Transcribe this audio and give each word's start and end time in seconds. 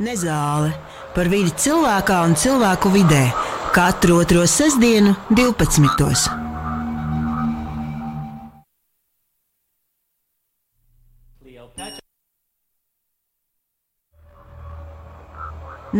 Nezāle 0.00 0.70
par 1.12 1.28
vidi 1.28 1.50
cilvēkā 1.60 2.22
un 2.24 2.32
cilvēku 2.32 2.88
vidē 2.94 3.26
katru 3.74 4.16
otro 4.22 4.46
sestdienu, 4.48 5.12
12. 5.28 6.30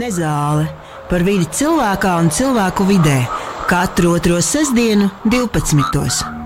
Nezāle 0.00 0.64
par 1.12 1.28
vidi 1.28 1.44
cilvēkā 1.60 2.16
un 2.24 2.32
cilvēku 2.32 2.88
vidē 2.88 3.20
katru 3.68 4.16
otro 4.16 4.40
sestdienu, 4.40 5.12
12. 5.28 6.39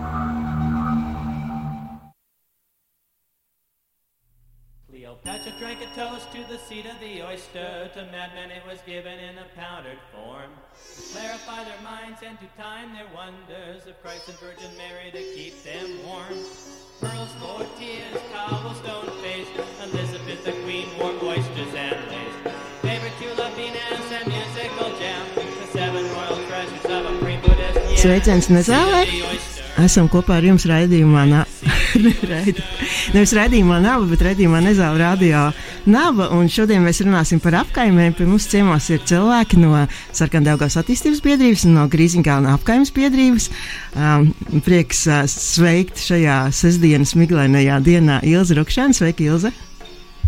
To 7.94 8.02
madmen 8.10 8.50
it 8.50 8.66
was 8.66 8.80
given 8.86 9.20
in 9.20 9.38
a 9.38 9.46
powdered 9.54 10.02
form. 10.10 10.50
To 10.96 11.02
clarify 11.14 11.62
their 11.62 11.78
minds 11.86 12.18
and 12.26 12.34
to 12.40 12.46
time 12.60 12.90
their 12.92 13.06
wonders 13.14 13.86
of 13.86 13.94
Christ 14.02 14.28
and 14.28 14.36
Virgin 14.38 14.66
Mary 14.74 15.12
to 15.14 15.22
keep 15.38 15.62
them 15.62 16.02
warm. 16.02 16.34
Pearls, 16.98 17.30
tortillas, 17.38 18.18
cobblestone 18.34 19.14
face. 19.22 19.46
Elizabeth 19.86 20.42
the 20.42 20.58
Queen 20.66 20.88
wore 20.98 21.14
oysters 21.22 21.70
and 21.78 21.94
lace. 22.10 22.52
Favorite 22.82 23.14
tulip 23.22 23.54
Venus 23.54 24.10
and 24.10 24.26
musical 24.26 24.90
gem. 24.98 25.22
The 25.38 25.66
seven 25.70 26.04
royal 26.10 26.42
treasures 26.50 26.84
of 26.90 27.06
a 27.06 27.18
pre-Buddhist. 27.22 28.02
Sveiciens 28.02 28.50
Nezālē! 28.50 29.06
Esam 29.86 30.10
kopā 30.10 30.42
ar 30.42 30.42
jums 30.42 30.66
raidījumā. 30.66 31.46
Raidi. 32.32 32.62
Nevis 33.14 33.32
raidījumā 33.36 33.78
Nava, 33.84 34.06
bet 34.10 34.24
raidījumā 34.24 34.60
Nezāle 34.64 35.00
radio 35.00 35.44
Nava. 35.90 36.30
Un 36.34 36.48
šodien 36.52 36.82
mēs 36.84 37.02
runāsim 37.04 37.40
par 37.42 37.58
apkaimēm. 37.62 38.16
Pie 38.18 38.26
mums 38.28 38.48
ciemos 38.50 38.88
ir 38.92 39.04
cilvēki 39.06 39.60
no 39.62 39.84
Sarkandaugās 40.14 40.78
attīstības 40.80 41.22
biedrības 41.24 41.66
un 41.68 41.78
no 41.78 41.86
Grīziņkalna 41.92 42.54
apkaimes 42.58 42.92
biedrības. 42.94 43.50
Um, 43.94 44.32
prieks 44.66 45.04
uh, 45.10 45.24
sveikt 45.30 46.02
šajā 46.02 46.40
sestdienas 46.54 47.14
miglainajā 47.18 47.80
dienā 47.84 48.20
Ilza 48.26 48.58
Rukšana. 48.58 48.96
Sveika, 48.96 49.26
Ilza! 49.26 49.54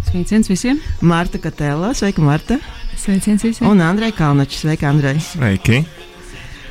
Sveiciens 0.07 0.47
visiem! 0.51 0.79
Marta 1.03 1.41
Katēlā, 1.43 1.91
sveika, 1.99 2.23
Marta! 2.23 2.61
Sveiciens 2.97 3.43
visiem! 3.43 3.67
Un 3.69 3.83
Andrei 3.83 4.15
Kalnačs, 4.15 4.63
sveika, 4.63 4.93
Andrei! 4.95 5.19
Sveiki! 5.19 5.83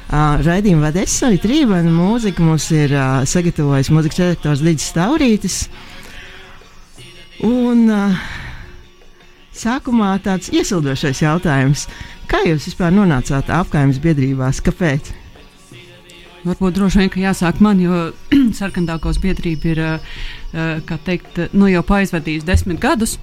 Uh, 0.05 0.37
Raidījuma 0.45 0.91
vadīs 0.91 1.15
arī 1.25 1.39
Trībana. 1.41 1.89
Mūzika 1.89 2.43
mums 2.45 2.67
ir 2.75 2.91
uh, 2.93 3.23
sagatavojis 3.25 3.89
mūzikas 3.89 4.21
redaktors 4.21 4.61
Līdzes 4.61 4.93
Taurītis. 4.93 5.55
Un 7.45 7.87
uh, 7.89 8.19
sākumā 9.57 10.11
tāds 10.21 10.51
iesildošais 10.53 11.23
jautājums. 11.25 11.87
Kā 12.29 12.43
jūs 12.45 12.69
vispār 12.69 12.93
nonācāt 12.93 13.49
apgājuma 13.49 13.97
biedrībās? 14.03 14.61
Kāpēc? 14.65 15.09
Varbūt 16.45 16.77
droši 16.77 17.01
vien, 17.01 17.09
ka 17.09 17.23
jāsāk 17.23 17.57
man, 17.65 17.81
jo 17.81 18.11
sarkandākos 18.59 19.17
biedrība 19.23 19.71
ir, 19.73 19.83
uh, 19.89 20.79
kā 20.85 20.99
teikt, 21.01 21.47
nu 21.57 21.71
jau 21.73 21.81
paizvadījusi 21.81 22.45
desmit 22.45 22.77
gadus. 22.83 23.17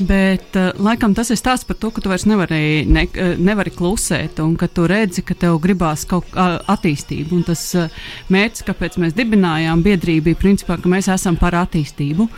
Bet 0.00 0.56
uh, 0.56 0.70
laikam 0.80 1.12
tas 1.14 1.30
ir 1.30 1.38
stāsts 1.38 1.68
par 1.68 1.76
to, 1.76 1.90
ka 1.92 2.02
tu 2.02 2.10
vairs 2.10 2.24
nevari, 2.28 2.82
ne, 2.88 3.04
uh, 3.12 3.34
nevari 3.36 3.72
klusēt, 3.76 4.40
un 4.42 4.56
ka 4.58 4.66
tu 4.72 4.86
redzi, 4.90 5.24
ka 5.26 5.36
tev 5.38 5.60
gribās 5.62 6.06
kaut 6.08 6.30
kā 6.32 6.48
attīstību. 6.72 7.36
Un 7.36 7.46
tas 7.46 7.66
uh, 7.76 8.02
mērķis, 8.32 8.66
kāpēc 8.68 8.98
mēs 9.02 9.16
dibinājām 9.18 9.84
biedrību, 9.84 10.30
bija 10.30 10.40
principā, 10.40 10.80
ka 10.80 10.90
mēs 10.90 11.12
esam 11.12 11.36
par 11.40 11.58
attīstību. 11.60 12.28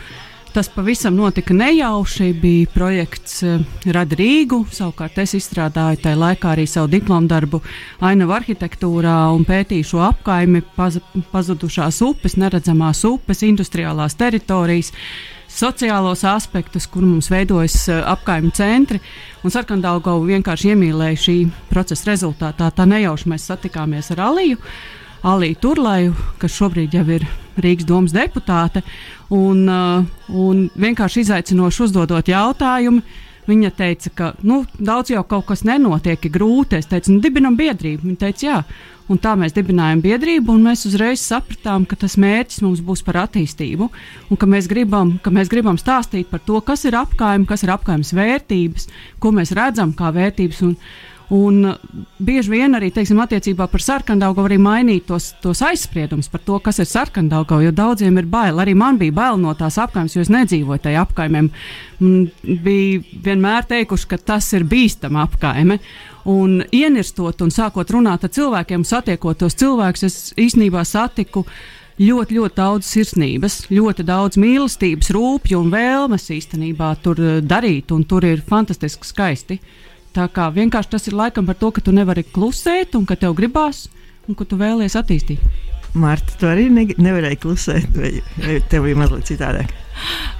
Tas 0.55 0.69
pavisam 0.71 1.17
notika 1.19 1.51
nejauši. 1.51 2.29
Bija 2.39 2.69
projekts 2.71 3.41
Rada 3.91 4.15
Rīgu. 4.15 4.61
Savukārt 4.71 5.17
es 5.19 5.33
izstrādāju 5.35 5.99
tajā 6.05 6.15
laikā 6.15 6.53
arī 6.53 6.63
savu 6.63 6.87
diplomu 6.93 7.27
darbu 7.27 7.59
ainavu 7.99 8.37
arhitektūrā 8.37 9.17
un 9.35 9.43
pētīju 9.43 9.89
šo 9.89 10.05
apkaimi, 10.07 10.63
paz, 10.77 11.01
pazudušās 11.33 11.99
upes, 12.07 12.37
neredzamās 12.39 13.03
upes, 13.09 13.43
industriālās 13.43 14.15
teritorijas 14.15 14.93
sociālos 15.51 16.23
aspektus, 16.27 16.87
kur 16.87 17.05
mums 17.05 17.29
veidojas 17.31 17.77
uh, 17.89 18.01
apkaimē 18.15 18.51
centri. 18.55 18.99
Un 19.45 19.53
Sarkandaugavu 19.53 20.27
vienkārši 20.29 20.73
iemīlēja 20.73 21.21
šī 21.27 21.37
procesa 21.71 22.11
rezultātā. 22.11 22.71
Tā 22.73 22.85
nejauši 22.89 23.31
mēs 23.31 23.47
satikāmies 23.51 24.11
ar 24.15 24.25
Aliju. 24.31 24.61
Aliju 25.25 25.57
Turlaju, 25.61 26.15
kas 26.37 26.53
šobrīd 26.53 26.93
jau 26.93 27.05
ir 27.15 27.25
Rīgas 27.57 27.87
domas 27.87 28.13
deputāte, 28.13 28.83
un, 29.33 29.63
uh, 29.69 30.03
un 30.29 30.65
vienkārši 30.75 31.23
izaicinoši 31.25 31.85
uzdodot 31.87 32.29
jautājumu. 32.29 33.01
Viņa 33.45 33.71
teica, 33.77 34.11
ka 34.17 34.27
nu, 34.41 34.63
daudz 34.81 35.13
jau 35.13 35.21
kaut 35.29 35.45
kas 35.51 35.63
nenotiek, 35.67 36.25
ir 36.25 36.33
grūti. 36.33 36.79
Es 36.79 36.89
teicu, 36.89 37.13
nu, 37.13 37.21
dibinam 37.21 37.57
biedrību. 37.59 38.07
Viņa 38.07 38.21
teica, 38.23 38.45
jā. 38.47 38.59
Un 39.05 39.19
tā 39.21 39.35
mēs 39.37 39.53
dibinājām 39.53 39.99
biedrību, 40.01 40.55
un 40.55 40.63
mēs 40.65 40.87
uzreiz 40.89 41.21
sapratām, 41.21 41.83
ka 41.85 41.97
tas 42.01 42.15
mērķis 42.17 42.63
mums 42.65 42.81
būs 42.81 43.03
par 43.05 43.19
attīstību, 43.27 43.89
un 44.33 44.39
ka 44.41 44.49
mēs 44.49 44.65
gribam, 44.71 45.11
ka 45.21 45.29
mēs 45.33 45.51
gribam 45.51 45.77
stāstīt 45.77 46.31
par 46.31 46.41
to, 46.41 46.57
kas 46.65 46.87
ir 46.89 46.97
apgājums, 46.97 47.45
kas 47.51 47.65
ir 47.67 47.73
apgājums 47.75 48.15
vērtības, 48.17 48.87
ko 49.21 49.33
mēs 49.35 49.53
redzam 49.53 49.93
kā 49.93 50.09
vērtības. 50.15 50.63
Un, 50.65 50.73
Un 51.33 51.71
bieži 52.21 52.51
vien 52.53 52.77
arī 52.77 52.91
teiksim, 52.93 53.17
attiecībā 53.23 53.65
par 53.71 53.81
sarkandaugu 53.81 54.43
arī 54.45 54.59
mainīt 54.61 55.07
tos, 55.09 55.31
tos 55.41 55.63
aizspriedumus 55.65 56.29
par 56.29 56.43
to, 56.45 56.59
kas 56.61 56.77
ir 56.83 56.89
sarkandauga. 56.89 57.57
Jo 57.65 57.71
daudziem 57.73 58.19
ir 58.21 58.27
bail. 58.29 58.59
Arī 58.61 58.75
man 58.77 58.99
bija 59.01 59.15
bail 59.15 59.39
no 59.41 59.55
tās 59.57 59.79
apgājumas, 59.81 60.13
jo 60.13 60.25
es 60.25 60.33
nedzīvoju 60.33 60.83
tajā 60.85 61.05
apgājumā. 61.05 61.47
Bija 62.67 63.21
vienmēr 63.25 63.65
teikuši, 63.71 64.09
ka 64.11 64.21
tas 64.33 64.51
ir 64.53 64.67
bīstama 64.69 65.25
apgājuma. 65.25 65.79
Un 66.29 66.61
ienirstot 66.73 67.41
un 67.45 67.53
sākot 67.53 67.89
runāt 67.93 68.25
ar 68.25 68.33
cilvēkiem, 68.33 68.85
satiekot 68.85 69.41
tos 69.41 69.57
cilvēkus, 69.57 70.05
es 70.05 70.15
īstenībā 70.41 70.81
satiku 70.85 71.45
ļoti, 72.01 72.37
ļoti 72.39 72.57
daudz 72.57 72.89
sirsnības, 72.89 73.59
ļoti 73.71 74.05
daudz 74.07 74.39
mīlestības, 74.41 75.11
rūpju 75.15 75.61
un 75.61 75.73
vēlmes 75.73 76.29
īstenībā 76.37 76.95
tur 77.03 77.21
eh, 77.21 77.41
darīt, 77.45 77.93
un 77.95 78.03
tur 78.09 78.25
ir 78.27 78.43
fantastiski 78.45 79.07
skaisti. 79.07 79.59
Tā 80.15 80.29
kā 80.31 80.47
vienkārši 80.55 80.93
tas 80.93 81.09
ir 81.09 81.15
laikam 81.17 81.47
par 81.47 81.57
to, 81.59 81.73
ka 81.75 81.83
tu 81.83 81.91
nevari 81.95 82.23
klusēt, 82.23 82.95
un 82.95 83.03
ka 83.07 83.17
tev 83.19 83.35
gribās, 83.35 83.89
un 84.29 84.37
ka 84.39 84.47
tu 84.47 84.59
vēlies 84.59 84.95
attīstīt. 84.95 85.41
Marta, 85.95 86.35
tu 86.39 86.47
arī 86.47 86.67
ne, 86.71 86.85
nevarēji 86.99 87.39
klusēt, 87.43 87.91
vai, 87.95 88.11
vai 88.39 88.59
tev 88.71 88.87
bija 88.87 88.99
mazliet 88.99 89.27
citādāk? 89.29 89.71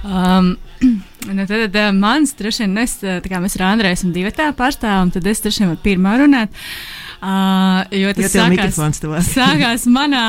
Um, 0.04 0.54
nu 1.36 1.46
tad, 1.48 1.66
tad 1.66 1.76
uh, 1.80 1.88
mans 1.96 2.32
droši 2.36 2.64
vien, 2.64 2.76
es, 2.82 2.98
tā 3.00 3.24
kā 3.28 3.40
mēs 3.40 3.56
ar 3.58 3.66
Andrēju 3.70 3.98
esam 3.98 4.12
divi 4.16 4.32
tā 4.36 4.50
pārstāvam, 4.56 5.12
tad 5.12 5.28
es 5.28 5.44
droši 5.44 5.64
vien 5.64 5.72
varu 5.72 5.82
pirmā 5.84 6.14
runāt. 6.20 6.62
Uh, 7.16 7.80
jo 7.96 8.12
tas 8.16 8.36
Jo 8.36 8.44
sākās, 8.44 9.32
sākās 9.38 9.84
manā, 9.88 10.24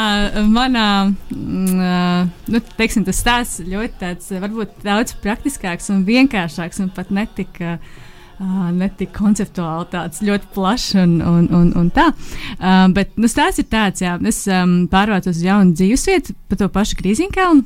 manā 0.48 0.88
mm, 1.08 1.72
uh, 1.76 2.52
nu, 2.52 2.64
teiksim, 2.80 3.04
tas 3.08 3.20
stāsts 3.24 3.64
ļoti 3.68 4.00
tāds, 4.04 4.32
varbūt 4.44 4.84
daudz 4.88 5.16
praktiskāks 5.24 5.92
un 5.92 6.04
vienkāršāks 6.08 6.84
un 6.84 6.92
pat 6.96 7.16
netika. 7.16 7.78
Uh, 7.78 8.04
ne 8.40 8.90
tik 9.00 9.14
konceptuāli, 9.16 9.88
tāds 9.94 10.22
ļoti 10.26 10.52
plašs 10.54 10.92
un, 11.02 11.16
un, 11.22 11.48
un, 11.58 11.72
un 11.80 11.88
tā. 11.94 12.10
Uh, 12.58 12.86
bet 12.94 13.16
nu, 13.18 13.30
stāsts 13.32 13.64
ir 13.64 13.70
tāds, 13.72 14.04
jā, 14.06 14.18
es 14.30 14.44
um, 14.52 14.84
pārvācos 14.92 15.40
uz 15.40 15.46
jaunu 15.46 15.74
dzīvesvietu, 15.78 16.38
pa 16.50 16.60
to 16.60 16.70
pašu 16.74 17.00
Grīziņkalnu 17.02 17.66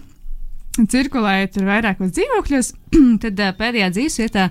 cirkulēju 0.72 1.50
tur 1.52 1.68
vairākos 1.68 2.14
dzīvokļos, 2.16 2.72
tad 3.24 3.44
uh, 3.44 3.52
pēdējā 3.58 3.90
dzīvesvietā 3.98 4.48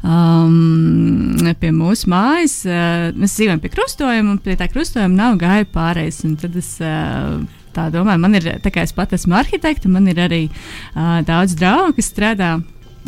um, 0.00 1.36
pie 1.60 1.72
mūsu 1.76 2.08
mājas 2.12 2.62
uh, 2.68 3.10
mēs 3.18 3.36
dzīvojam 3.36 3.60
pie 3.62 3.72
krustojuma, 3.74 4.34
un 4.34 4.40
pie 4.42 4.56
tā 4.58 4.70
krustojuma 4.72 5.12
nav 5.12 5.38
gāja 5.40 5.68
pārējais. 5.74 6.22
Tad 6.40 6.56
es 6.58 6.72
uh, 6.80 7.36
tā 7.76 7.88
domāju, 7.92 8.24
man 8.24 8.40
ir, 8.40 8.48
tā 8.64 8.72
kā 8.72 8.86
es 8.86 8.96
pat 8.96 9.12
esmu 9.16 9.36
arhitekta, 9.38 9.92
man 9.92 10.08
ir 10.08 10.22
arī 10.24 10.42
uh, 10.48 11.20
daudz 11.28 11.56
draugu, 11.58 11.98
kas 11.98 12.12
strādā. 12.14 12.56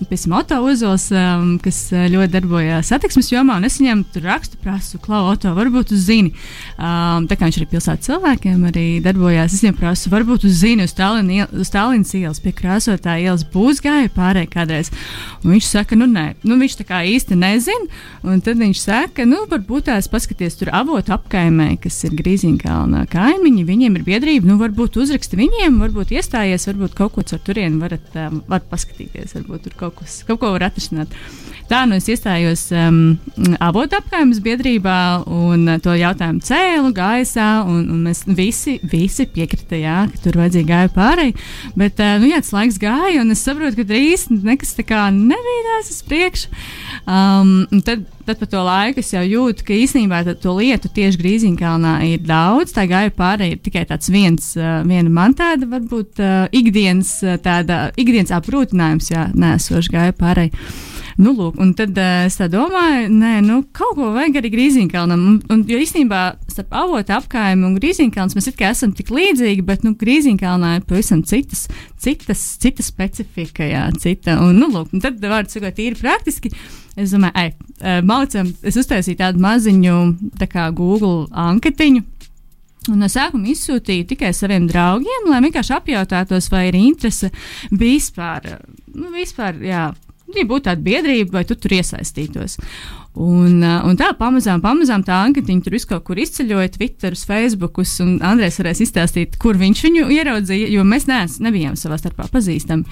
Pēc 0.01 0.23
Moto 0.33 0.57
uzols, 0.65 1.11
um, 1.13 1.57
kas 1.61 1.77
uh, 1.93 2.07
ļoti 2.09 2.33
darbojās 2.33 2.89
satiksmes 2.89 3.29
jomā, 3.33 3.59
un 3.61 3.67
es 3.69 3.77
viņam 3.81 4.05
tur 4.15 4.25
rakstu, 4.31 4.57
prasu, 4.63 5.01
klau, 5.03 5.27
Oto, 5.33 5.53
varbūt 5.57 5.93
uz 5.93 6.07
zini. 6.07 6.33
Um, 6.79 7.27
tā 7.29 7.37
kā 7.37 7.49
viņš 7.49 7.59
arī 7.61 7.67
pilsētas 7.75 8.09
cilvēkiem 8.09 8.63
arī 8.71 8.87
darbojās, 9.05 9.53
es 9.53 9.65
viņam 9.65 9.77
prasu, 9.77 10.13
varbūt 10.13 10.47
uz 10.49 10.57
zini, 10.63 10.87
uz 10.87 10.95
Stālinas 10.95 12.15
ielas, 12.17 12.41
pie 12.41 12.55
krāsotā 12.57 13.19
ielas 13.21 13.45
būs 13.53 13.83
gāja 13.85 14.09
pārējai 14.15 14.51
kādreiz. 14.55 14.93
Un 15.45 15.55
viņš 15.55 15.69
saka, 15.69 15.99
nu 16.01 16.09
nē, 16.09 16.27
nu, 16.49 16.57
viņš 16.61 16.79
tā 16.81 16.87
kā 16.89 17.03
īsti 17.11 17.37
nezina, 17.39 18.01
un 18.25 18.41
tad 18.45 18.61
viņš 18.61 18.81
saka, 18.81 19.27
nu 19.29 19.45
varbūt 19.51 19.91
tās 19.91 20.09
paskaties 20.13 20.59
tur 20.61 20.73
avotu 20.77 21.15
apkaimē, 21.17 21.75
kas 21.83 21.99
ir 22.09 22.17
Grīziņkalna 22.19 23.05
kaimiņi, 23.13 23.67
viņiem 23.69 24.01
ir 24.01 24.07
biedrība, 24.07 24.49
nu 24.49 24.59
varbūt 24.61 25.01
uzraksti 25.01 25.39
viņiem, 25.41 25.79
varbūt 25.85 26.15
iestājies, 26.17 26.69
varbūt 26.71 26.97
kaut 26.99 27.15
ko 27.17 27.25
ar 27.25 27.45
turieni 27.45 27.81
varat, 27.81 28.11
um, 28.17 28.41
varat 28.49 28.69
paskatīties, 28.73 29.37
varbūt 29.39 29.69
tur 29.69 29.77
kaut, 29.81 29.99
kas, 30.01 30.21
kaut 30.29 30.43
ko 30.43 30.55
var 30.55 30.69
atrisināt. 30.71 31.17
Tā 31.71 31.85
nu 31.87 31.95
es 32.01 32.09
iestājos 32.11 32.65
um, 32.75 32.97
avotu 33.63 33.95
apgājumas 33.95 34.41
biedrībā 34.43 34.95
un 35.31 35.69
to 35.85 35.93
jautājumu 35.95 36.43
cēlu 36.43 36.91
gaisā. 36.97 37.47
Un, 37.63 37.85
un 37.95 38.01
mēs 38.09 38.25
visi, 38.27 38.81
visi 38.83 39.29
piekrita, 39.31 39.79
jā, 39.79 40.01
ka 40.11 40.25
tur 40.25 40.41
vajadzīgi 40.41 40.67
gāja 40.67 40.91
pārēji. 40.97 41.37
Bet 41.79 42.03
uh, 42.03 42.17
nu, 42.19 42.27
jā, 42.33 42.41
tas 42.43 42.51
laiks 42.57 42.81
gāja, 42.83 43.23
un 43.23 43.31
es 43.37 43.45
saprotu, 43.47 43.79
ka 43.79 43.87
drīz 43.93 44.27
nekas 44.35 44.75
tā 44.81 44.87
kā 44.89 45.05
nevīdās 45.15 45.93
uz 45.95 46.01
priekšu. 46.11 46.51
Um, 47.07 47.55
tad, 47.87 48.03
tad 48.31 48.39
par 48.41 48.51
to 48.53 48.63
laiku 48.67 49.03
es 49.03 49.11
jau 49.13 49.23
jūtu, 49.27 49.67
ka 49.67 49.75
īstenībā 49.75 50.23
to 50.43 50.55
lietu 50.57 50.91
tieši 50.95 51.21
Grīziņkalnā 51.21 51.95
ir 52.13 52.23
daudz. 52.27 52.75
Tā 52.77 52.87
gāja 52.91 53.11
pārēji 53.17 53.57
ir 53.57 53.65
tikai 53.65 53.85
tāds 53.91 54.13
viens, 54.13 54.53
uh, 54.59 54.81
viena 54.87 55.11
man 55.11 55.35
tāda 55.39 55.67
varbūt 55.71 56.23
uh, 56.23 56.47
ikdienas, 56.55 57.17
tāda, 57.43 57.89
ikdienas 57.99 58.33
aprūtinājums, 58.39 59.11
jā, 59.13 59.27
nesoši 59.35 59.97
gāja 59.97 60.17
pārēji. 60.17 60.55
Nu, 61.21 61.35
lūk, 61.37 61.59
un 61.61 61.75
tad 61.77 61.99
uh, 62.01 62.23
es 62.25 62.39
domāju, 62.49 63.11
nē, 63.13 63.33
nu, 63.45 63.59
kaut 63.77 63.93
ko 63.99 64.09
vajag 64.15 64.39
arī 64.41 64.51
Grīziņkalnam. 64.55 65.25
Un, 65.29 65.35
un, 65.53 65.65
jo 65.69 65.77
īstenībā 65.83 66.21
starp 66.49 66.73
avotu 66.81 67.13
apgājumu 67.13 67.69
un 67.69 67.75
Grīziņkalnu 67.77 68.39
mēs 68.39 68.49
it 68.49 68.57
kā 68.57 68.71
esam 68.73 68.95
tik 68.97 69.13
līdzīgi, 69.13 69.65
bet 69.69 69.85
nu, 69.85 69.93
Grīziņkalnā 70.01 70.79
ir 70.79 70.87
pavisam 70.89 71.21
citas, 71.29 71.67
citas, 72.01 72.47
citas 72.63 72.89
specifika, 72.89 73.69
jā, 73.69 73.85
cita. 74.01 74.39
Un, 74.41 74.57
nu, 74.63 74.71
lūk, 74.73 74.95
un 74.97 75.05
tad, 75.05 75.21
vārdu 75.21 75.53
sakot, 75.53 75.77
tīri 75.77 76.01
praktiski. 76.01 76.55
Es 76.97 77.13
domāju, 77.13 77.37
ej, 77.45 77.53
uh, 77.83 78.01
maucam, 78.09 78.49
es 78.65 78.81
uztaisīju 78.81 79.21
tādu 79.21 79.45
maziņu, 79.45 80.01
tā 80.41 80.49
kā 80.49 80.71
Google 80.73 81.27
anketiņu. 81.37 82.07
Un 82.89 83.03
no 83.05 83.13
sākuma 83.13 83.53
izsūtīju 83.53 84.09
tikai 84.15 84.33
saviem 84.33 84.65
draugiem, 84.71 85.29
lai 85.29 85.45
vienkārši 85.45 85.77
apjautātos, 85.77 86.49
vai 86.49 86.71
ir 86.71 86.79
interese 86.81 87.29
vispār, 87.77 88.55
nu, 88.97 89.13
vispār 89.13 89.61
jā, 89.61 89.91
ja 90.37 90.47
būtu 90.49 90.69
tāda 90.69 90.85
biedrība, 90.85 91.39
vai 91.39 91.45
tu 91.49 91.57
tur 91.59 91.75
iesaistītos. 91.79 92.59
Un, 93.19 93.57
uh, 93.65 93.81
un 93.89 93.97
tā 93.99 94.13
pamazām, 94.19 94.63
pamazām 94.63 95.03
tā 95.07 95.17
anketiņa 95.27 95.65
tur 95.67 95.75
viskaur 95.75 96.05
kur 96.07 96.21
izceļoja, 96.23 96.71
Twitter, 96.77 97.17
Facebook, 97.19 97.81
un 98.05 98.21
Andrēs 98.23 98.61
varēs 98.63 98.85
izstāstīt, 98.87 99.35
kur 99.43 99.59
viņš 99.59 99.83
viņu 99.89 100.07
ieraudzīja, 100.15 100.71
jo 100.71 100.87
mēs 100.87 101.09
nees, 101.11 101.41
nebijām 101.43 101.75
savā 101.81 101.99
starpā 101.99 102.31
pazīstami. 102.31 102.87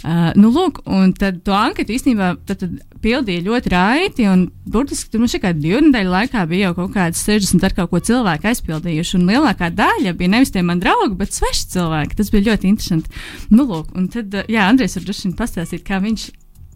Uh, 0.00 0.30
nu, 0.40 0.48
lūk, 0.48 0.80
un 0.88 1.10
tad 1.12 1.42
to 1.44 1.52
anketu 1.52 1.92
īstenībā 1.92 2.30
tad, 2.48 2.62
tad 2.62 2.78
pildīja 3.04 3.44
ļoti 3.44 3.72
raiti. 3.72 4.28
Burtiski 4.70 5.12
tur 5.12 5.26
šajā 5.28 5.52
divu 5.58 5.82
nedēļu 5.84 6.14
laikā 6.14 6.46
bija 6.48 6.70
jau 6.70 6.78
kaut 6.78 6.94
kādas 6.94 7.20
60 7.26 7.66
ar 7.68 7.76
kaut 7.76 7.92
ko 7.92 8.00
cilvēku 8.08 8.48
aizpildījuši. 8.48 9.18
Un 9.18 9.28
lielākā 9.28 9.68
daļa 9.76 10.16
bija 10.16 10.32
nevis 10.38 10.54
tie 10.54 10.64
mani 10.64 10.80
draugi, 10.86 11.18
bet 11.20 11.36
sveši 11.36 11.68
cilvēki. 11.76 12.16
Tas 12.16 12.32
bija 12.32 12.48
ļoti 12.48 12.72
interesanti. 12.72 13.12
Nu, 13.52 13.68
lūk, 13.68 13.92
un 13.92 14.08
tad, 14.12 14.32
uh, 14.32 14.48
jā, 14.48 14.70
Andrēs 14.72 14.96
var 14.96 15.04
droši 15.04 15.28
vien 15.28 15.36
pastāstīt, 15.36 15.84
kā 15.84 16.00
viņš 16.00 16.30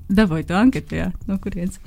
dabūju 0.08 0.50
to 0.50 0.58
anketu, 0.58 1.00
jā, 1.00 1.08
no 1.30 1.38
kurienes. 1.42 1.80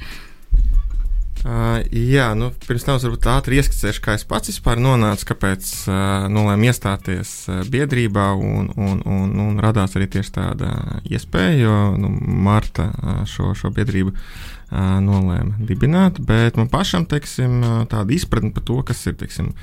Uh, 1.46 1.84
jā, 1.94 2.32
nu, 2.34 2.50
pirms 2.66 2.84
tam 2.84 2.98
varbūt 2.98 3.28
ātri 3.30 3.60
ieskicēšu, 3.62 4.02
kā 4.04 4.16
es 4.18 4.26
pats 4.28 4.50
vispār 4.50 4.82
nonācu, 4.82 5.28
kāpēc 5.30 5.70
uh, 5.86 6.26
nolēmu 6.34 6.68
iestāties 6.68 7.34
uh, 7.48 7.62
biedrībā, 7.72 8.32
un, 8.34 8.72
un, 8.74 9.04
un, 9.06 9.30
un 9.46 9.62
radās 9.62 9.94
arī 9.96 10.10
tieši 10.18 10.34
tāda 10.34 10.74
iespēja, 11.06 11.54
jo 11.62 11.76
nu, 12.02 12.10
Marta 12.48 12.90
uh, 12.90 13.20
šo, 13.30 13.54
šo 13.56 13.70
biedrību 13.76 14.12
uh, 14.12 14.98
nolēma 15.06 15.62
dibināt, 15.70 16.18
bet 16.26 16.58
man 16.58 16.72
pašam, 16.74 17.06
teiksim, 17.08 17.62
tāda 17.92 18.18
izpratne 18.18 18.52
par 18.56 18.66
to, 18.68 18.82
kas 18.90 19.06
ir, 19.08 19.16
teiksim, 19.22 19.54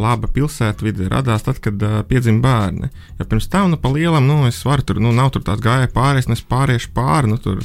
laba 0.00 0.30
pilsētvide 0.30 1.10
radās 1.10 1.44
tad, 1.46 1.58
kad 1.62 1.82
uh, 1.82 1.98
piedzima 2.06 2.40
bērni. 2.46 2.92
Jo 3.18 3.26
pirms 3.30 3.50
tam, 3.50 3.74
nu, 3.74 3.80
pa 3.82 3.90
lielam, 3.92 4.24
nu, 4.30 4.40
es 4.48 4.62
varu 4.66 4.86
tur, 4.86 5.02
nu, 5.02 5.12
nav 5.14 5.34
tur 5.34 5.44
tāds 5.46 5.62
gāja 5.62 5.90
un 5.92 6.38
es 6.38 6.46
pāriešu 6.46 6.94
pāri, 6.94 7.30
nu, 7.30 7.42
tur 7.42 7.60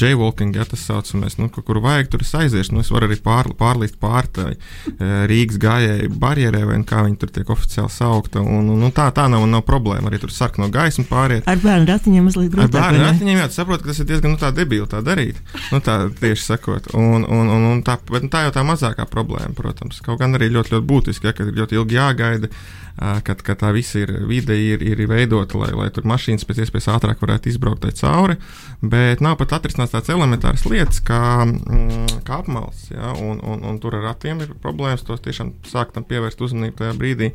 jaywalking, 0.00 0.56
ja 0.56 0.64
tas 0.64 0.82
saucamais, 0.86 1.36
nu, 1.38 1.48
kur 1.50 1.80
vajag, 1.82 2.10
tur 2.12 2.24
es 2.24 2.32
aiziešu. 2.36 2.74
Nu, 2.74 2.82
es 2.84 2.90
varu 2.92 3.08
arī 3.08 3.18
pār, 3.22 3.50
pārlīst 3.58 3.98
pāri 4.00 4.30
tai 4.36 4.48
e, 4.52 5.10
Rīgas 5.30 5.58
gājēju 5.62 6.10
barjerē, 6.20 6.62
vai 6.68 6.78
kā 6.88 7.02
viņi 7.06 7.18
tur 7.20 7.32
tiek 7.34 7.50
oficiāli 7.52 7.92
saukta. 7.94 8.42
Un, 8.42 8.70
un, 8.72 8.84
un 8.86 8.94
tā, 8.94 9.08
tā 9.16 9.26
nav, 9.32 9.46
nav 9.50 9.64
problēma. 9.68 10.10
Arī 10.10 10.20
tur 10.22 10.34
sarkano 10.34 10.70
gaismu 10.72 11.06
pāriet. 11.10 11.48
Ar 11.50 11.60
bērnu 11.62 11.88
ratiņiem 11.90 12.28
mazliet 12.28 12.52
grūtāk. 12.54 12.68
Ar 12.70 12.76
bērnu 12.76 13.06
ratiņiem, 13.06 13.40
jā, 13.42 13.48
tu 13.50 13.58
saproti, 13.60 13.86
ka 13.86 13.92
tas 13.92 14.02
ir 14.02 14.10
diezgan 14.10 14.36
nu, 14.36 14.40
tā 14.40 14.52
debīli 14.56 14.88
tā 14.90 15.02
darīt. 15.06 15.40
Nu, 15.72 15.82
tā 15.84 15.96
tieši 16.20 16.46
sakot. 16.52 16.92
Un, 16.98 17.24
un, 17.24 17.54
un, 17.56 17.68
un 17.72 17.82
tā, 17.86 17.98
bet, 18.10 18.26
nu, 18.26 18.32
tā 18.32 18.46
jau 18.46 18.54
tā 18.56 18.66
mazākā 18.66 19.08
problēma, 19.10 19.56
protams. 19.58 20.02
Kaut 20.04 20.20
gan 20.22 20.38
arī 20.38 20.52
ļoti, 20.54 20.76
ļoti 20.76 20.90
būtiski, 20.92 21.30
ja, 21.30 21.36
ka 21.36 21.46
ir 21.48 21.56
ļoti 21.62 21.80
ilgi 21.80 21.98
jāgaida 21.98 22.52
kad, 23.00 23.40
kad 23.40 23.60
tā 23.62 23.70
visa 23.72 24.02
ir, 24.02 24.10
vide 24.28 24.54
ir, 24.60 24.82
ir 24.84 25.00
veidota, 25.08 25.56
lai, 25.56 25.70
lai 25.76 25.86
tur 25.94 26.04
mašīnas 26.08 26.44
pēc 26.44 26.58
iespējas 26.66 26.90
ātrāk 26.92 27.22
varētu 27.22 27.48
izbraukt 27.48 27.86
cauri. 27.96 28.36
Bet 28.84 29.22
nav 29.24 29.38
pat 29.40 29.54
atrisināts 29.56 29.94
tādas 29.94 30.12
elementāras 30.12 30.66
lietas 30.68 31.00
kā, 31.04 31.20
mm, 31.46 32.20
kā 32.26 32.40
apmals. 32.42 32.90
Ja, 32.92 33.14
un, 33.16 33.40
un, 33.40 33.64
un 33.64 33.78
tur 33.80 33.96
ar 33.96 34.10
ratiem 34.10 34.42
ir 34.44 34.52
problēmas. 34.60 35.04
Tos 35.06 35.22
tiešām 35.24 35.54
sāktam 35.68 36.04
pievērst 36.08 36.42
uzmanību 36.44 36.76
tajā 36.82 36.98
brīdī. 36.98 37.30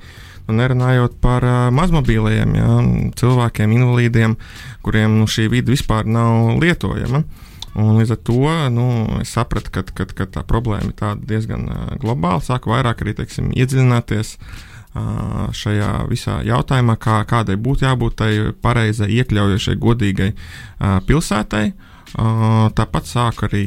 Nu, 0.46 0.60
nerunājot 0.60 1.18
par 1.24 1.48
uh, 1.48 1.58
mazmobīliem 1.74 2.54
ja, 2.60 2.70
cilvēkiem, 3.18 3.74
invalīdiem, 3.80 4.38
kuriem 4.86 5.18
nu, 5.18 5.26
šī 5.26 5.48
vide 5.50 5.74
vispār 5.74 6.06
nav 6.06 6.60
lietojama. 6.62 7.24
Un 7.76 7.98
līdz 7.98 8.14
ar 8.14 8.22
to 8.24 8.54
nu, 8.72 8.86
es 9.20 9.34
sapratu, 9.36 9.74
ka, 9.82 10.30
tā 10.30 10.46
problēma 10.48 10.94
ir 10.94 11.20
diezgan 11.26 11.66
globāla. 12.00 12.46
Sāku 12.46 12.72
vairāk 12.72 13.02
arī 13.04 13.18
teiksim, 13.18 13.50
iedziļināties 13.52 14.38
uh, 14.38 14.64
šajā 14.96 15.92
visā 16.10 16.40
jautājumā, 16.48 16.96
kā, 17.02 17.20
kādai 17.28 17.58
būtu 17.60 17.86
jābūt 17.86 18.16
tai 18.22 18.32
pareizai, 18.62 19.10
iekļaujošai, 19.20 19.76
godīgai 19.82 20.32
pilsētai. 21.08 21.66
Tāpat 22.16 23.10
sāk 23.10 23.42
arī, 23.50 23.64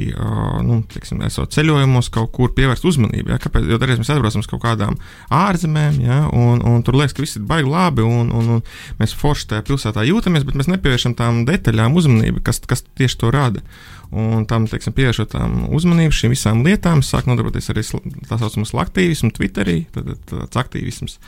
nu, 0.65 0.79
teiksim, 0.89 1.21
esot 1.27 1.53
ceļojumos, 1.53 2.09
kaut 2.15 2.31
kur 2.33 2.55
pievērst 2.57 2.87
uzmanību. 2.89 3.35
Ja? 3.35 3.41
Kāpēc? 3.43 3.67
Jo 3.69 3.77
dažreiz 3.81 4.01
mēs 4.01 4.13
atbraucam 4.15 4.45
uz 4.45 4.49
kaut 4.49 4.63
kādām 4.63 4.97
ārzemēm, 5.35 6.01
ja? 6.01 6.19
un, 6.33 6.63
un 6.65 6.81
tur 6.87 6.97
liekas, 6.97 7.17
ka 7.17 7.25
viss 7.25 7.37
ir 7.37 7.45
baigi 7.49 7.69
labi, 7.69 8.07
un, 8.07 8.33
un, 8.33 8.51
un 8.57 8.65
mēs 9.03 9.13
forši 9.21 9.51
tajā 9.53 9.67
pilsētā 9.69 10.07
jūtamies, 10.09 10.49
bet 10.49 10.57
mēs 10.57 10.73
nepievēršam 10.73 11.19
tām 11.19 11.45
detaļām 11.49 12.01
uzmanību, 12.01 12.45
kas, 12.47 12.63
kas 12.65 12.87
tieši 12.89 13.21
to 13.21 13.35
rada. 13.35 13.65
Un 14.09 14.47
tam, 14.49 14.65
teiksim, 14.65 14.95
pievēršot 14.97 15.35
uzmanību 15.77 16.17
šīm 16.17 16.33
visām 16.33 16.63
lietām, 16.65 17.03
sāk 17.05 17.27
nodarboties 17.29 17.69
arī 17.75 17.83
tā 17.85 18.39
saucamais 18.41 18.73
aktīvisms, 18.81 19.35
Twitterī. 19.37 19.83
Tad, 19.93 20.09
tāds 20.31 20.61
aktīvisms 20.63 21.19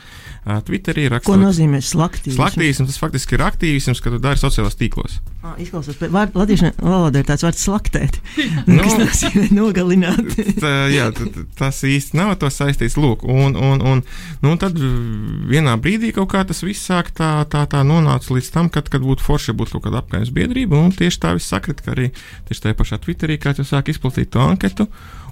Twitterī 0.65 1.11
rakstot. 1.13 1.35
Ko 1.35 1.37
nozīmē 1.43 1.83
slaktīvisms? 1.85 2.39
Slaktīvisms 2.39 2.89
tas 2.89 3.03
faktiski 3.03 3.37
ir 3.37 3.45
aktīvisms, 3.45 4.01
kad 4.01 4.17
tu 4.17 4.23
dari 4.25 4.41
sociālās 4.41 4.81
tīklos. 4.81 5.19
Ah, 5.45 5.59
izklausās, 5.61 5.97
bet 6.01 6.13
latviešu 6.37 6.73
valodā 6.81 7.10
ir 7.19 7.27
tāds 7.29 7.45
vārds 7.47 7.65
slaktēt, 7.67 8.19
nu, 8.71 8.81
kas 8.85 8.97
nozīmē 9.01 9.47
nogalināt. 9.57 10.33
tā, 10.65 10.73
jā, 10.93 11.11
tas 11.59 11.83
īsti 11.87 12.19
nav 12.21 12.37
to 12.41 12.51
saistīts. 12.53 12.99
Lūk, 13.01 13.25
un, 13.27 13.57
un, 13.59 13.83
un, 13.83 14.03
nu, 14.43 14.53
un 14.55 14.61
tad 14.61 14.79
vienā 14.79 15.77
brīdī 15.83 16.13
kaut 16.17 16.31
kā 16.35 16.45
tas 16.47 16.63
viss 16.67 16.87
sāk 16.91 17.13
tā, 17.17 17.33
tā, 17.51 17.65
tā 17.71 17.83
nonāca 17.87 18.35
līdz 18.37 18.51
tam, 18.55 18.71
kad, 18.73 18.91
kad 18.93 19.05
būtu 19.05 19.25
forši 19.27 19.57
būt 19.57 19.75
kaut 19.75 19.87
kāda 19.89 20.03
apgājuma 20.05 20.37
biedrība, 20.37 20.79
un 20.81 20.95
tieši 20.95 21.23
tā 21.23 21.35
viss 21.39 21.51
sakrit, 21.51 21.83
ka 21.85 21.95
arī 21.95 22.11
tieši 22.49 22.67
tajā 22.67 22.79
pašā 22.79 23.01
Twitterī 23.03 23.41
kāds 23.41 23.63
jau 23.63 23.69
sāk 23.73 23.91
izplatīt 23.93 24.33
to 24.35 24.43
anketu, 24.45 24.87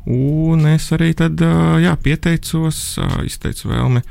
un 0.08 0.64
es 0.72 0.88
arī 0.96 1.12
tad, 1.16 1.40
jā, 1.82 1.92
pieteicos, 2.02 2.80
izteicu 3.28 3.68
vēlmi 3.68 4.02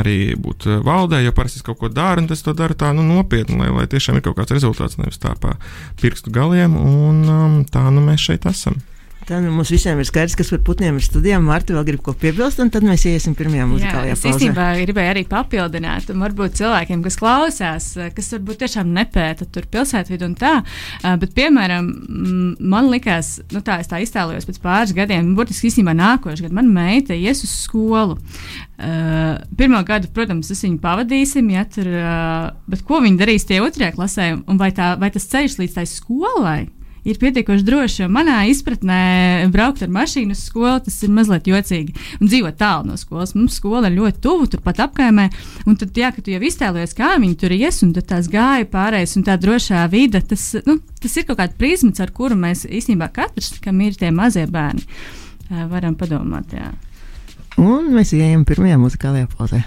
arī 0.00 0.16
būt 0.42 0.66
valdē, 0.84 1.20
jo 1.22 1.32
parasti 1.36 1.60
es 1.60 1.66
kaut 1.66 1.78
ko 1.78 1.90
daru, 1.92 2.24
un 2.24 2.34
es 2.34 2.42
to 2.42 2.54
daru 2.56 2.74
tā 2.78 2.90
nu, 2.96 3.04
nopietni, 3.06 3.60
lai, 3.60 3.70
lai 3.70 3.86
tiešām 3.90 4.18
ir 4.18 4.26
kaut 4.26 4.40
kāds 4.40 4.56
rezultāts, 4.56 4.98
nevis 4.98 5.22
tā 5.22 5.36
pa 5.40 5.54
pirkstu 6.02 6.34
galiem, 6.34 6.74
un 6.76 7.64
tā 7.70 7.86
nu 7.94 8.02
mēs 8.04 8.26
šeit 8.26 8.48
esam. 8.50 8.80
Tā 9.26 9.40
nu 9.42 9.50
mums 9.50 9.72
visiem 9.74 9.98
ir 9.98 10.06
skaidrs, 10.06 10.36
kas 10.38 10.52
par 10.52 10.60
putniem 10.68 11.00
ir 11.00 11.02
studijām. 11.02 11.42
Marta 11.48 11.74
vēl 11.74 11.86
grib 11.88 12.02
ko 12.06 12.12
piebilst, 12.14 12.60
un 12.62 12.68
tad 12.70 12.84
mēs 12.86 13.08
iesim 13.10 13.34
pirmajā 13.34 13.64
muzikālajā 13.66 14.14
pauzē. 14.14 14.30
Es 14.30 14.36
īstenībā 14.36 14.66
gribēju 14.84 15.12
arī 15.16 15.24
papildināt, 15.26 16.12
un 16.14 16.22
varbūt 16.22 16.54
cilvēkiem, 16.60 17.02
kas 17.02 17.18
klausās, 17.18 17.88
kas 18.14 18.30
varbūt 18.36 18.60
tiešām 18.62 18.92
nepēta 18.94 19.48
tur 19.50 19.66
pilsētvidu 19.72 20.28
un 20.28 20.36
tā, 20.38 20.52
bet, 21.18 21.34
piemēram, 21.34 21.88
man 22.62 22.92
likās, 22.92 23.40
nu 23.50 23.64
tā, 23.66 23.80
es 23.82 23.90
tā 23.90 23.98
iztēlojos 24.04 24.46
pēc 24.46 24.62
pāris 24.62 24.94
gadiem, 24.94 25.34
burtiski 25.34 25.72
īstenībā 25.72 25.96
nākošais 25.98 26.46
gads, 26.46 26.54
man 26.54 26.70
meita 26.70 27.18
ies 27.18 27.42
uz 27.42 27.50
skolu. 27.64 28.20
Uh, 28.76 29.40
pirmā 29.58 29.82
gada, 29.88 30.06
protams, 30.12 30.52
es 30.52 30.62
viņu 30.62 30.78
pavadīsim, 30.82 31.50
ja 31.50 31.66
tur, 31.66 31.88
uh, 31.88 32.54
bet 32.70 32.86
ko 32.86 33.02
viņi 33.02 33.18
darīs 33.18 33.48
tie 33.48 33.58
otrajā 33.64 33.96
klasē, 33.96 34.32
un 34.46 34.60
vai, 34.60 34.70
tā, 34.76 34.94
vai 35.00 35.10
tas 35.10 35.26
ceļš 35.32 35.58
līdz 35.64 35.78
tai 35.80 35.88
skolai? 35.90 36.60
Ir 37.06 37.18
pietiekoši 37.20 37.66
droši. 37.66 38.02
Jo 38.02 38.08
manā 38.12 38.40
izpratnē, 38.50 38.98
braukt 39.54 39.84
ar 39.86 39.92
mašīnu 39.94 40.34
uz 40.34 40.42
skolu, 40.48 40.80
tas 40.86 40.96
ir 41.06 41.12
mazliet 41.14 41.48
jocīgi. 41.50 41.94
Un 42.20 42.30
dzīvot 42.30 42.58
tālu 42.60 42.90
no 42.90 42.98
skolas. 43.00 43.36
Mums 43.38 43.58
skola 43.60 43.90
ir 43.90 43.98
ļoti 44.00 44.22
tuvu, 44.24 44.48
turpat 44.52 44.82
apkaimē. 44.86 45.28
Un 45.66 45.78
tad, 45.80 45.94
jā, 45.96 46.10
kad 46.14 46.26
tu 46.26 46.34
jau 46.34 46.42
iztēlojies, 46.42 46.96
kā 46.98 47.14
viņi 47.22 47.38
tur 47.40 47.54
ies, 47.56 47.82
un 47.86 47.94
tās 47.96 48.30
gāja 48.32 48.66
pārējais, 48.72 49.16
un 49.20 49.26
tā 49.26 49.38
drošā 49.40 49.86
vide, 49.92 50.22
tas, 50.26 50.48
nu, 50.66 50.78
tas 51.02 51.16
ir 51.16 51.28
kaut 51.28 51.40
kāds 51.40 51.58
prizmas, 51.60 52.02
ar 52.02 52.12
kuru 52.16 52.38
mēs 52.38 52.66
īstenībā 52.66 53.10
katrs, 53.14 53.54
kam 53.64 53.80
ir 53.86 53.96
tie 53.98 54.12
mazie 54.14 54.46
bērni, 54.50 54.84
varam 55.70 55.96
padomāt. 55.98 56.56
Jā. 56.56 56.72
Un 57.62 57.92
mēs 57.94 58.12
ejam 58.16 58.44
pirmajā 58.48 58.76
muzikālajā 58.80 59.30
pauzē. 59.32 59.62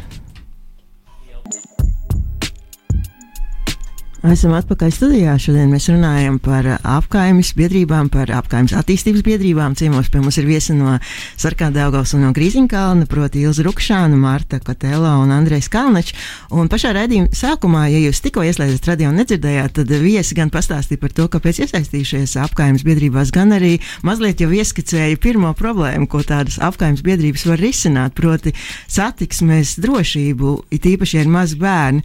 Esam 4.20 4.52
atpakaļ 4.52 4.90
studijā. 4.92 5.34
Šodien 5.40 5.70
mēs 5.72 5.86
runājam 5.88 6.42
par 6.44 6.66
apgājumus 6.76 7.54
biedrībām, 7.56 8.10
par 8.12 8.28
apgājumus 8.36 8.74
attīstības 8.76 9.22
biedrībām. 9.24 9.78
Ciemos 9.80 10.10
pie 10.12 10.20
mums 10.20 10.36
ir 10.42 10.48
viesi 10.50 10.74
no 10.76 10.98
Sarkāndaugavas 11.40 12.12
un 12.18 12.26
no 12.26 12.32
Grīziņkalna, 12.36 13.08
proti 13.08 13.46
Ilza 13.48 13.64
Rukšāna, 13.64 14.18
Marta 14.20 14.60
Kotela 14.60 15.14
un 15.22 15.32
Andrejs 15.32 15.70
Kalnačs. 15.72 16.18
Un 16.52 16.68
pašā 16.68 16.92
raidījuma 16.98 17.32
sākumā, 17.32 17.86
ja 17.94 18.02
jūs 18.04 18.20
tikko 18.26 18.44
ieslēdzat 18.44 18.90
radio 18.92 19.14
un 19.14 19.22
nedzirdējāt, 19.22 19.78
tad 19.78 19.96
viesi 20.04 20.36
gan 20.36 20.52
pastāstīja 20.52 21.00
par 21.00 21.16
to, 21.16 21.30
kāpēc 21.32 21.64
iesaistījušies 21.64 22.36
apgājumus 22.44 22.84
biedrībās, 22.90 23.32
gan 23.32 23.56
arī 23.56 23.78
mazliet 24.04 24.44
jau 24.44 24.52
ieskicēja 24.52 25.16
pirmo 25.24 25.54
problēmu, 25.56 26.10
ko 26.12 26.26
tādas 26.28 26.60
apgājumus 26.60 27.06
biedrības 27.08 27.48
var 27.54 27.64
risināt, 27.64 28.20
proti 28.20 28.52
satiksmes 28.84 29.78
drošību, 29.80 30.58
it 30.76 30.92
īpaši, 30.92 31.22
ja 31.22 31.24
ir 31.24 31.34
mazi 31.40 31.56
bērni. 31.64 32.04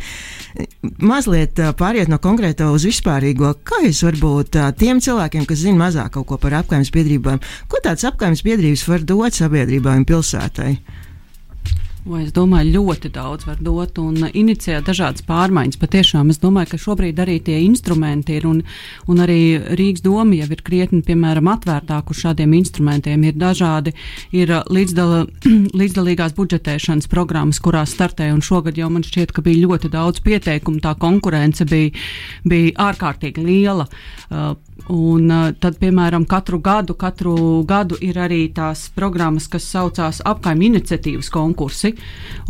Mazliet 1.02 1.59
pārējie 1.75 2.03
pāriet 2.04 2.12
no 2.12 2.18
konkrēta 2.20 2.66
uz 2.73 2.84
vispārīgo, 2.84 3.54
kā 3.64 3.80
jūs 3.84 4.02
varbūt 4.04 4.58
tiem 4.76 5.00
cilvēkiem, 5.00 5.46
kas 5.49 5.62
zina 5.64 5.87
mazāk 5.87 6.12
kaut 6.12 6.26
ko 6.28 6.37
par 6.37 6.52
apgājumu 6.61 6.92
biedrībām, 6.92 7.40
ko 7.68 7.80
tādas 7.80 8.04
apgājumu 8.04 8.44
biedrības 8.44 8.84
var 8.88 9.00
dot 9.08 9.32
sabiedrībai 9.32 9.96
un 9.96 10.04
pilsētai? 10.04 10.73
O, 12.04 12.18
es 12.20 12.34
domāju, 12.37 12.82
ļoti 12.82 13.08
daudz 13.14 13.46
var 13.49 13.61
dot 13.64 13.96
un 13.96 14.26
inicijēt 14.28 14.84
dažādas 14.84 15.25
pārmaiņas. 15.25 15.78
Patiešām 15.80 16.28
es 16.34 16.40
domāju, 16.42 16.75
ka 16.75 16.80
šobrīd 16.82 17.23
arī 17.23 17.38
tie 17.40 17.62
instrumenti 17.64 18.37
ir 18.37 18.44
un, 18.44 18.58
un 19.08 19.23
arī 19.25 19.38
Rīgas 19.80 20.04
doma 20.04 20.37
jau 20.37 20.50
ir 20.52 20.61
krietni, 20.66 21.00
piemēram, 21.06 21.49
atvērtāk 21.54 22.12
uz 22.12 22.20
šādiem 22.20 22.52
instrumentiem. 22.58 23.25
Ir 23.25 23.38
dažādi, 23.40 23.94
ir 24.37 24.52
līdzdala, 24.68 25.23
līdzdalīgās 25.80 26.37
budžetēšanas 26.37 27.08
programmas, 27.08 27.62
kurās 27.64 27.96
startē, 27.96 28.28
un 28.37 28.44
šogad 28.44 28.76
jau 28.76 28.90
man 28.92 29.06
šķiet, 29.08 29.32
ka 29.32 29.46
bija 29.49 29.64
ļoti 29.64 29.88
daudz 29.96 30.20
pieteikumu, 30.28 30.84
tā 30.84 30.92
konkurence 31.00 31.64
bija, 31.64 31.96
bija 32.44 32.76
ārkārtīgi 32.90 33.49
liela. 33.49 33.88
Uh, 34.28 34.52
Un 34.92 35.30
uh, 35.32 35.52
tad, 35.56 35.78
piemēram, 35.80 36.26
katru 36.28 36.58
gadu, 36.61 36.92
katru 36.99 37.62
gadu 37.64 37.96
ir 38.04 38.18
arī 38.20 38.42
tās 38.52 38.88
programmas, 38.92 39.46
kas 39.49 39.64
saucās 39.70 40.18
apkaimē 40.28 40.66
iniciatīvas 40.66 41.30
konkursi. 41.32 41.93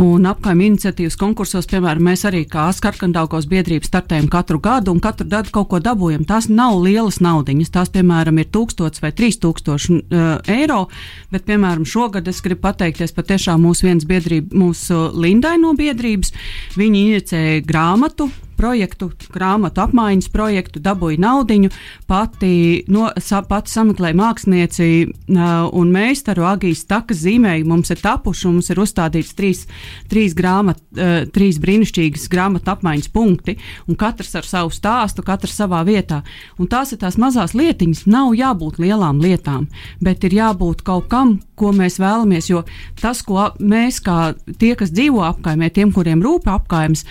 Un 0.03 0.27
apkaimē 0.27 0.69
iniciatīvas 0.73 1.17
konkursos, 1.21 1.69
piemēram, 1.71 2.05
mēs 2.09 2.25
arī 2.29 2.45
kā 2.51 2.67
Skarkandaukos 2.75 3.47
biedrība 3.51 3.87
startējam 3.87 4.29
katru 4.33 4.59
gadu 4.63 4.95
un 4.95 5.03
katru 5.05 5.29
gadu 5.31 5.53
kaut 5.55 5.71
ko 5.71 5.81
dabūjam. 5.85 6.27
Tās 6.29 6.49
nav 6.51 6.81
lielas 6.83 7.21
naudiņas, 7.25 7.73
tās, 7.75 7.93
piemēram, 7.95 8.41
ir 8.43 8.51
1000 8.55 9.03
vai 9.05 9.13
3000 9.15 10.01
uh, 10.01 10.33
eiro, 10.51 10.87
bet, 11.35 11.47
piemēram, 11.49 11.87
šogad 11.89 12.29
es 12.31 12.43
gribu 12.45 12.67
pateikties 12.67 13.15
patiešām 13.15 13.63
mūsu 13.65 13.89
viens 13.89 14.09
biedrība, 14.09 14.55
mūsu 14.65 15.07
Lindai 15.15 15.57
no 15.63 15.77
biedrības. 15.79 16.35
Viņi 16.79 17.07
inicēja 17.11 17.63
grāmatu 17.69 18.31
projektu, 18.59 19.11
grāmatu 19.35 19.83
apmaiņas 19.85 20.31
projektu, 20.35 20.83
dabūja 20.83 21.21
naudu, 21.23 21.71
pati, 22.09 22.85
no, 22.91 23.09
sa, 23.23 23.43
pati 23.47 23.73
sameklēja 23.75 24.17
mākslinieci 24.19 24.89
uh, 25.05 25.69
un 25.77 25.93
meistaru 25.95 26.47
Agijas 26.49 26.85
takas 26.91 27.23
zīmēju. 27.25 27.67
Mums 27.69 27.93
ir 27.95 28.01
tapuši, 28.03 28.49
mums 28.51 28.71
ir 28.73 28.81
uzstādīts 28.83 29.35
trīs, 29.39 29.65
trīs, 30.11 30.37
grāmat, 30.39 30.81
uh, 30.97 31.25
trīs 31.35 31.61
brīnišķīgas 31.63 32.27
grāmatu 32.33 32.73
apmaiņas 32.75 33.11
punkti, 33.15 33.57
un 33.89 33.99
katrs 34.01 34.35
ar 34.41 34.49
savu 34.49 34.73
stāstu, 34.75 35.25
katrs 35.27 35.59
savā 35.61 35.85
vietā. 35.87 36.23
Un 36.59 36.71
tās 36.73 36.95
ir 36.95 37.03
tās 37.03 37.19
mazās 37.21 37.55
lietiņas, 37.57 38.07
nav 38.11 38.35
jābūt 38.39 38.81
lielām 38.83 39.21
lietām, 39.23 39.69
bet 40.05 40.25
ir 40.25 40.39
jābūt 40.41 40.85
kaut 40.87 41.11
kam, 41.13 41.39
ko 41.59 41.73
mēs 41.77 42.01
vēlamies. 42.03 42.51
Jo 42.51 42.65
tas, 43.01 43.23
ko 43.27 43.51
mēs, 43.61 44.01
kā 44.05 44.35
tie, 44.59 44.75
kas 44.79 44.93
dzīvo 44.95 45.25
apkaimē, 45.27 45.71
tiem, 45.75 45.93
kuriem 45.95 46.23
rūp 46.25 46.49
apkaimes, 46.51 47.05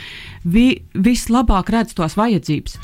vi, 0.43 0.83
vislabāk 0.93 1.71
redz 1.73 1.95
tos 1.97 2.17
vajadzības. 2.19 2.75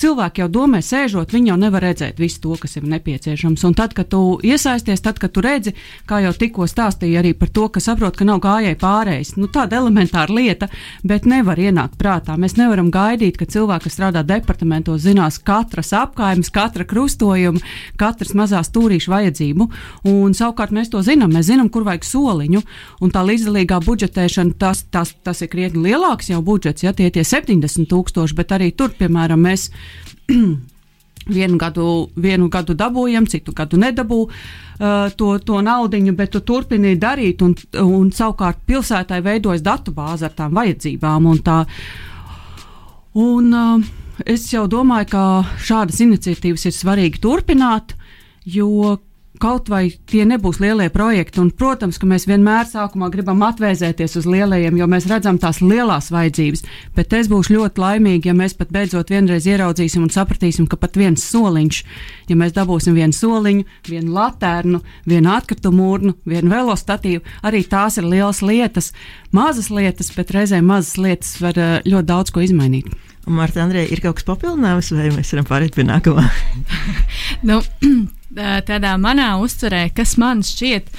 Cilvēki 0.00 0.44
jau 0.44 0.48
domā, 0.52 0.80
sēžot, 0.84 1.34
viņi 1.34 1.52
jau 1.52 1.58
nevar 1.60 1.84
redzēt 1.84 2.20
visu 2.22 2.40
to, 2.44 2.54
kas 2.60 2.76
ir 2.78 2.86
nepieciešams. 2.90 3.64
Un 3.66 3.76
tad, 3.78 3.94
kad 3.96 4.10
tu 4.12 4.38
iesaisties, 4.46 5.02
tad, 5.04 5.18
kad 5.22 5.34
tu 5.34 5.42
redzi, 5.44 5.74
kā 6.08 6.20
jau 6.24 6.32
tikko 6.36 6.68
stāstīja 6.70 7.20
arī 7.22 7.34
par 7.38 7.50
to, 7.54 7.66
ka 7.72 7.82
saprot, 7.82 8.16
ka 8.16 8.26
nav 8.28 8.40
gājēji 8.44 8.78
pārējais, 8.80 9.34
nu, 9.40 9.50
tāda 9.52 9.80
elementāra 9.80 10.34
lieta, 10.34 10.70
bet 11.06 11.26
nevar 11.28 11.60
ienākt 11.60 11.98
prātā. 12.00 12.36
Mēs 12.40 12.56
nevaram 12.60 12.92
gaidīt, 12.94 13.38
ka 13.40 13.48
cilvēki, 13.50 13.88
kas 13.88 13.98
strādā 13.98 14.24
departamentos, 14.26 15.02
zinās 15.04 15.40
katras 15.42 15.92
apkaimes, 15.96 16.52
katra 16.54 16.86
krustojuma, 16.88 17.60
katras 18.00 18.34
mazās 18.38 18.70
stūrīšu 18.70 19.12
vajadzību. 19.12 19.68
Un, 20.10 20.36
savukārt 20.36 20.74
mēs 20.74 20.92
to 20.92 20.99
zinām, 21.06 21.32
mēs 21.34 21.48
zinām, 21.50 21.70
kur 21.72 21.84
vajag 21.86 22.06
soliņu, 22.06 22.62
un 23.04 23.12
tā 23.14 23.22
līdzdalīgā 23.26 23.80
budžetēšana, 23.86 24.56
tas, 24.60 24.84
tas, 24.90 25.14
tas 25.24 25.44
ir 25.44 25.50
krietni 25.52 25.90
lielāks 25.90 26.32
jau 26.32 26.42
budžets. 26.44 26.84
Ja, 26.86 26.94
tie 26.96 27.10
tie 27.14 27.24
70 27.26 27.88
tūkstoši, 27.90 28.36
bet 28.38 28.52
arī 28.56 28.70
tur, 28.76 28.92
piemēram, 28.98 29.40
mēs 29.48 29.70
vienu 31.36 31.58
gadu, 31.58 32.10
vienu 32.16 32.48
gadu 32.48 32.74
dabūjam, 32.74 33.28
citu 33.30 33.54
gadu 33.56 33.80
nedabū. 33.80 34.26
Uh, 34.80 35.10
to, 35.12 35.34
to 35.44 35.60
naudu, 35.60 36.00
bet 36.16 36.30
tu 36.32 36.40
turpini 36.40 36.94
darīt, 36.96 37.42
un, 37.44 37.52
un 37.84 38.08
savukārt 38.16 38.62
pilsētai 38.64 39.20
veidojas 39.20 39.60
datubāze 39.60 40.24
ar 40.24 40.32
tām 40.32 40.56
vajadzībām. 40.56 41.26
Un 41.28 41.42
tā, 41.44 41.58
un, 43.20 43.52
uh, 43.52 44.24
es 44.24 44.48
jau 44.52 44.64
domāju, 44.72 45.10
ka 45.12 45.24
šādas 45.60 46.00
iniciatīvas 46.00 46.64
ir 46.64 46.76
svarīgi 46.76 47.20
turpināt, 47.20 47.92
jo 48.48 48.96
kaut 49.40 49.70
vai 49.72 49.82
tie 50.10 50.26
nebūs 50.28 50.60
lielie 50.62 50.88
projekti. 50.92 51.40
Un, 51.42 51.50
protams, 51.56 51.98
ka 52.00 52.08
mēs 52.08 52.26
vienmēr 52.28 52.68
sākumā 52.68 53.08
gribam 53.12 53.40
atvēsēties 53.46 54.18
uz 54.20 54.28
lielajiem, 54.28 54.76
jo 54.78 54.88
mēs 54.90 55.08
redzam 55.10 55.40
tās 55.40 55.62
lielās 55.64 56.10
vajadzības. 56.12 56.64
Bet 56.96 57.14
es 57.16 57.30
būšu 57.32 57.56
ļoti 57.56 57.82
laimīga, 57.82 58.30
ja 58.30 58.36
mēs 58.36 58.56
pat 58.58 58.72
beidzot 58.74 59.12
vienreiz 59.12 59.48
ieraudzīsim 59.48 60.04
un 60.04 60.12
sapratīsim, 60.12 60.68
ka 60.70 60.78
pat 60.80 60.98
viens 61.00 61.24
soliņš, 61.32 61.82
ja 62.30 62.38
mēs 62.38 62.54
dabūsim 62.56 62.96
vienu 62.98 63.16
soliņu, 63.16 63.66
vienu 63.88 64.14
latērnu, 64.16 64.82
vienu 65.08 65.34
atkritumu 65.34 65.90
urnu, 65.94 66.16
vienu 66.28 66.52
velostatīvu, 66.52 67.24
arī 67.46 67.64
tās 67.68 67.98
ir 68.00 68.08
lielas 68.10 68.44
lietas, 68.44 68.92
mazas 69.32 69.72
lietas, 69.72 70.12
bet 70.16 70.34
reizēm 70.36 70.68
mazas 70.68 70.98
lietas 71.00 71.36
var 71.42 71.58
eh, 71.58 71.78
ļoti 71.88 72.12
daudz 72.12 72.34
ko 72.34 72.44
izmainīt. 72.44 72.92
Marta, 73.30 73.60
Andrei, 73.62 73.84
ir 73.92 74.00
kaut 74.02 74.18
kas 74.18 74.26
papildināms, 74.26 74.88
vai 74.96 75.10
mēs 75.14 75.34
varam 75.34 75.46
pāriet 75.46 75.76
pie 75.76 75.84
nākamā? 75.86 76.24
nu, 77.48 77.60
tādā 78.36 78.94
manā 79.00 79.32
uztverē, 79.42 79.88
kas 79.94 80.16
man 80.20 80.44
šķiet. 80.46 80.90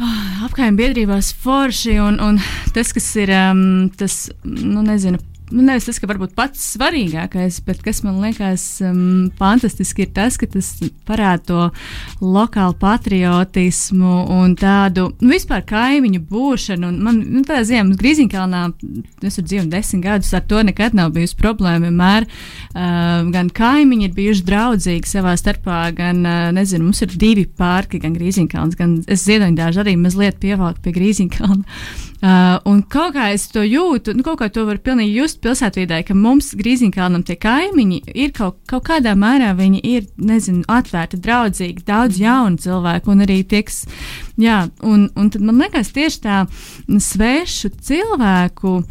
Oh, 0.00 0.44
Apgājuma 0.46 0.78
biedrībās 0.78 1.34
forši 1.42 1.98
un, 2.00 2.16
un 2.24 2.38
tas, 2.74 2.94
kas 2.96 3.08
ir 3.20 3.32
um, 3.36 3.90
tas, 4.00 4.22
nu, 4.44 4.80
nezinu, 4.86 5.20
nu, 5.20 5.29
nevis 5.50 5.86
tas, 5.88 5.98
ka 6.00 6.08
varbūt 6.10 6.34
pats 6.38 6.62
svarīgākais, 6.74 7.60
bet 7.66 7.82
kas 7.84 8.02
man 8.06 8.20
liekas 8.22 8.64
um, 8.86 9.30
fantastiski, 9.38 10.06
ir 10.06 10.12
tas, 10.16 10.36
ka 10.40 10.48
tas 10.50 10.72
parāda 11.08 11.42
to 11.50 11.60
lokālu 12.22 12.76
patriotismu 12.80 14.26
un 14.34 14.54
tādu 14.58 15.08
nu, 15.20 15.30
vispār 15.32 15.64
kaimiņu 15.68 16.22
būšanu. 16.30 16.90
Un 16.90 17.00
man 17.06 17.22
nu, 17.24 17.44
tā 17.46 17.62
ziema, 17.66 17.96
Grīziņkalnā, 18.00 18.62
es 19.26 19.38
tur 19.38 19.46
dzīvoju 19.46 19.70
desmit 19.72 20.04
gadus, 20.06 20.32
ar 20.36 20.44
to 20.50 20.62
nekad 20.66 20.96
nav 20.96 21.14
bijusi 21.16 21.38
problēma. 21.40 21.88
Vienmēr 21.88 22.28
uh, 22.28 23.30
gan 23.34 23.50
kaimiņi 23.54 24.08
ir 24.08 24.14
bijuši 24.16 24.46
draudzīgi 24.50 25.10
savā 25.10 25.34
starpā, 25.40 25.82
gan, 25.96 26.22
uh, 26.24 26.50
nezinu, 26.56 26.90
mums 26.90 27.02
ir 27.06 27.16
divi 27.16 27.46
pārki, 27.48 28.02
gan 28.02 28.14
Grīziņkalns, 28.18 28.78
gan 28.78 29.00
es 29.10 29.26
ziedoņdāžu 29.26 29.84
arī 29.84 29.96
mazliet 30.00 30.40
pievalku 30.42 30.84
pie 30.86 30.96
Grīziņkalna. 30.96 32.09
Uh, 32.20 32.58
un 32.68 32.82
kaut 32.84 33.14
kā 33.14 33.30
es 33.32 33.46
to 33.48 33.62
jūtu, 33.64 34.12
nu, 34.12 34.20
kaut 34.26 34.42
kā 34.42 34.50
to 34.52 34.66
var 34.68 34.76
pilnīgi 34.84 35.14
just 35.16 35.38
pilsētvidē, 35.40 36.02
ka 36.04 36.12
mums 36.12 36.50
Grīziņkalnam 36.58 37.22
tie 37.24 37.38
kaimiņi 37.40 38.02
ir 38.12 38.34
kaut, 38.36 38.58
kaut 38.68 38.84
kādā 38.90 39.14
mērā, 39.16 39.54
viņi 39.56 39.80
ir, 39.88 40.04
nezinu, 40.20 40.66
atvērti, 40.68 41.16
draudzīgi, 41.24 41.86
daudz 41.88 42.20
jaunu 42.20 42.60
cilvēku 42.60 43.14
un 43.14 43.24
arī 43.24 43.38
tieks, 43.48 43.86
jā, 44.36 44.66
un, 44.84 45.06
un 45.16 45.32
tad 45.32 45.46
man 45.48 45.64
liekas 45.64 45.94
tieši 45.96 46.20
tā 46.26 46.42
svešu 47.08 47.72
cilvēku 47.88 48.82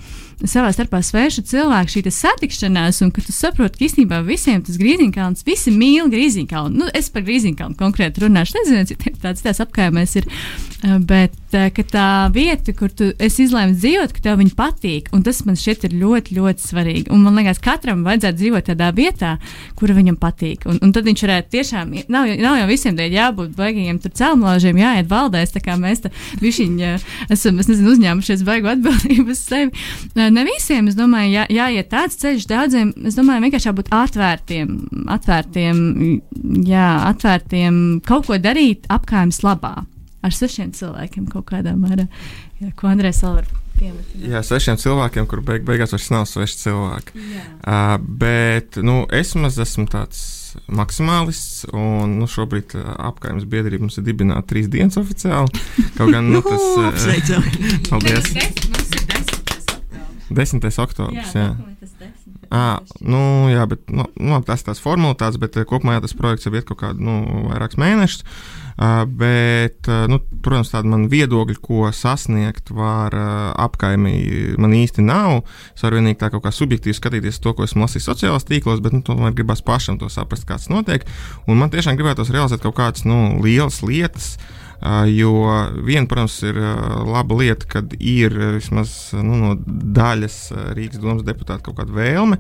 savā 0.48 0.70
starpā 0.74 1.02
svešu 1.04 1.44
cilvēku 1.50 1.94
šī 1.96 2.12
satikšanās, 2.14 3.02
un 3.04 3.12
ka 3.12 3.24
tu 3.26 3.34
saproti, 3.36 3.80
ka 3.80 3.86
īstenībā 3.88 4.22
visiem 4.28 4.62
tas 4.64 4.78
grīziņkalns, 4.80 5.44
visi 5.48 5.74
mīl 5.76 6.08
grīziņkalnu. 6.12 6.80
Nu, 6.80 6.88
es 6.96 7.10
par 7.12 7.26
grīziņkalnu 7.28 7.76
konkrēti 7.80 8.24
runāšu, 8.24 8.56
nezinu, 8.60 8.86
cik 8.90 9.20
tāds 9.24 9.44
tās 9.44 9.60
apkaimēs 9.64 10.16
ir, 10.22 10.30
eh, 10.30 10.96
bet 11.00 11.36
eh, 11.52 11.72
tā 11.92 12.08
vieta, 12.34 12.74
kur 12.78 12.92
tu 12.94 13.10
izlēmi 13.20 13.76
dzīvot, 13.76 14.14
ka 14.16 14.24
tev 14.30 14.40
viņa 14.40 14.56
patīk, 14.56 15.10
un 15.16 15.24
tas 15.26 15.42
man 15.48 15.60
šķiet 15.60 15.90
ir 15.90 15.98
ļoti, 16.00 16.38
ļoti 16.40 16.68
svarīgi. 16.70 17.06
Un 17.12 17.26
man 17.26 17.40
liekas, 17.40 17.60
katram 17.64 18.06
vajadzētu 18.08 18.40
dzīvot 18.40 18.70
tādā 18.72 18.92
vietā, 18.96 19.36
kura 19.76 19.98
viņam 19.98 20.20
patīk. 20.22 20.68
Un, 20.70 20.80
un 20.84 20.96
tad 20.96 21.08
viņš 21.10 21.26
varētu 21.26 21.54
tiešām, 21.58 21.96
nav, 22.08 22.32
nav 22.40 22.60
jau 22.62 22.70
visiem 22.70 22.96
dēļ 22.96 23.18
jābūt 23.18 23.56
baigīgiem 23.60 24.00
tur 24.00 24.16
celmlāžiem, 24.16 24.80
jāiet 24.80 25.10
valdēs, 25.12 25.56
tā 25.56 25.64
kā 25.64 25.76
mēs 25.80 26.06
te 26.06 26.14
višiņi 26.40 26.94
esam, 27.34 27.60
es 27.60 27.72
nezinu, 27.72 27.96
uzņēmušies 27.96 28.46
baigu 28.48 28.72
atbildību 28.76 29.34
uz 29.34 29.44
sevi 29.44 30.29
ne 30.34 30.46
visiem, 30.48 30.90
es 30.92 30.98
domāju, 30.98 31.32
jā, 31.34 31.46
jāiet 31.54 31.92
tāds 31.92 32.20
ceļš 32.22 32.48
daudziem. 32.50 32.92
Es 33.08 33.18
domāju, 33.20 33.46
vienkārši 33.46 33.70
jābūt 33.70 33.94
atvērtiem, 33.96 34.76
atvērtiem, 35.16 35.80
jā, 36.68 36.90
atvērtiem 37.12 37.80
kaut 38.08 38.30
ko 38.30 38.40
darīt 38.42 38.90
apkārtnes 38.92 39.44
labā 39.46 39.76
ar 40.20 40.36
svešiem 40.36 40.74
cilvēkiem 40.76 41.30
kaut 41.32 41.48
kādā 41.54 41.76
mērā. 41.80 42.10
Jā, 42.60 42.74
ko 42.76 42.92
Andrēs 42.92 43.24
vēl 43.24 43.40
var 43.40 43.50
Jā, 43.80 44.42
svešiem 44.44 44.76
cilvēkiem, 44.80 45.28
kur 45.30 45.40
beig, 45.46 45.64
beigās 45.68 45.94
vairs 45.96 46.10
nav 46.12 46.26
sveši 46.28 46.58
cilvēki. 46.66 47.22
Jā. 47.32 47.46
Uh, 47.64 47.94
bet 48.20 48.80
nu, 48.84 49.06
es 49.16 49.32
maz 49.40 49.60
esmu 49.62 49.88
tāds 49.92 50.24
maksimālists, 50.68 51.64
un 51.72 52.18
nu, 52.20 52.28
šobrīd 52.30 52.76
uh, 52.76 52.90
apgājums 53.10 53.48
biedrība 53.50 53.86
mums 53.86 54.00
ir 54.02 54.08
dibināta 54.10 54.50
trīs 54.52 54.68
dienas 54.72 55.00
oficiāli. 55.00 55.64
Kaut 55.96 56.12
gan 56.12 56.28
nu, 56.34 56.44
tas 56.44 56.68
uh, 56.84 57.48
paldies. 57.88 58.69
10. 60.30 60.66
oktobris. 60.84 61.34
Jā, 61.36 61.52
jā. 61.52 61.80
À, 62.50 62.80
nu, 63.06 63.50
jā, 63.52 63.66
bet 63.70 63.92
nu, 63.94 64.08
nu, 64.18 64.40
tas 64.46 64.64
ir 64.64 64.72
tās 64.72 64.82
formalitātes, 64.82 65.38
bet 65.42 65.58
kopumā 65.70 65.98
jā, 65.98 66.04
tas 66.06 66.16
projekts 66.18 66.48
jau 66.48 66.54
ir 66.58 66.66
kaut 66.66 66.80
kādu 66.82 67.06
nu, 67.06 67.20
vairākus 67.52 67.78
mēnešus. 67.82 68.26
Uh, 68.80 69.04
bet, 69.12 69.84
uh, 69.92 70.06
nu, 70.08 70.22
protams, 70.46 70.72
tāda 70.72 70.88
man 70.88 71.10
viedokļa, 71.12 71.58
ko 71.62 71.90
sasniegt 71.94 72.72
var 72.72 73.14
uh, 73.18 73.50
apkaimī, 73.60 74.16
man 74.62 74.74
īsti 74.78 75.04
nav. 75.04 75.42
Es 75.76 75.84
varu 75.84 76.00
vienīgi 76.00 76.22
tā 76.22 76.32
kaut 76.32 76.46
kā 76.46 76.54
subjektīvi 76.56 76.96
skatīties 76.96 77.42
to, 77.44 77.54
ko 77.54 77.68
esmu 77.68 77.84
lasījis 77.84 78.08
sociālajos 78.08 78.48
tīklos, 78.48 78.80
bet 78.86 78.96
nu, 78.96 79.04
tomēr 79.06 79.36
gribās 79.36 79.62
pašam 79.66 80.00
to 80.00 80.08
saprast, 80.10 80.48
kas 80.48 80.72
notiek. 80.72 81.04
Un 81.46 81.60
man 81.60 81.74
tiešām 81.74 82.00
gribētos 82.00 82.32
realizēt 82.32 82.64
kaut 82.64 82.80
kādas 82.80 83.04
nu, 83.06 83.36
lielas 83.44 83.84
lietas. 83.84 84.38
Uh, 84.40 84.56
Jo 85.12 85.34
viena, 85.84 86.08
protams, 86.08 86.38
ir 86.48 86.56
laba 86.56 87.36
lieta, 87.36 87.68
kad 87.68 87.94
ir 88.00 88.32
vismaz 88.56 89.12
nu, 89.12 89.36
no 89.36 89.56
daļas 89.68 90.38
Rīgas 90.78 91.02
domas 91.04 91.26
deputāta 91.28 91.66
kaut 91.66 91.82
kāda 91.82 91.98
vēlme 91.98 92.38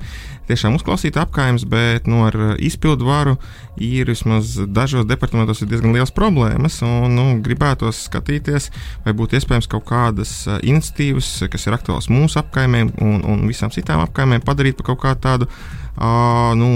tiešām 0.47 0.77
uzklausīt 0.77 1.19
apgājumus, 1.19 1.65
bet 1.69 2.07
nu, 2.07 2.23
ar 2.29 2.55
izpildu 2.63 3.09
varu 3.09 3.35
ir 3.75 4.07
vismaz 4.09 4.55
dažos 4.71 5.07
departamentos 5.09 5.65
diezgan 5.65 5.93
liels 5.95 6.15
problēmas. 6.15 6.79
Un, 6.85 7.11
nu, 7.17 7.27
gribētos 7.43 8.05
skatīties, 8.07 8.69
vai 9.03 9.15
būtu 9.19 9.37
iespējams 9.39 9.69
kaut 9.71 9.89
kādas 9.91 10.33
iniciatīvas, 10.47 11.33
kas 11.51 11.67
ir 11.67 11.75
aktuālas 11.75 12.09
mūsu 12.11 12.39
apgājumiem 12.41 12.95
un, 13.03 13.19
un 13.27 13.45
visām 13.51 13.73
citām 13.75 14.05
apgājumiem, 14.07 14.47
padarīt 14.47 14.79
par 14.79 14.93
kaut 14.93 15.03
kādu 15.03 15.25
tādu. 15.27 15.51
Nu, 15.99 16.69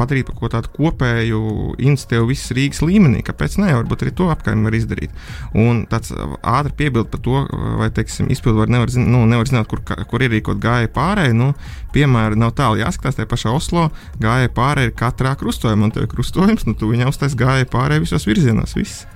padarīt 0.00 0.28
par 0.28 0.36
kaut 0.38 0.54
tādu 0.54 0.70
kopēju 0.74 1.40
iniciatīvu 1.80 2.28
visas 2.30 2.54
Rīgas 2.56 2.82
līmenī. 2.84 3.22
Kāpēc 3.26 3.58
ne? 3.60 3.70
Varbūt 3.76 4.04
arī 4.04 4.14
to 4.16 4.30
apkārtni 4.32 4.66
var 4.66 4.76
izdarīt. 4.76 5.14
Un 5.58 5.84
tāds 5.90 6.14
ātri 6.14 6.74
piebilst 6.80 7.12
par 7.12 7.22
to, 7.24 7.44
vai 7.80 7.90
teiksim, 7.96 8.30
izpildu 8.32 8.64
var 8.64 8.72
nevar, 8.72 8.92
nu, 8.96 9.22
nevar 9.30 9.50
zināt, 9.50 9.70
kur, 9.70 9.84
kur 9.84 10.26
ierīkot 10.26 10.60
gāja 10.62 10.90
pārējai. 10.96 11.36
Nu, 11.36 11.52
piemēram, 11.94 12.40
nav 12.40 12.54
tālu 12.58 12.82
jāskatās, 12.82 13.18
tajā 13.18 13.30
pašā 13.30 13.54
Oslo 13.54 13.88
gāja 14.22 14.52
pārējai 14.56 14.90
ir 14.90 14.98
katrā 14.98 15.36
krustojumā, 15.40 15.88
un 15.88 15.96
tev 15.96 16.06
ir 16.06 16.12
krustojums, 16.12 16.66
nu 16.68 16.76
tu 16.78 16.90
viņam 16.92 17.12
uztais 17.12 17.38
gāja 17.38 17.68
pārējai 17.70 18.06
visos 18.08 18.28
virzienos. 18.28 18.76
Viss. 18.78 19.06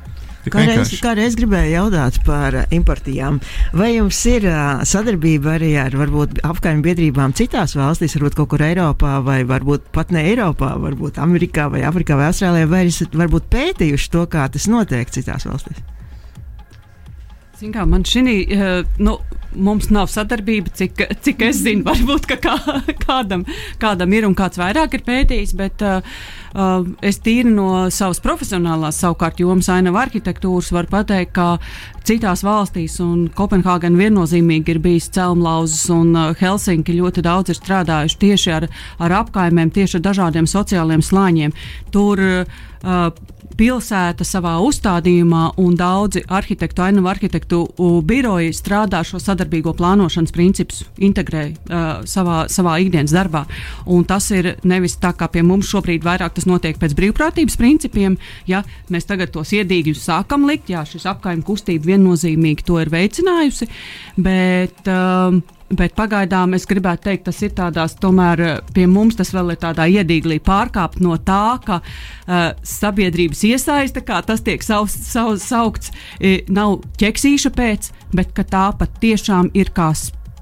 Kādreiz, 0.52 0.92
kādreiz 1.02 1.36
gribēju 1.38 1.72
jautāt 1.72 2.18
par 2.26 2.58
uh, 2.58 2.66
importijām. 2.74 3.40
Vai 3.76 3.94
jums 3.94 4.18
ir 4.28 4.48
uh, 4.50 4.82
sadarbība 4.88 5.54
arī 5.56 5.72
ar 5.80 5.96
varbūt 5.96 6.42
apkaimju 6.44 6.84
biedrībām 6.84 7.36
citās 7.38 7.76
valstīs, 7.78 8.18
varbūt 8.18 8.38
kaut 8.40 8.52
kur 8.52 8.66
Eiropā, 8.66 9.16
vai 9.24 9.40
varbūt 9.48 9.88
pat 9.94 10.12
ne 10.14 10.26
Eiropā, 10.34 10.74
varbūt 10.84 11.22
Amerikā 11.22 11.70
vai 11.72 11.84
Afrikā 11.88 12.18
vai 12.20 12.28
Austrālijā, 12.32 12.70
vai 12.70 12.84
esat 12.90 13.16
varbūt 13.16 13.48
pētījuši 13.54 14.14
to, 14.16 14.28
kā 14.30 14.48
tas 14.52 14.68
notiek 14.70 15.12
citās 15.14 15.48
valstīs? 15.48 15.93
Kā, 17.72 17.84
man 17.88 18.02
šī, 18.04 18.34
uh, 18.52 18.96
nu, 19.00 19.18
mums 19.54 19.88
nav 19.94 20.08
sadarbība, 20.12 20.72
cik, 20.74 21.04
cik 21.24 21.44
es 21.48 21.62
zinu, 21.64 21.84
varbūt 21.88 22.26
kā, 22.42 22.56
kādam, 23.04 23.44
kādam 23.80 24.14
ir 24.16 24.26
un 24.28 24.34
kāds 24.36 24.58
vairāk 24.60 24.98
ir 24.98 25.04
pētījis, 25.06 25.54
bet 25.58 25.84
uh, 25.84 26.02
es 27.04 27.20
tīri 27.24 27.52
no 27.54 27.86
savas 27.94 28.20
profesionālās, 28.24 28.98
savukārt 29.02 29.40
jomas 29.42 29.70
ainava 29.72 30.04
arhitektūras 30.04 30.72
varu 30.74 30.90
pateikt, 30.92 31.34
ka 31.38 31.48
citās 32.04 32.44
valstīs, 32.44 32.98
un 33.02 33.28
Kopenhāgena 33.34 34.02
viennozīmīgi 34.02 34.74
ir 34.74 34.82
bijis 34.84 35.08
celmlauzes, 35.14 35.86
un 35.94 36.12
uh, 36.12 36.34
Helsinki 36.40 36.98
ļoti 36.98 37.24
daudz 37.24 37.54
ir 37.54 37.60
strādājuši 37.62 38.20
tieši 38.26 38.54
ar, 38.58 38.68
ar 38.98 39.18
apkaimēm, 39.22 39.72
tieši 39.74 40.00
ar 40.00 40.06
dažādiem 40.10 40.50
sociāliem 40.50 41.04
slāņiem. 41.04 41.56
Tur 41.94 42.22
uh, 42.22 42.62
pilsēta 43.58 44.24
savā 44.26 44.54
uzstādījumā 44.64 45.44
un 45.62 45.76
daudzi 45.78 46.24
arhitektu, 46.32 46.82
ainavu 46.82 47.10
arhitektu 47.12 47.60
biroji 48.06 48.52
strādā 48.56 49.02
šo 49.06 49.20
sadarbīgo 49.22 49.74
plānošanas 49.78 50.34
principus, 50.34 50.82
integrē 50.98 51.44
uh, 51.52 51.84
savā, 52.08 52.44
savā 52.50 52.76
ikdienas 52.82 53.14
darbā. 53.14 53.44
Un 53.86 54.06
tas 54.08 54.26
ir 54.34 54.54
nevis 54.66 54.98
tā 55.02 55.14
kā 55.18 55.28
pie 55.30 55.44
mums 55.46 55.70
šobrīd 55.70 56.06
vairāk 56.06 56.34
tas 56.36 56.48
notiek 56.50 56.78
pēc 56.80 56.96
brīvprātības 56.98 57.58
principiem, 57.60 58.18
ja 58.50 58.64
mēs 58.92 59.08
tagad 59.08 59.34
tos 59.34 59.54
iedīgus 59.54 60.02
sākam 60.08 60.48
likt, 60.50 60.72
jā, 60.74 60.84
šis 60.88 61.06
apkaimnu 61.14 61.46
kustība 61.46 61.94
viennozīmīgi 61.94 62.66
to 62.66 62.80
ir 62.82 62.90
veicinājusi, 62.94 63.70
bet 64.18 64.90
um, 64.90 65.44
Bet 65.74 65.94
pagaidām 65.98 66.54
es 66.56 66.66
gribētu 66.70 67.08
teikt, 67.08 67.24
tas 67.28 67.40
ir 67.42 67.54
tādās, 67.56 67.96
tomēr 68.00 68.42
eh, 68.44 68.58
pie 68.74 68.86
mums 68.90 69.18
tas 69.18 69.32
vēl 69.34 69.54
ir 69.54 69.60
tādā 69.62 69.86
iedīglī 69.90 70.40
pārkāpt 70.44 71.00
no 71.04 71.16
tā, 71.18 71.58
ka 71.64 71.80
uh, 71.80 72.50
sabiedrības 72.64 73.44
iesaiste, 73.48 74.02
kā 74.06 74.20
tas 74.26 74.42
tiek 74.44 74.62
saus, 74.64 74.94
saus, 74.94 75.44
saukts, 75.48 75.92
nav 76.48 76.78
ķeksīša 77.00 77.50
pēc, 77.54 77.90
bet 78.14 78.34
ka 78.36 78.44
tā 78.46 78.66
pat 78.78 79.00
tiešām 79.02 79.50
ir 79.56 79.72
kā 79.74 79.90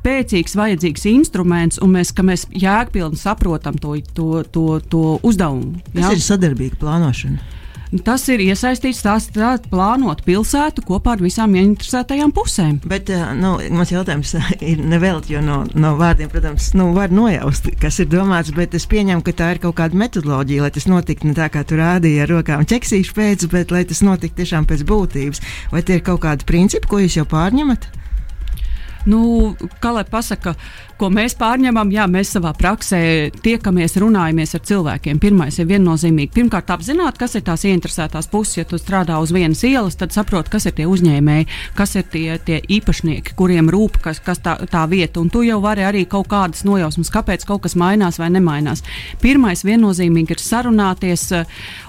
spēcīgs, 0.03 0.57
vajadzīgs 0.59 1.07
instruments, 1.13 1.81
un 1.83 1.95
mēs, 1.97 2.13
mēs 2.27 2.47
jēgpilni 2.51 3.19
saprotam 3.19 3.79
to, 3.79 3.97
to, 4.17 4.43
to, 4.55 4.67
to 4.91 5.03
uzdevumu. 5.23 5.79
Tas 5.93 6.09
jā? 6.09 6.15
ir 6.17 6.25
sadarbīga 6.27 6.81
plānošana. 6.83 7.62
Tas 8.01 8.23
ir 8.33 8.41
iesaistīts 8.41 9.03
tās 9.05 9.27
tā, 9.35 9.51
plānot 9.69 10.23
pilsētu 10.25 10.81
kopā 10.89 11.13
ar 11.13 11.21
visām 11.21 11.53
ieinteresētajām 11.61 12.33
pusēm. 12.33 12.79
Bet 12.89 13.11
eh, 13.13 13.21
nu, 13.37 13.59
mans 13.77 13.93
jautājums 13.93 14.33
ir 14.71 14.81
nevelti, 14.81 15.35
jo 15.35 15.43
no, 15.45 15.59
no 15.77 15.93
vārdiem, 16.01 16.31
protams, 16.33 16.71
nu, 16.79 16.89
var 16.97 17.13
nojaust, 17.13 17.69
kas 17.83 18.01
ir 18.01 18.09
domāts, 18.09 18.55
bet 18.57 18.73
es 18.79 18.89
pieņemu, 18.89 19.21
ka 19.27 19.37
tā 19.37 19.51
ir 19.53 19.61
kaut 19.67 19.77
kāda 19.83 20.01
metodoloģija, 20.01 20.65
lai 20.65 20.73
tas 20.73 20.89
notiktu 20.89 21.29
ne 21.29 21.37
tā, 21.37 21.51
kā 21.53 21.67
tu 21.69 21.77
rādīji 21.77 22.25
ar 22.25 22.33
rokām 22.33 22.65
ķeksīšu 22.73 23.19
pēc, 23.19 23.49
bet 23.53 23.77
lai 23.77 23.85
tas 23.89 24.01
notiktu 24.01 24.41
tiešām 24.41 24.71
pēc 24.71 24.87
būtības. 24.89 25.45
Vai 25.75 25.85
tie 25.85 26.01
ir 26.01 26.07
kaut 26.07 26.25
kādi 26.25 26.49
principi, 26.49 26.89
ko 26.89 27.03
jūs 27.03 27.21
jau 27.21 27.29
pārņemat? 27.29 27.91
Nu, 29.05 29.53
kā 29.83 29.91
lai 29.93 30.05
pasaka, 30.07 30.55
ko 31.03 31.09
mēs 31.11 31.35
pārņemam, 31.35 31.91
jā, 31.91 32.05
mēs 32.07 32.31
savā 32.37 32.53
praksē 32.55 32.99
tiekamies, 33.43 33.97
runājamies 33.99 34.55
ar 34.55 34.63
cilvēkiem. 34.69 35.19
Pirmais 35.23 35.57
ir 35.59 35.67
viennozīmīgi. 35.73 36.31
Pirmkārt, 36.37 36.71
apzināt, 36.71 37.17
kas 37.19 37.35
ir 37.35 37.43
tās 37.47 37.65
ieinteresētās 37.67 38.29
puses. 38.31 38.61
Ja 38.61 38.65
tu 38.69 38.79
strādā 38.79 39.17
uz 39.23 39.33
vienas 39.35 39.65
ielas, 39.67 39.97
tad 39.99 40.15
saproti, 40.15 40.53
kas 40.53 40.69
ir 40.69 40.77
tie 40.77 40.87
uzņēmēji, 40.87 41.49
kas 41.79 41.97
ir 41.99 42.07
tie, 42.13 42.27
tie 42.47 42.61
īpašnieki, 42.77 43.35
kuriem 43.39 43.71
rūp 43.73 43.99
kas, 44.05 44.21
kas 44.23 44.43
tā, 44.45 44.55
tā 44.71 44.85
vieta. 44.91 45.19
Un 45.23 45.33
tu 45.33 45.43
jau 45.43 45.59
vari 45.65 45.83
arī 45.89 46.05
kaut 46.11 46.29
kādas 46.31 46.63
nojausmas, 46.69 47.11
kāpēc 47.15 47.47
kaut 47.49 47.65
kas 47.67 47.75
mainās 47.81 48.21
vai 48.23 48.31
nemainās. 48.35 48.85
Pirmais 49.25 49.65
viennozīmīgi 49.67 50.37
ir 50.37 50.45
sarunāties, 50.45 51.27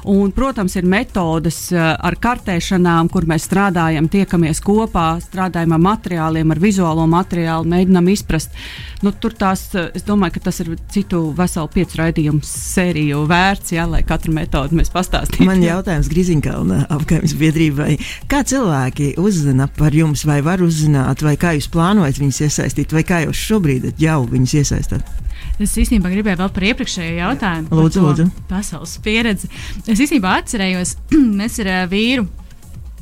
un, 0.09 0.33
protams, 0.33 0.77
ir 0.79 0.89
metodes 0.89 1.67
ar 1.75 2.17
kartēšanām, 2.23 3.11
kur 3.13 3.29
mēs 3.29 3.45
strādājam, 3.45 4.09
tiekamies 4.09 4.63
kopā, 4.63 5.11
strādājam 5.21 5.77
ar 5.77 5.85
materiāliem, 5.91 6.55
ar 6.55 6.63
vizuālo 6.65 7.05
materiālu, 7.13 7.69
mēģinam 7.75 8.09
izprast 8.15 8.57
nu, 9.03 9.11
tur 9.11 9.35
tās, 9.37 9.65
es 9.95 10.05
domāju, 10.07 10.37
ka 10.37 10.45
tas 10.47 10.61
ir 10.63 10.73
citu 10.93 11.21
veselu 11.37 11.69
piecu 11.73 11.99
raidījumu 11.99 12.43
sēriju 12.47 13.23
vērts, 13.29 13.73
jā, 13.75 13.85
lai 13.89 14.03
katru 14.07 14.33
metodi 14.35 14.79
mēs 14.79 14.91
pastāstītu. 14.93 15.47
Man 15.47 15.63
jautājums 15.63 16.09
Griziņkalna 16.11 16.83
apgājums 16.93 17.35
biedrībai. 17.39 17.97
Kā 18.31 18.43
cilvēki 18.47 19.13
uzzina 19.21 19.67
par 19.77 19.95
jums, 19.95 20.25
vai 20.29 20.39
var 20.45 20.63
uzzināt, 20.65 21.25
vai 21.25 21.35
kā 21.39 21.55
jūs 21.57 21.69
plānojat 21.73 22.21
viņus 22.21 22.43
iesaistīt, 22.47 22.95
vai 22.95 23.05
kā 23.07 23.23
jūs 23.27 23.43
šobrīd 23.49 23.91
jau 24.01 24.21
viņus 24.29 24.55
iesaistāt? 24.61 25.19
Es 25.61 25.75
īstenībā 25.77 26.09
gribēju 26.09 26.39
vēl 26.39 26.53
par 26.53 26.65
iepriekšējo 26.71 27.17
jautājumu. 27.19 27.75
Lūdzu, 27.77 28.01
lūdzu. 28.03 28.29
Pasaules 28.49 28.95
pieredzi. 29.05 29.49
Es 29.85 29.99
īstenībā 29.99 30.39
atcerējos, 30.41 30.95
mēs 31.39 31.59
ar 31.61 31.91
vīru 31.91 32.25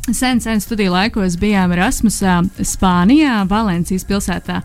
sen, 0.10 0.42
sen 0.42 0.62
studiju 0.62 0.92
laikos 0.96 1.38
bijām 1.40 1.72
Erasmusā, 1.76 2.42
Spānijā, 2.66 3.42
Valencijas 3.50 4.06
pilsētā. 4.10 4.62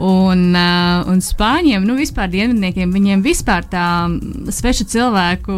Un, 0.00 0.54
uh, 0.56 1.02
un 1.12 1.18
spāņiem, 1.20 1.84
nu, 1.84 1.98
vispār 1.98 2.30
dienvidniekiem, 2.32 2.94
viņiem 2.96 3.20
vispār 3.20 3.66
tā 3.68 4.08
sveša 4.48 4.86
cilvēku, 4.88 5.52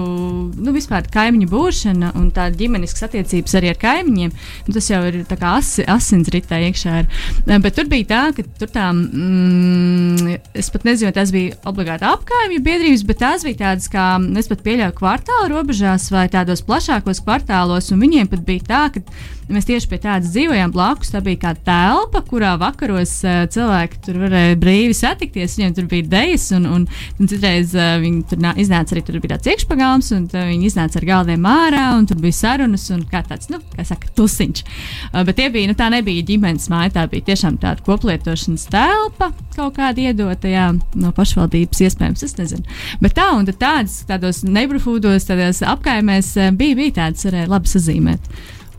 nu, 0.59 0.73
vispār 0.75 1.07
kaimiņu 1.15 1.47
būšana 1.53 2.11
un 2.19 2.33
tā 2.35 2.49
ģimeniskas 2.51 3.07
attiecības 3.07 3.55
arī 3.61 3.71
ar 3.71 3.79
kaimiņiem, 3.79 4.33
nu, 4.67 4.75
tas 4.75 4.91
jau 4.91 4.99
ir 5.07 5.21
tā 5.31 5.39
kā 5.39 5.53
as, 5.61 5.77
asinsritā 5.79 6.59
iekšā. 6.67 6.97
Ir. 7.05 7.61
Bet 7.63 7.79
tur 7.79 7.87
bija 7.93 8.09
tā, 8.11 8.25
ka 8.35 8.47
tur 8.59 8.73
tā, 8.75 8.89
mm, 8.91 10.35
es 10.51 10.73
pat 10.75 10.89
nezinu, 10.91 11.15
tas 11.15 11.31
bija 11.35 11.55
obligāti 11.71 12.11
apkaimju 12.11 12.65
biedrības, 12.67 13.07
bet 13.07 13.23
tās 13.23 13.47
bija 13.47 13.61
tādas, 13.63 13.87
kā 13.93 14.09
es 14.43 14.51
pat 14.51 14.67
pieļauju 14.67 14.99
kvartāla 14.99 15.47
robežās 15.55 16.11
vai 16.11 16.27
tādos 16.33 16.65
plašākos 16.67 17.23
kvartālos, 17.23 17.95
un 17.95 18.03
viņiem 18.03 18.35
pat 18.35 18.43
bija 18.51 18.67
tā, 18.67 18.83
ka 18.99 19.07
mēs 19.53 19.69
tieši 19.69 19.89
pie 19.91 19.99
tādas 20.03 20.33
dzīvojām 20.35 20.73
blakus. 20.75 21.13
Tā 21.15 21.21
bija 21.25 21.43
kā 21.43 21.55
telpa, 21.67 22.23
kurā 22.27 22.55
vakaros 22.61 23.17
uh, 23.27 23.45
cilvēki 23.53 24.01
tur 24.07 24.24
varēja 24.25 24.59
brīvi 24.61 24.97
satikties. 24.97 25.57
Viņiem 25.59 25.75
tur 25.77 25.89
bija 25.91 26.05
idejas, 26.05 26.47
un, 26.57 26.67
un, 26.71 26.87
un 27.19 27.31
citreiz 27.31 27.75
uh, 27.77 27.95
viņi 28.03 28.25
tur 28.31 28.41
nā, 28.43 28.55
iznāca 28.61 28.97
arī 28.97 29.05
tur 29.07 29.19
bija 29.23 29.37
tāds 29.37 29.53
iekšpagāms, 29.53 30.11
un 30.17 30.27
viņi 30.35 30.71
iznāca 30.71 31.01
ar 31.01 31.09
galdiem 31.09 31.49
ārā, 31.49 31.85
un 31.99 32.09
tur 32.11 32.21
bija 32.23 32.39
sarunas, 32.39 32.87
un 32.95 33.05
kā 33.11 33.23
tāds, 33.27 33.51
nu, 33.53 33.61
kā 33.75 33.87
saka, 33.87 34.11
tusiņš. 34.19 34.65
Uh, 35.13 35.23
bet 35.29 35.39
tie 35.41 35.51
bija, 35.55 35.71
nu, 35.71 35.77
tā 35.79 35.91
nebija 35.95 36.27
ģimenes 36.31 36.71
māja, 36.73 36.95
tā 36.99 37.07
bija 37.13 37.29
tiešām 37.31 37.61
tāda 37.63 37.85
koplietošanas 37.87 38.67
telpa, 38.73 39.31
kaut 39.55 39.79
kāda 39.79 40.09
iedota, 40.09 40.51
jā, 40.51 40.71
no 40.99 41.15
pašvaldības 41.15 41.85
iespējams, 41.89 42.27
es 42.27 42.37
nezinu. 42.41 42.81
Bet 43.05 43.17
tā, 43.19 43.31
un 43.37 43.47
tādas, 43.49 44.01
tādos 44.09 44.43
neighborhoodos, 44.47 45.29
tādās 45.31 45.63
apkaimēs 45.67 46.35
bija, 46.59 46.79
bija 46.81 46.99
tādas, 47.03 47.27
varēja 47.29 47.51
labi 47.53 47.75
sazīmēt. 47.75 48.31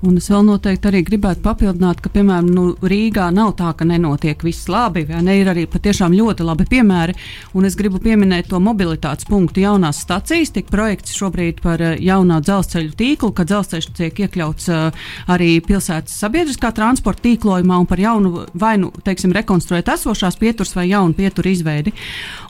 Un 0.05 0.19
es 0.19 0.27
vēl 0.29 0.43
noteikti 0.45 0.85
arī 0.85 0.99
gribētu 1.05 1.41
papildināt, 1.41 2.01
ka, 2.03 2.11
piemēram, 2.13 2.49
nu, 2.53 2.65
Rīgā 2.85 3.31
nav 3.33 3.55
tā, 3.57 3.71
ka 3.77 3.87
nenotiek 3.89 4.43
viss 4.45 4.67
labi, 4.69 5.01
vai 5.09 5.23
ne? 5.25 5.39
Ir 5.39 5.49
arī 5.49 5.63
patiešām 5.71 6.13
ļoti 6.13 6.45
labi 6.45 6.67
piemēri. 6.69 7.15
Un 7.57 7.65
es 7.65 7.77
gribu 7.79 7.97
pieminēt 8.03 8.51
to 8.51 8.59
mobilitātes 8.61 9.25
punktu 9.25 9.63
jaunās 9.63 10.03
stacijas. 10.05 10.53
Tiek 10.53 10.69
projekts 10.69 11.15
šobrīd 11.17 11.61
par 11.63 11.81
eh, 11.81 11.95
jaunā 12.05 12.37
dzelzceļa 12.45 12.93
tīklu, 12.99 13.31
ka 13.33 13.47
dzelzceļš 13.49 13.87
tiek 13.97 14.21
iekļauts 14.25 14.69
uh, 14.73 15.07
arī 15.31 15.49
pilsētas 15.65 16.19
sabiedriskā 16.21 16.69
transporta 16.75 17.25
tīklojumā 17.25 17.79
un 17.81 17.89
par 17.89 18.01
jaunu 18.01 18.45
vai 18.53 18.75
nu, 18.81 18.91
teiksim, 19.05 19.33
rekonstruēt 19.33 19.89
esošās 19.95 20.37
pieturas 20.37 20.75
vai 20.77 20.85
jaunu 20.91 21.17
pieturu 21.17 21.49
izveidi. 21.49 21.95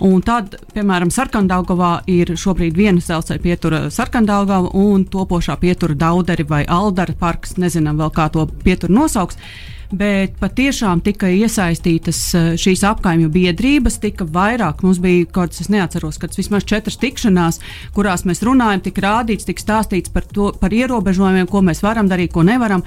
Un 0.03 0.19
tad, 0.25 0.57
piemēram, 0.75 1.13
Sarkandaugovā 1.13 1.93
ir 2.11 2.35
šobrīd 2.35 2.75
viena 2.75 2.99
dzelzceļa 2.99 3.43
pietura 3.45 3.81
Sarkandaugava 3.93 4.75
un 4.75 5.07
topošā 5.07 5.55
pietura 5.61 5.95
Dauderi 5.95 6.43
vai 6.49 6.63
Aldara 6.67 7.15
parks, 7.45 7.57
nezinām 7.61 7.97
vēl 7.97 8.11
kā 8.13 8.29
to 8.31 8.47
pietur 8.63 8.89
nosauks. 8.89 9.37
Bet 9.93 10.33
patiešām 10.41 11.03
tika 11.05 11.29
iesaistītas 11.29 12.19
eh, 12.33 12.45
šīs 12.57 12.81
apkaimju 12.89 13.29
biedrības, 13.29 13.99
tika 14.01 14.25
vairāk. 14.25 14.81
Mums 14.81 14.97
bija 14.99 15.27
kaut 15.29 15.53
kas, 15.53 15.61
es 15.61 15.69
neatceros, 15.69 16.17
kad 16.17 16.33
vismaz 16.33 16.65
četras 16.65 16.97
tikšanās, 16.97 17.61
kurās 17.93 18.25
mēs 18.25 18.41
runājam, 18.41 18.81
tika 18.81 19.05
rādīts, 19.05 19.45
tika 19.45 19.61
stāstīts 19.61 20.09
par, 20.09 20.25
to, 20.25 20.49
par 20.57 20.73
ierobežojumiem, 20.73 21.45
ko 21.47 21.61
mēs 21.61 21.83
varam 21.85 22.09
darīt, 22.09 22.33
ko 22.33 22.41
nevaram, 22.43 22.81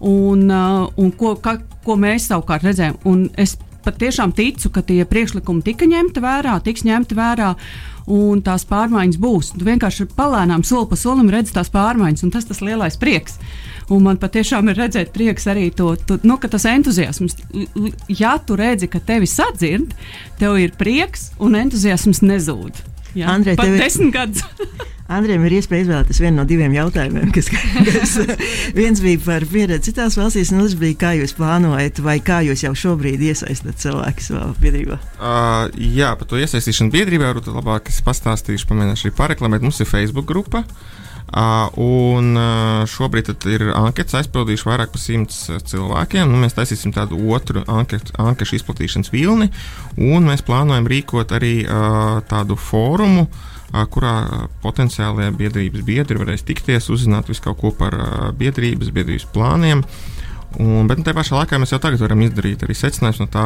un, 0.00 0.46
uh, 0.46 0.86
un 0.96 1.10
ko, 1.18 1.34
ka, 1.42 1.58
ko 1.82 1.98
mēs 1.98 2.30
savukārt 2.30 2.70
redzējām. 2.70 3.02
Un 3.10 3.26
es 3.34 3.58
patiešām 3.84 4.32
ticu, 4.32 4.70
ka 4.70 4.86
tie 4.86 5.02
priekšlikumi 5.10 5.66
tika 5.66 5.90
ņemti 5.90 6.22
vērā, 6.22 6.54
tiks 6.64 6.86
ņemti 6.86 7.18
vērā. 7.18 7.50
Un 8.14 8.46
tās 8.46 8.62
pārmaiņas 8.68 9.18
būs. 9.18 9.54
Tu 9.58 9.66
vienkārši 9.66 10.06
palēnām, 10.14 10.62
soli 10.62 10.86
pa 10.86 10.96
solim 11.02 11.34
redzi 11.34 11.56
tās 11.56 11.72
pārmaiņas, 11.74 12.22
un 12.22 12.32
tas 12.32 12.46
ir 12.46 12.52
tas 12.52 12.62
lielais 12.62 13.00
prieks. 13.00 13.40
Uh, 13.40 13.73
Un 13.92 14.06
man 14.06 14.20
patiešām 14.20 14.70
ir 14.72 14.78
redzēt, 14.80 15.12
prieks 15.12 15.48
arī 15.50 15.68
to, 15.76 15.92
tu, 16.08 16.16
nu, 16.24 16.38
ka 16.40 16.48
tas 16.52 16.64
entuziasms, 16.70 17.36
ja 18.08 18.38
tu 18.40 18.56
redzi, 18.56 18.88
ka 18.88 19.02
tevi 19.04 19.28
sadzird, 19.28 19.92
tev 20.40 20.56
ir 20.62 20.72
prieks 20.78 21.30
un 21.42 21.58
entuziasms 21.58 22.22
nezūd. 22.24 22.80
Jā, 23.14 23.30
Andrej, 23.30 23.58
pat 23.60 23.68
tev... 23.70 23.78
desmit 23.78 24.14
gadus. 24.14 24.42
Andrejam 25.14 25.42
ir 25.44 25.58
iespēja 25.58 25.84
izvēlēties 25.84 26.18
vienu 26.22 26.38
no 26.40 26.46
diviem 26.48 26.72
jautājumiem, 26.72 27.28
kas, 27.34 27.50
kas 27.52 28.14
viens 28.78 29.02
bija 29.04 29.20
par 29.20 29.44
pieredzi 29.50 29.90
citās 29.90 30.16
valstīs, 30.16 30.48
un 30.54 30.62
otrs 30.62 30.78
bija, 30.80 30.96
kā 31.02 31.12
jūs 31.18 31.36
plānojat, 31.36 32.00
vai 32.02 32.16
kā 32.24 32.40
jūs 32.46 32.64
jau 32.64 32.72
šobrīd 32.86 33.20
iesaistāt 33.28 33.84
cilvēku 33.84 34.24
savā 34.24 34.48
biedrībā. 34.64 34.96
Uh, 35.20 35.68
jā, 35.76 36.14
par 36.16 36.30
to 36.30 36.40
iesaistīšanu 36.40 36.94
biedrībā 36.96 37.28
varbūt 37.34 37.52
labāk 37.52 37.92
es 37.92 38.00
pastāstīšu, 38.06 38.70
pamēģināšu 38.72 39.10
arī 39.10 39.16
pareklamēt. 39.20 39.68
Mums 39.68 39.84
ir 39.84 39.92
Facebook 39.92 40.30
grupa. 40.32 40.64
Uh, 40.64 40.93
Un 41.34 42.36
šobrīd 42.86 43.32
ir 43.50 43.64
anketas 43.74 44.20
aizpildījuši 44.20 44.68
vairāk 44.68 44.92
par 44.94 45.02
simts 45.02 45.40
cilvēkiem. 45.66 46.30
Nu, 46.30 46.38
mēs 46.38 46.54
taisīsim 46.54 46.94
tādu 46.94 47.18
otru 47.34 47.64
anketu, 47.66 48.14
anketu 48.22 48.54
izplatīšanas 48.54 49.10
vilni, 49.10 49.50
un 49.98 50.30
mēs 50.30 50.46
plānojam 50.46 50.86
rīkot 50.90 51.34
arī 51.34 51.56
tādu 52.30 52.54
fórumu, 52.54 53.26
kurā 53.90 54.46
potenciālie 54.62 55.32
biedrības 55.34 55.82
biedri 55.82 56.20
varēs 56.20 56.46
tikties, 56.46 56.86
uzzināt 56.94 57.26
visu 57.32 57.42
kaut 57.48 57.58
ko 57.58 57.72
par 57.74 57.96
biedrības, 58.38 58.94
biedrības 58.94 59.26
plāniem. 59.34 59.82
Un, 60.62 60.86
bet 60.86 61.00
nu, 61.00 61.02
tajā 61.02 61.16
pašā 61.18 61.34
laikā 61.40 61.58
mēs 61.58 61.72
jau 61.74 61.80
tagad 61.82 61.98
varam 62.04 62.20
izdarīt 62.22 62.62
arī 62.62 62.76
secinājumus 62.78 63.24
no 63.24 63.26
tā, 63.26 63.44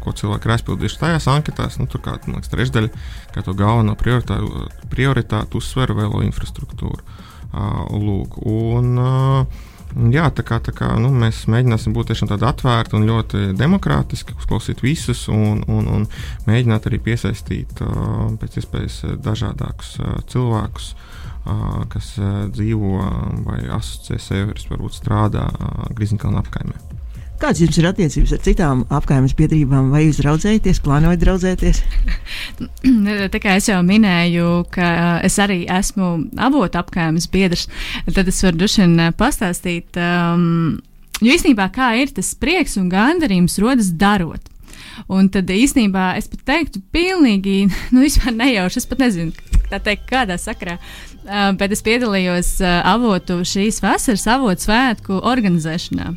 ko 0.00 0.14
cilvēki 0.16 0.48
ir 0.48 0.54
aizpildījuši 0.54 1.00
tajās 1.02 1.28
anketās. 1.28 1.76
Nu, 1.76 1.84
tur 1.92 2.00
kā 2.00 2.16
trešdaļa, 2.16 3.04
kā 3.34 3.44
to 3.44 3.52
galveno 3.58 3.92
prioritātu, 4.00 4.70
prioritātu 4.88 5.60
uzsver 5.60 5.92
vēlo 5.98 6.24
infrastruktūru. 6.24 7.04
Lūk, 7.54 8.38
un, 8.46 8.96
jā, 10.12 10.26
tā 10.34 10.44
kā, 10.46 10.58
tā 10.64 10.74
kā 10.76 10.90
nu, 11.00 11.12
mēs 11.14 11.44
mēģināsim 11.50 11.94
būt 11.96 12.12
tādi 12.16 12.48
atvērti 12.48 12.98
un 12.98 13.06
ļoti 13.08 13.44
demokrātiski, 13.56 14.36
uzklausīt 14.36 14.82
visus 14.84 15.26
un, 15.32 15.62
un, 15.68 15.88
un 15.88 16.08
mēģināt 16.48 16.90
arī 16.90 17.00
piesaistīt 17.10 17.80
pēc 18.40 18.60
iespējas 18.60 19.02
dažādākus 19.24 19.96
cilvēkus 20.32 20.94
kas 21.92 22.16
dzīvo 22.56 23.06
vai 23.46 23.62
asociē 23.70 24.18
sevi, 24.18 24.58
varbūt 24.70 24.98
strādā 24.98 25.46
Grīziņkalna 25.94 26.42
apkaimē. 26.42 26.95
Kādas 27.36 27.60
jums 27.60 27.76
ir 27.76 27.86
attiecības 27.90 28.32
ar 28.32 28.40
citām 28.46 28.82
apgājumas 28.96 29.34
biedrībām? 29.36 29.90
Vai 29.92 30.06
jūs 30.06 30.22
draudzējaties, 30.22 30.80
plānojat 30.84 31.20
draudzēties? 31.20 31.82
Tā 33.34 33.40
kā 33.42 33.58
es 33.60 33.68
jau 33.68 33.82
minēju, 33.84 34.64
ka 34.72 34.88
es 35.26 35.36
arī 35.42 35.64
esmu 35.68 36.08
avotu 36.40 36.80
apgājumas 36.80 37.28
biedrs, 37.32 37.66
tad 38.08 38.32
es 38.32 38.40
varu 38.46 38.62
dušien 38.64 38.96
pastāstīt, 39.20 40.00
um, 40.00 40.78
jo 41.20 41.36
īstenībā 41.36 41.68
kā 41.76 41.92
ir 42.00 42.16
tas 42.16 42.32
prieks 42.40 42.78
un 42.80 42.88
gandarījums 42.92 43.60
rodas 43.60 43.92
darot. 43.92 44.52
Un 45.12 45.28
tad 45.28 45.52
īstenībā 45.52 46.14
es 46.16 46.30
pat 46.32 46.40
teiktu, 46.48 46.80
pilnīgi 46.88 47.66
nu, 47.92 48.06
nejauši. 48.40 48.80
Es 48.80 48.88
pat 48.88 49.04
nezinu, 49.04 49.36
teikt, 49.68 50.08
kādā 50.08 50.40
sakrā. 50.40 50.80
Uh, 51.26 51.50
bet 51.58 51.74
es 51.74 51.84
piedalījos 51.84 52.62
uh, 52.62 52.78
avotu 52.86 53.42
šīs 53.44 53.82
vasaras 53.84 54.24
avotu 54.30 54.70
svētku 54.70 55.20
organizēšanā 55.20 56.14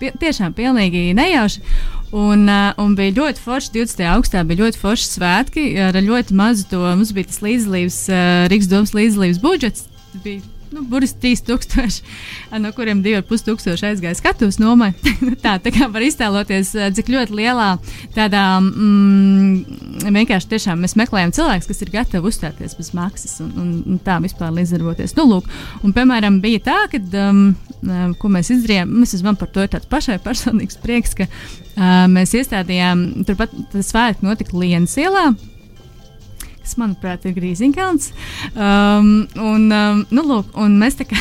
pie, 0.00 0.12
tiešām 0.20 0.54
pilnīgi 0.56 1.10
nejauši. 1.18 1.64
Un, 2.12 2.44
uh, 2.44 2.72
un 2.82 2.96
bija 2.96 3.14
ļoti 3.16 3.40
forši 3.40 3.72
20. 3.78 4.02
augustā, 4.12 4.42
bija 4.44 4.66
ļoti 4.66 4.80
forši 4.80 5.06
svētki 5.14 5.68
ar 5.80 5.96
ļoti 5.96 6.36
mazu 6.36 6.66
to. 6.68 6.82
Mums 6.84 7.14
bija 7.16 7.30
tas 7.30 7.40
līdzdalības, 7.44 8.00
uh, 8.12 8.24
Rīgas 8.52 8.72
domas 8.72 8.92
līdzdalības 8.96 9.40
budžets. 9.44 9.86
Bija 10.24 10.44
nu, 10.72 10.82
burbuļs 10.88 11.14
3000, 11.22 12.00
no 12.62 12.72
kuriem 12.76 13.02
2500 13.04 13.90
aizgāja 13.90 14.18
skatuves 14.18 14.60
nomai. 14.62 14.92
Nu 15.22 15.36
tā, 15.38 15.54
tā 15.62 15.70
kā 15.70 15.86
var 15.92 16.02
iztēloties, 16.02 16.72
cik 16.96 17.10
ļoti 17.12 17.36
lielā 17.38 17.68
tādā 18.16 18.42
mm, 18.58 20.08
vienkārši 20.16 20.50
tiešām 20.50 20.82
mēs 20.82 20.96
meklējam 20.98 21.30
cilvēkus, 21.36 21.68
kas 21.70 21.82
ir 21.84 21.92
gatavi 21.94 22.26
uzstāties 22.26 22.74
bez 22.78 22.90
maksas 22.96 23.36
un, 23.44 23.52
un, 23.60 23.70
un 23.94 24.00
tā 24.02 24.18
vispār 24.24 24.50
līdzdarboties. 24.56 25.14
Nu, 25.18 25.28
lūk, 25.30 25.46
un, 25.82 25.94
piemēram, 25.94 26.40
bija 26.42 26.64
tā, 26.66 26.78
ka, 26.90 27.00
um, 27.22 27.54
ko 28.18 28.32
mēs 28.34 28.50
izdarījām, 28.56 28.90
mēs 28.98 29.14
man 29.22 29.38
par 29.38 29.52
to 29.54 29.62
ir 29.62 29.70
tāds 29.76 29.88
pašai 29.90 30.18
personīgs 30.24 30.80
prieks, 30.82 31.14
ka 31.20 31.28
uh, 31.28 32.04
mēs 32.10 32.34
iestādījām, 32.40 33.06
turpat 33.28 33.54
tas 33.72 33.94
svētki 33.94 34.26
notika 34.26 34.58
Lienas 34.58 34.98
ielā 34.98 35.30
kas, 36.64 36.76
manuprāt, 36.80 37.26
ir 37.26 37.36
Grīziņkalns. 37.36 38.10
Um, 38.52 39.10
un, 39.36 39.66
um, 39.68 40.02
nu, 40.10 40.24
lūk, 40.28 40.52
un 40.58 40.78
mēs 40.80 40.98
tā 41.00 41.06
kā 41.10 41.18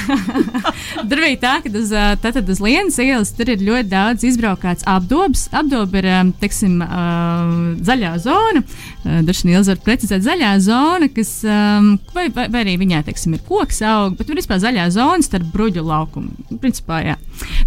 tur 1.10 1.24
bija 1.24 1.40
tā, 1.42 1.56
ka 1.66 1.74
uz, 1.78 1.94
tātad 2.24 2.50
uz 2.52 2.62
Lienas 2.64 3.00
ielas 3.02 3.34
tur 3.38 3.52
ir 3.52 3.64
ļoti 3.66 3.92
daudz 3.92 4.26
izbraukāts 4.28 4.88
apdobs. 4.90 5.48
Apdoba 5.56 6.02
ir, 6.02 6.10
um, 6.20 6.34
teiksim, 6.42 6.80
uh, 6.86 7.54
zaļā 7.86 8.16
zona. 8.24 8.64
Uh, 8.64 9.22
Dažni 9.26 9.56
ilgi 9.56 9.72
var 9.72 9.80
precizēt 9.82 10.22
zaļā 10.26 10.52
zona, 10.62 11.08
kas, 11.12 11.32
um, 11.48 11.96
vai, 12.16 12.28
vai, 12.34 12.46
vai 12.54 12.64
arī 12.64 12.76
viņā, 12.82 13.02
teiksim, 13.08 13.36
ir 13.36 13.44
koks 13.48 13.82
aug, 13.88 14.16
bet 14.18 14.30
tur 14.30 14.38
vispār 14.38 14.62
zaļā 14.62 14.88
zona 14.94 15.26
starp 15.26 15.48
bruģu 15.54 15.84
laukumu. 15.86 16.58
Principā, 16.62 17.02
jā. 17.06 17.18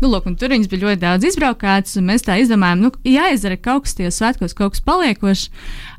Nu, 0.03 0.11
lūk, 0.13 0.29
tur 0.39 0.55
viņas 0.55 0.71
bija 0.71 0.87
ļoti 0.87 1.03
daudz 1.03 1.27
izbraukātas, 1.31 1.99
un 1.99 2.07
mēs 2.13 2.27
tā 2.27 2.39
izdomājām, 2.43 2.85
nu, 2.87 2.93
jāizdara 3.09 3.59
kaut 3.59 3.89
kas 3.89 3.99
tajos 3.99 4.21
svētkos, 4.21 4.55
kaut 4.59 4.77
kas 4.77 4.85
paliekošs. 4.87 5.49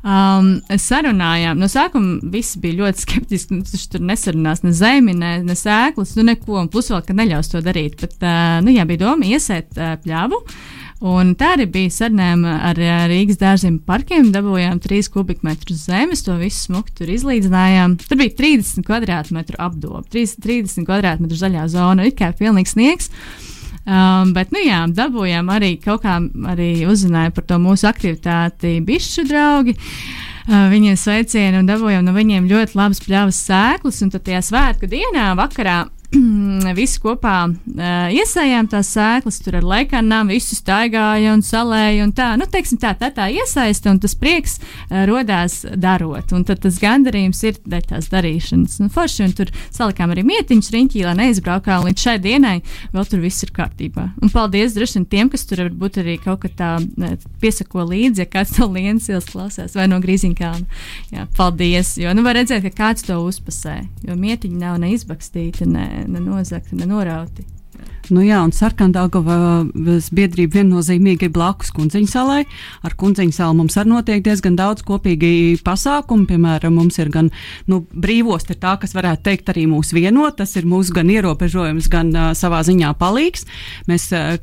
Um, 0.06 0.52
sarunājām, 0.78 1.58
no 1.66 1.72
sākuma 1.72 2.20
visi 2.32 2.60
bija 2.62 2.80
ļoti 2.82 3.02
skeptiski. 3.02 3.58
Nu, 3.58 3.66
viņš 3.66 3.90
tur 3.92 4.06
nesarunās 4.06 4.62
ne 4.62 4.72
zemi, 4.76 5.16
ne, 5.18 5.36
ne 5.44 5.58
sēklas, 5.58 6.14
nu 6.18 6.26
neko, 6.30 6.60
un 6.62 6.70
plus 6.72 6.92
vēl, 6.92 7.02
ka 7.06 7.16
neļaus 7.16 7.50
to 7.52 7.62
darīt. 7.64 7.98
Bet, 8.02 8.18
uh, 8.22 8.58
nu, 8.64 8.74
jā, 8.74 8.86
bija 8.88 9.06
doma 9.08 9.26
iesēt 9.26 9.78
uh, 9.78 9.96
pļāvu. 10.04 10.42
Un 11.06 11.34
tā 11.36 11.50
arī 11.52 11.66
bija 11.68 11.92
sarunājuma 11.92 12.54
ar 12.70 12.78
Rīgas 13.10 13.36
dārziem 13.36 13.74
parkiem. 13.84 14.30
Dabūjām 14.32 14.78
3 14.80 15.10
kubikmetrus 15.12 15.82
zemes, 15.90 16.22
to 16.24 16.38
visu 16.40 16.70
smuku 16.70 16.94
tur 16.96 17.10
izlīdzinājām. 17.12 17.98
Tur 18.00 18.20
bija 18.22 18.32
30 18.38 18.86
kvadrātmetru 18.86 19.60
apdoba, 19.60 20.06
30 20.08 20.86
kvadrātmetru 20.88 21.36
zaļā 21.36 21.66
zona, 21.74 22.06
it 22.08 22.16
kā 22.16 22.30
pilnīgs 22.38 22.72
sniegs. 22.72 23.12
Um, 23.86 24.32
bet, 24.34 24.48
nu 24.56 24.62
jā, 24.64 24.80
dabūjām 24.96 25.52
arī 25.52 25.74
kaut 25.84 26.00
kā 26.06 26.16
arī 26.48 26.70
uzzināja 26.88 27.34
par 27.36 27.44
to 27.46 27.60
mūsu 27.62 27.86
aktivitāti 27.92 28.78
bišķu 28.88 29.26
draugi. 29.28 29.76
Uh, 29.76 30.35
viņiem 30.46 30.96
sveicienu 30.98 31.60
un 31.62 31.68
dabūjām 31.68 32.06
no 32.06 32.14
viņiem 32.14 32.46
ļoti 32.50 32.78
labas 32.78 33.02
pļavas 33.02 33.40
sēklas. 33.48 34.02
Un 34.04 34.12
tad 34.14 34.26
tajā 34.28 34.42
svētku 34.46 34.90
dienā, 34.90 35.32
vakarā, 35.38 35.86
visi 36.78 37.00
kopā 37.02 37.36
uh, 37.48 38.08
iesējām 38.14 38.68
tās 38.70 38.90
sēklas, 38.94 39.40
tur 39.44 39.58
ar 39.60 39.66
lekanām 39.66 40.30
visu 40.32 40.56
staigāja 40.58 41.34
un 41.34 41.42
salēja 41.46 42.04
un 42.06 42.12
tā. 42.16 42.32
Nu, 42.40 42.48
teiksim, 42.50 42.80
tā, 42.82 42.94
tā, 42.98 43.10
tā 43.14 43.28
iesaista 43.32 43.90
un 43.92 44.00
tas 44.02 44.16
prieks 44.18 44.58
uh, 44.60 45.04
rodās 45.08 45.62
darot. 45.74 46.32
Un 46.36 46.46
tad 46.46 46.62
tas 46.64 46.78
gandarījums 46.82 47.42
ir 47.48 47.60
dēļ 47.66 47.88
tās 47.92 48.10
darīšanas. 48.12 48.78
Un 48.84 48.92
forši, 48.92 49.24
un 49.26 49.34
tur 49.36 49.52
salikām 49.74 50.14
arī 50.14 50.26
mietiņus 50.26 50.72
riņķī, 50.74 51.04
lai 51.06 51.16
neizbraukām 51.22 51.86
līdz 51.88 52.06
šai 52.06 52.16
dienai, 52.22 52.56
vēl 52.94 53.08
tur 53.10 53.22
viss 53.24 53.46
ir 53.46 53.52
kārtībā. 53.56 54.08
Un 54.22 54.32
paldies 54.32 54.76
droši 54.76 55.00
vien 55.00 55.08
tiem, 55.12 55.32
kas 55.32 55.46
tur 55.48 55.64
varbūt 55.66 56.00
arī 56.02 56.18
kaut 56.22 56.44
kā 56.44 56.52
tā 56.56 56.70
piesako 57.42 57.86
līdzi, 57.90 58.24
ja 58.24 58.30
kāds 58.30 58.56
to 58.56 58.68
lienas 58.70 59.08
ielas 59.10 59.28
klausās 59.30 59.76
vai 59.76 59.88
no 59.90 60.00
grīziņkāna. 60.02 60.80
Jā, 61.14 61.26
paldies, 61.36 61.94
jo 62.00 62.12
nu 62.16 62.24
var 62.26 62.38
redzēt, 62.38 62.64
ka 62.66 62.86
kāds 62.86 63.06
to 63.06 63.18
uzpasē, 63.24 63.78
jo 64.06 64.16
mietiņi 64.18 64.60
nav 64.60 64.78
neizbakstīti, 64.82 65.68
ne, 65.70 65.86
ne 66.06 66.20
nozagti, 66.20 66.76
ne 66.76 66.86
norauti. 66.86 67.55
Nu 68.14 68.22
jā, 68.22 68.38
un 68.44 68.52
Sarkandāgavas 68.54 70.10
biedrība 70.14 70.60
viennozīmīgi 70.60 71.26
ir 71.26 71.32
blakus 71.34 71.72
Kundziņu 71.74 72.08
salai. 72.10 72.44
Ar 72.86 72.94
Kundziņu 72.98 73.34
salu 73.34 73.56
mums 73.58 73.74
arī 73.80 73.90
notiek 73.90 74.22
diezgan 74.22 74.54
daudz 74.58 74.84
kopīgi 74.86 75.58
pasākumu. 75.66 76.28
Piemēram, 76.30 76.76
mums 76.78 77.00
ir 77.02 77.10
gan 77.14 77.32
nu, 77.70 77.80
brīvos, 77.90 78.46
ir 78.50 78.60
tā, 78.62 78.76
kas 78.78 78.94
varētu 78.96 79.24
teikt 79.26 79.50
arī 79.50 79.66
mūs 79.70 79.90
vienot. 79.96 80.36
Tas 80.38 80.54
ir 80.58 80.68
mūsu 80.68 80.94
gan 80.94 81.10
ierobežojums, 81.10 81.88
gan 81.90 82.12
uh, 82.14 82.28
savā 82.38 82.62
ziņā 82.66 82.92
palīgs. 83.00 83.46
Mēs 83.90 84.08
uh, 84.14 84.36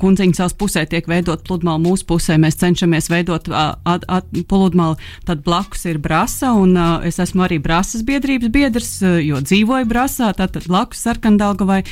Kundziņu 0.00 0.38
salas 0.38 0.54
pusē 0.54 0.86
tiek 0.90 1.08
veidot 1.10 1.42
pludmali, 1.46 1.82
mūsu 1.88 2.06
pusē 2.12 2.38
mēs 2.40 2.60
cenšamies 2.62 3.10
veidot 3.10 3.50
uh, 3.50 3.74
at, 3.90 4.06
at, 4.06 4.30
pludmali. 4.50 5.00
Tad 5.26 5.42
blakus 5.46 5.86
ir 5.90 5.98
brasa, 6.02 6.52
un 6.54 6.76
uh, 6.78 7.02
es 7.06 7.18
esmu 7.22 7.48
arī 7.48 7.58
brasas 7.62 8.06
biedrības 8.06 8.54
biedrs, 8.54 8.92
uh, 9.02 9.18
jo 9.18 9.42
dzīvoju 9.42 9.90
brasā, 9.90 10.30
tātad 10.38 10.70
blakus 10.70 11.02
Sarkandāgavai. 11.06 11.82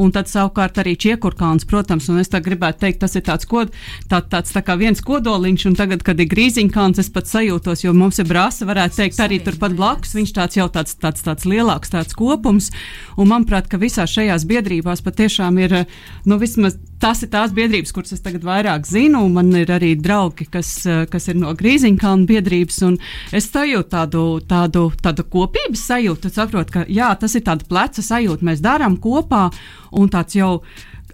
Un 0.00 0.10
tad 0.14 0.26
savukārt 0.30 0.63
arī 0.80 0.94
čiekurkāns, 0.96 1.66
protams, 1.68 2.08
un 2.08 2.22
es 2.22 2.30
tā 2.32 2.40
gribētu 2.44 2.84
teikt, 2.84 3.02
tas 3.02 3.16
ir 3.18 3.24
tāds, 3.26 3.44
kod, 3.50 3.74
tā, 4.10 4.22
tāds 4.22 4.54
tā 4.54 4.62
kā 4.64 4.78
viens 4.80 5.02
kodoliņš, 5.04 5.66
un 5.68 5.76
tagad, 5.78 6.04
kad 6.06 6.20
ir 6.20 6.30
grīziņkāns, 6.30 7.02
es 7.02 7.10
pat 7.12 7.28
sajūtos, 7.28 7.84
jo 7.84 7.92
mums 7.96 8.22
ir 8.22 8.28
brāsa, 8.30 8.66
varētu 8.68 9.02
teikt, 9.02 9.20
arī 9.20 9.40
turpat 9.44 9.76
blakus, 9.76 10.16
viņš 10.16 10.34
tāds 10.38 10.58
jau 10.60 10.68
tāds, 10.72 10.96
tāds, 10.96 11.24
tāds 11.26 11.44
lielāks 11.44 11.92
tāds 11.92 12.16
kopums, 12.16 12.70
un 13.18 13.30
manuprāt, 13.30 13.68
ka 13.68 13.80
visās 13.82 14.14
šajās 14.16 14.48
biedrībās 14.48 15.04
patiešām 15.04 15.60
ir, 15.60 15.78
nu, 16.24 16.40
vismaz 16.40 16.78
tas 17.04 17.20
ir 17.20 17.28
tās 17.32 17.52
biedrības, 17.52 17.92
kuras 17.92 18.14
es 18.16 18.22
tagad 18.24 18.44
vairāk 18.46 18.86
zinu, 18.88 19.24
un 19.26 19.34
man 19.36 19.50
ir 19.58 19.68
arī 19.74 19.92
draugi, 20.00 20.46
kas, 20.48 20.70
kas 21.12 21.28
ir 21.28 21.36
no 21.36 21.52
grīziņkalna 21.58 22.28
biedrības, 22.30 22.80
un 22.88 22.96
es 23.34 23.50
sajūtu 23.52 23.90
tādu, 23.92 24.24
tādu, 24.48 24.86
tādu 25.04 25.26
kopības 25.28 25.84
sajūtu, 25.90 26.32
saprotu, 26.32 26.78
ka 26.78 26.86
jā, 26.88 27.10
tas 27.20 27.36
ir 27.36 27.44
tāda 27.44 27.68
pleca 27.68 28.04
sajūta, 28.04 28.46
mēs 28.48 28.64
darām 28.64 28.96
kopā, 29.04 29.50
un 29.94 30.08
tāds 30.10 30.38
jau 30.38 30.53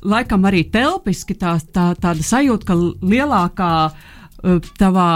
laikam 0.02 0.46
arī 0.48 0.64
telpiski 0.72 1.36
tā, 1.38 1.56
tā, 1.72 1.90
tāda 2.00 2.24
sajūta, 2.24 2.70
ka 2.70 2.76
lielākā 2.78 3.72
uh, 3.90 4.70
tavā 4.80 5.10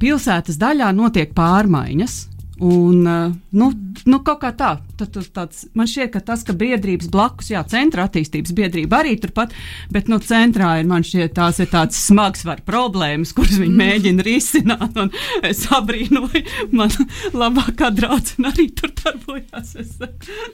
pilsētas 0.00 0.60
daļā 0.60 0.92
notiek 0.96 1.34
pārmaiņas. 1.36 2.18
Un, 2.62 3.06
uh, 3.06 3.32
nu, 3.50 3.72
nu, 4.06 4.18
kaut 4.22 4.38
kā 4.44 4.52
tā, 4.54 4.76
tad, 5.00 5.16
tāds, 5.34 5.64
man 5.74 5.88
šķiet, 5.90 6.12
ka 6.14 6.20
tas, 6.22 6.44
ka 6.46 6.54
biedrības 6.54 7.08
blakus, 7.10 7.48
jā, 7.50 7.58
centra 7.66 8.04
attīstības 8.06 8.52
biedrība 8.54 9.00
arī 9.00 9.16
turpat, 9.18 9.50
bet 9.90 10.06
nu, 10.06 10.20
centrā 10.22 10.76
ir 10.78 10.86
man 10.86 11.02
šķiet, 11.02 11.32
tās 11.34 11.58
ir 11.58 11.72
tādas 11.72 11.98
smagas 12.06 12.44
var 12.46 12.62
problēmas, 12.62 13.32
kuras 13.34 13.58
viņi 13.58 13.74
mēģina 13.80 14.26
risināt. 14.26 15.00
Es 15.42 15.64
abrīnoju, 15.74 16.44
man 16.76 16.92
labākā 17.34 17.90
draudzene 17.96 18.52
arī 18.52 18.68
tur 18.78 18.92
darbojās. 19.00 19.74
Es 19.82 19.96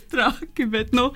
traki, 0.08 0.64
bet, 0.72 0.94
nu, 0.96 1.10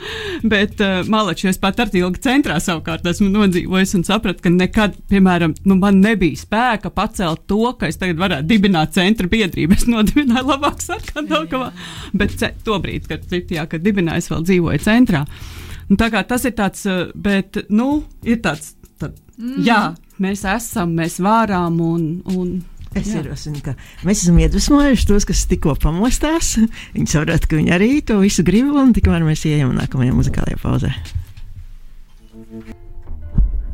bet 0.45 0.83
uh, 0.85 1.01
malači, 1.09 1.49
es 1.49 1.61
pat 1.63 1.81
ar 1.81 1.93
ilgi 1.97 2.21
centrā 2.29 2.59
savukārt 2.61 3.09
esmu 3.09 3.31
nodzīvojis 3.33 3.97
un 3.97 4.05
sapratu, 4.07 4.45
ka 4.45 4.53
nekad, 4.53 5.01
piemēram, 5.09 5.57
nu, 5.65 5.81
man 5.81 6.05
nebija 6.05 6.45
spēka 6.45 6.93
pacelt 6.93 7.47
to, 7.49 7.63
ka 7.81 7.89
es 7.89 8.01
tagad 8.01 8.21
varētu 8.21 8.51
dibināt 8.53 8.93
centra 8.99 9.31
biedrību. 9.33 9.81
Es 9.81 9.89
nodibināju 9.89 10.53
labāk 10.53 10.82
sarkanākavā, 10.89 11.71
bet 12.19 12.37
to 12.67 12.79
brīdi, 12.83 13.09
kad 13.11 13.27
Citijā, 13.31 13.67
kad 13.71 13.85
dibināja, 13.85 14.23
es 14.23 14.31
vēl 14.33 14.45
dzīvoju 14.49 14.83
centrā. 14.85 15.25
Un 15.91 15.99
tā 16.01 16.09
kā 16.13 16.23
tas 16.29 16.47
ir 16.49 16.55
tāds, 16.59 16.85
eh, 16.89 17.09
bet, 17.15 17.65
nu, 17.71 18.03
ir 18.25 18.43
tāds, 18.45 18.75
tad, 19.01 19.17
mm. 19.37 19.63
jā, 19.67 19.81
mēs 20.23 20.45
esam, 20.57 20.95
mēs 20.99 21.21
vārām 21.23 21.81
un. 21.85 22.13
un 22.35 22.61
Es 22.93 23.09
ierosinu, 23.09 23.63
ka 23.65 23.73
mēs 24.05 24.21
esam 24.21 24.37
iedvesmojuši 24.37 25.07
tos, 25.09 25.25
kas 25.25 25.47
tikko 25.49 25.73
pamostās. 25.81 26.59
Viņi 26.93 27.09
saprot, 27.09 27.47
ka 27.49 27.57
viņi 27.57 27.73
arī 27.73 27.89
to 28.05 28.19
visu 28.21 28.45
grib, 28.45 28.69
un 28.77 28.93
tikmēr 28.93 29.25
mēs 29.25 29.47
ejam 29.49 29.73
nākamajā 29.79 30.13
muzikālajā 30.13 30.61
pauzē. 30.61 30.93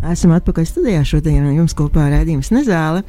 Esam 0.06 0.36
atpakaļ 0.36 0.68
studijā. 0.70 1.02
Šodien 1.02 1.50
jums 1.50 1.74
kopā 1.74 2.06
ir 2.06 2.14
redzējums 2.14 2.52
Nezāle. 2.54 3.02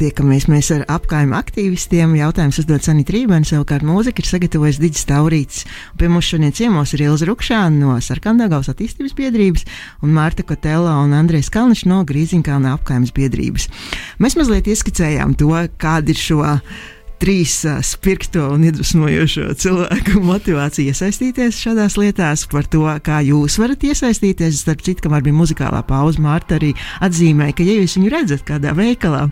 Tiekamies 0.00 0.46
mēs 0.48 0.70
ar 0.72 0.84
apgājumu 0.90 1.36
aktīvistiem. 1.36 2.14
Jautājums 2.16 2.58
uzdod 2.62 2.84
Sanita 2.84 3.12
Rībēna, 3.12 3.44
savukārt 3.44 3.84
mūzika 3.84 4.22
ir 4.22 4.28
sagatavojis 4.30 4.80
Digis 4.80 5.04
Taurīts. 5.08 5.66
Pie 6.00 6.08
mums 6.08 6.30
šodien 6.30 6.54
ciemos 6.56 6.94
ir 6.96 7.04
Ilza 7.04 7.28
Rukšāna 7.28 7.76
no 7.76 7.98
Sarkandagaus 8.00 8.70
attīstības 8.72 9.12
biedrības 9.18 9.66
un 10.00 10.14
Mārta 10.16 10.46
Kotela 10.48 10.96
un 11.02 11.12
Andrēs 11.18 11.52
Kalniņš 11.52 11.84
no 11.92 12.00
Grīziņkalna 12.08 12.72
apgājumas 12.78 13.12
biedrības. 13.16 13.68
Mēs 14.22 14.38
mazliet 14.40 14.72
ieskicējām 14.72 15.36
to, 15.36 15.52
kāda 15.82 16.14
ir 16.14 16.24
šo 16.24 16.40
trīs 17.22 17.54
spirkto 17.86 18.48
un 18.56 18.64
iedvesmojošo 18.66 19.52
cilvēku 19.62 20.22
motivāciju 20.32 20.90
iesaistīties 20.90 21.60
šādās 21.62 21.94
lietās, 22.00 22.44
par 22.50 22.66
to, 22.70 22.82
kā 23.06 23.20
jūs 23.26 23.58
varat 23.62 23.84
iesaistīties. 23.86 24.62
Starp 24.64 24.82
citu, 24.82 25.04
kamēr 25.04 25.22
bija 25.26 25.38
muzikālā 25.38 25.84
pauze, 25.86 26.22
Mārta 26.22 26.58
arī 26.58 26.72
atzīmēja, 27.04 27.54
ka, 27.58 27.66
ja 27.66 27.78
jūs 27.78 27.94
viņu 27.98 28.10
redzat 28.12 28.42
kādā 28.48 28.74
veikalā, 28.78 29.28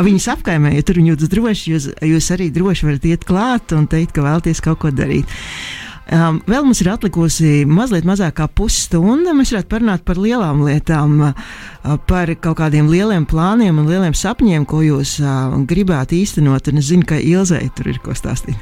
viņas 0.00 0.30
apkaimē, 0.36 0.72
ja 0.78 0.86
tur 0.86 1.02
jūtas 1.02 1.32
droši, 1.32 1.74
jūs, 1.74 1.90
jūs 2.08 2.32
arī 2.36 2.48
droši 2.54 2.88
varat 2.88 3.06
iet 3.12 3.28
klāt 3.28 3.76
un 3.76 3.88
teikt, 3.90 4.16
ka 4.16 4.24
vēlaties 4.24 4.64
kaut 4.64 4.80
ko 4.86 4.94
darīt. 4.94 5.28
Um, 6.10 6.40
vēl 6.50 6.64
mums 6.66 6.80
ir 6.82 6.88
atlikusi 6.90 7.50
mazliet 7.70 8.06
mazāk 8.08 8.40
kā 8.40 8.48
pusstunda. 8.50 9.30
Mēs 9.36 9.52
varētu 9.54 9.70
parunāt 9.70 10.02
par 10.02 10.18
lielām 10.18 10.64
lietām, 10.66 11.20
uh, 11.28 11.92
par 12.10 12.32
kaut 12.42 12.58
kādiem 12.58 12.88
lieliem 12.90 13.28
plāniem 13.30 13.78
un 13.78 13.86
lieliem 13.86 14.16
sapņiem, 14.18 14.66
ko 14.66 14.82
jūs 14.82 15.20
uh, 15.22 15.54
gribētu 15.70 16.18
īstenot. 16.18 16.66
Un 16.72 16.82
es 16.82 16.90
zinu, 16.90 17.06
ka 17.06 17.20
Ilzai 17.22 17.62
tur 17.78 17.92
ir 17.92 18.02
ko 18.02 18.16
stāstīt. 18.18 18.58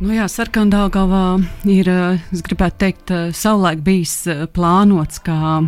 Nu 0.00 0.16
jā, 0.16 0.24
Sarkandāgavā 0.24 1.26
ir, 1.68 1.92
uh, 1.92 2.32
es 2.32 2.40
gribētu 2.48 2.80
teikt, 2.86 3.12
savulaik 3.36 3.84
bijis 3.84 4.22
plānots, 4.56 5.20
kā, 5.20 5.58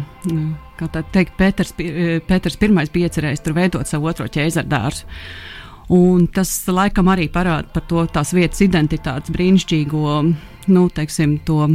kā 0.80 0.92
teikt, 0.96 1.36
Pēters, 1.36 1.76
Pēters 1.76 2.56
pirmais 2.56 2.88
bija 2.88 3.12
iecerējis 3.12 3.44
tur 3.44 3.60
veidot 3.60 3.92
savu 3.92 4.08
otro 4.08 4.32
ķēzardārzu. 4.32 5.04
Un 5.92 6.28
tas 6.32 6.50
laikam 6.68 7.10
arī 7.12 7.26
parāda 7.32 7.68
par 7.74 7.84
to 7.88 8.06
tās 8.12 8.32
vietas 8.32 8.62
identitātes 8.64 9.32
brīnišķīgo, 9.34 10.14
nu, 10.72 10.86
teiksim, 10.96 11.36
to, 11.44 11.66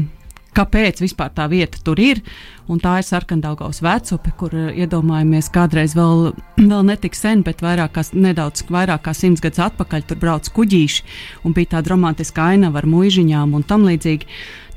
kāpēc 0.58 1.02
vispār 1.04 1.32
tā 1.36 1.46
vieta 1.52 1.82
tur 1.86 2.00
ir. 2.02 2.22
Un 2.70 2.82
tā 2.82 3.00
ir 3.00 3.06
sarkandaugaus 3.08 3.82
vecupe, 3.86 4.34
kur 4.38 4.54
eh, 4.54 4.82
iedomājamies 4.84 5.50
kādreiz 5.54 5.96
vēl, 5.98 6.32
vēl 6.58 6.84
netik 6.90 7.18
sen, 7.18 7.44
bet 7.46 7.64
vairāk 7.66 7.96
kā, 7.98 8.06
nedaudz 8.14 8.66
vairāk 8.70 9.08
kā 9.08 9.16
simts 9.18 9.44
gadus 9.46 9.64
atpakaļ 9.70 10.06
tur 10.10 10.22
brauc 10.22 10.50
kuģīši 10.54 11.06
un 11.46 11.58
bija 11.58 11.76
tāda 11.78 11.94
romantiska 11.94 12.52
ainava 12.54 12.82
ar 12.82 12.90
muižiņām 12.90 13.58
un 13.58 13.66
tam 13.66 13.88
līdzīgi. 13.90 14.30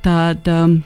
Tad 0.03 0.49
um, 0.51 0.81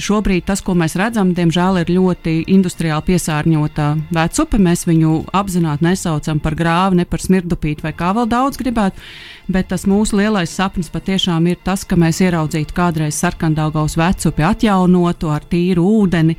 šobrīd 0.00 0.46
tas, 0.48 0.62
ko 0.64 0.74
mēs 0.78 0.96
redzam, 0.98 1.32
diemžēl 1.36 1.80
ir 1.82 1.92
ļoti 1.96 2.34
industriāli 2.52 3.06
piesārņota 3.10 3.86
vecupe. 4.14 4.58
Mēs 4.62 4.84
viņu 4.88 5.14
apzināti 5.36 5.86
nesaucam 5.86 6.40
par 6.42 6.56
grāvu, 6.58 6.98
ne 6.98 7.06
par 7.08 7.22
smirdupīti 7.22 7.84
vai 7.84 7.94
kā 7.96 8.12
vēl 8.16 8.28
daudz 8.30 8.60
gribētu. 8.60 9.02
Bet 9.50 9.68
tas 9.72 9.86
mūsu 9.90 10.18
lielais 10.18 10.52
sapnis 10.52 10.90
patiešām 10.92 11.46
ir 11.50 11.60
tas, 11.64 11.84
ka 11.84 11.98
mēs 12.00 12.22
ieraudzītu 12.24 12.76
kādreiz 12.76 13.18
sarkandaugaus 13.20 13.98
vecupi 14.00 14.46
atjaunotu 14.46 15.32
ar 15.34 15.46
tīru 15.50 15.86
ūdeni. 16.02 16.38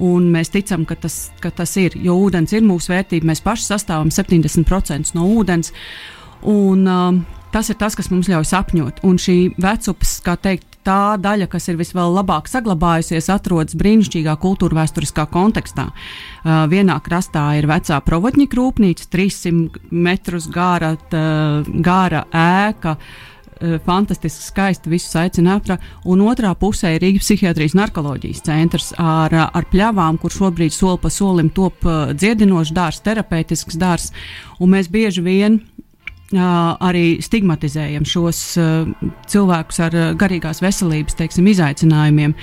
Un 0.00 0.30
mēs 0.32 0.52
ticam, 0.52 0.86
ka 0.88 0.96
tas, 0.96 1.28
ka 1.40 1.50
tas 1.52 1.76
ir, 1.76 1.98
jo 2.00 2.16
ūdens 2.24 2.54
ir 2.56 2.64
mūsu 2.64 2.94
vērtība. 2.94 3.28
Mēs 3.32 3.44
paši 3.44 3.68
sastāvam 3.68 4.12
70% 4.14 5.14
no 5.14 5.28
ūdens. 5.36 5.74
Un, 6.48 6.86
um, 6.88 7.20
tas 7.52 7.70
ir 7.70 7.78
tas, 7.80 7.96
kas 7.98 8.10
mums 8.12 8.30
ļauj 8.30 8.48
sapņot. 8.50 9.04
Un 9.06 9.18
šī 9.20 9.38
vecupas, 9.60 10.18
kā 10.24 10.36
teikt, 10.40 10.70
tā 10.86 11.16
daļa, 11.20 11.48
kas 11.50 11.68
ir 11.68 11.78
vislabāk 11.80 12.48
saglabājusies, 12.50 13.30
atrodas 13.32 13.76
brīnišķīgā 13.78 14.36
kultūra 14.40 14.80
vēsturiskā 14.80 15.26
kontekstā. 15.32 15.90
Uh, 15.90 16.64
vienā 16.70 16.96
krastā 17.04 17.50
ir 17.58 17.68
vecā 17.70 18.00
provodņika 18.04 18.56
rūpnīca, 18.58 19.10
300 19.12 19.90
metrus 19.90 20.48
gara, 20.52 20.94
tā, 21.12 21.26
gara 21.84 22.24
ēka. 22.32 22.96
Uh, 22.96 23.76
fantastiski, 23.84 24.46
skaisti, 24.46 24.88
visus 24.88 25.12
aicina 25.20 25.58
aptra. 25.58 25.76
Un 26.08 26.22
otrā 26.24 26.54
pusē 26.56 26.94
ir 26.94 27.04
Rīgas 27.04 27.26
psihiatrijas 27.26 27.76
narkoloģijas 27.76 28.40
centrs 28.46 28.94
ar, 28.96 29.36
ar 29.52 29.68
pļavām, 29.68 30.16
kur 30.22 30.32
šobrīd 30.32 30.72
soli 30.72 31.02
pa 31.02 31.12
solim 31.12 31.52
top 31.52 31.84
uh, 31.84 32.14
dziedinošs 32.16 32.72
dārzs, 32.72 33.04
terapeitisks 33.04 33.76
dārzs. 33.80 34.14
Un 34.60 34.72
mēs 34.72 34.88
bieži 34.88 35.24
vien 35.26 35.60
arī 36.36 37.18
stigmatizējam 37.22 38.04
šos 38.06 38.42
cilvēkus 39.30 39.80
ar 39.86 39.96
garīgās 40.18 40.62
veselības 40.62 41.18
teiksim, 41.18 41.48
izaicinājumiem. 41.50 42.36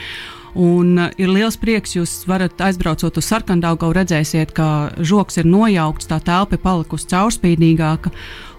Un 0.58 0.98
ir 1.22 1.30
liels 1.30 1.58
prieks, 1.62 1.94
jūs 1.94 2.24
varat 2.26 2.58
aizbraucot 2.66 3.20
uz 3.20 3.28
sarkandaugu, 3.30 3.92
redzēsiet, 3.94 4.56
ka 4.58 4.90
žoks 4.98 5.38
ir 5.38 5.46
nojaukts, 5.46 6.10
tā 6.10 6.18
telpa 6.24 6.58
ir 6.58 6.64
palikusi 6.64 7.10
caurspīdīgāka. 7.12 8.12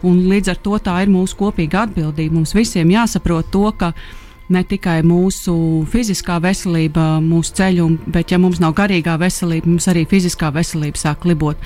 Līdz 0.04 0.52
ar 0.52 0.60
to 0.62 0.78
tā 0.78 0.94
ir 1.02 1.10
mūsu 1.10 1.34
kopīga 1.40 1.88
atbildība. 1.88 2.36
Mums 2.36 2.54
visiem 2.54 2.92
jāsaprot 2.94 3.50
to, 3.50 3.66
ka 3.74 3.90
ne 4.48 4.62
tikai 4.64 5.00
mūsu 5.02 5.54
fiziskā 5.90 6.38
veselība, 6.44 7.16
mūsu 7.24 7.56
ceļu, 7.58 7.88
bet 8.14 8.30
ja 8.30 8.38
mums 8.38 8.62
nav 8.62 8.76
garīgā 8.78 9.18
veselība, 9.20 9.66
mums 9.66 9.88
arī 9.90 10.06
fiziskā 10.08 10.52
veselība 10.54 11.02
sāk 11.02 11.26
libot. 11.28 11.58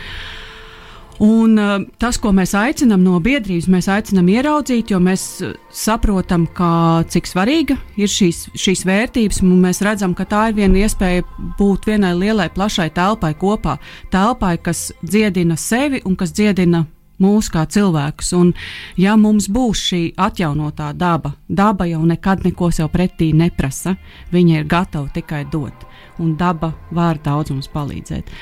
Un, 1.22 1.54
uh, 1.54 1.76
tas, 2.02 2.16
ko 2.18 2.32
mēs 2.34 2.50
aicinām 2.58 3.04
no 3.04 3.20
biedrības, 3.22 3.68
mēs 3.70 3.86
aicinām 3.94 4.26
ieraudzīt, 4.32 4.90
jo 4.90 4.98
mēs 4.98 5.26
uh, 5.46 5.52
saprotam, 5.70 6.48
ka, 6.50 7.04
cik 7.06 7.30
svarīga 7.30 7.76
ir 7.94 8.10
šīs, 8.10 8.48
šīs 8.58 8.82
vērtības. 8.88 9.38
Mēs 9.46 9.84
redzam, 9.86 10.16
ka 10.18 10.26
tā 10.26 10.48
ir 10.50 10.56
viena 10.56 10.82
iespēja 10.82 11.22
būt 11.60 11.86
vienai 11.86 12.10
lielai, 12.18 12.48
plašai 12.50 12.88
telpai 12.96 13.36
kopā. 13.38 13.76
Telpai, 14.10 14.56
kas 14.58 14.88
dziedina 15.04 15.54
sevi 15.54 16.02
un 16.02 16.18
kas 16.18 16.34
dziedina 16.34 16.82
mūsu 17.22 17.54
kā 17.54 17.62
cilvēkus. 17.70 18.32
Un, 18.38 18.50
ja 18.98 19.14
mums 19.20 19.46
būs 19.52 19.84
šī 19.92 20.02
atjaunotā 20.18 20.90
daba, 20.98 21.36
daba 21.46 21.86
jau 21.86 22.02
nekad 22.08 22.42
neko 22.48 22.72
sev 22.74 22.90
pretī 22.90 23.30
neprasa, 23.36 23.94
viņa 24.34 24.58
ir 24.58 24.66
gatava 24.66 25.06
tikai 25.14 25.44
dot, 25.52 25.86
un 26.18 26.34
daba 26.40 26.74
var 26.90 27.22
daudz 27.22 27.54
mums 27.54 27.70
palīdzēt. 27.70 28.34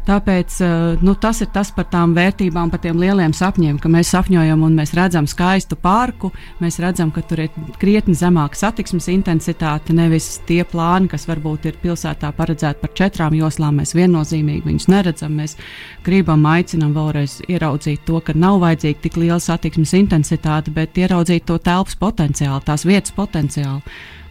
Uh, 0.00 0.10
Tāpēc 0.10 0.54
eh, 0.64 1.02
nu, 1.04 1.12
tas 1.20 1.42
ir 1.44 1.50
tas 1.52 1.68
par 1.76 1.84
tām 1.92 2.14
vērtībām, 2.16 2.70
par 2.72 2.80
tiem 2.82 2.98
lieliem 2.98 3.34
sapņiem, 3.36 3.76
ka 3.78 3.90
mēs 3.92 4.12
sapņojam 4.14 4.62
un 4.64 4.78
mēs 4.78 4.94
redzam 4.96 5.26
skaistu 5.28 5.76
parku. 5.76 6.32
Mēs 6.62 6.80
redzam, 6.80 7.12
ka 7.12 7.22
tur 7.28 7.44
ir 7.44 7.50
krietni 7.78 8.16
zemāka 8.16 8.58
satiksmes 8.58 9.10
intensitāte, 9.12 9.94
nevis 9.96 10.38
tie 10.48 10.62
plāni, 10.64 11.10
kas 11.12 11.28
varbūt 11.28 11.68
ir 11.68 11.78
pilsētā 11.82 12.32
paredzēti 12.36 12.80
par 12.80 12.94
četrām 12.96 13.36
joslām. 13.36 13.82
Mēs 13.82 13.92
viennozīmīgi 13.98 14.66
viņus 14.66 14.88
neredzam. 14.90 15.36
Mēs 15.36 15.58
gribam, 16.06 16.48
aicinam 16.48 16.94
vēlreiz 16.96 17.42
ieraudzīt 17.46 18.06
to, 18.08 18.22
ka 18.24 18.34
nav 18.34 18.62
vajadzīga 18.64 19.04
tik 19.04 19.20
liela 19.20 19.40
satiksmes 19.44 19.92
intensitāte, 20.00 20.72
bet 20.74 20.96
ieraudzīt 20.98 21.44
to 21.46 21.60
telpas 21.60 21.98
potenciālu, 22.00 22.64
tās 22.64 22.88
vietas 22.88 23.12
potenciālu 23.14 23.84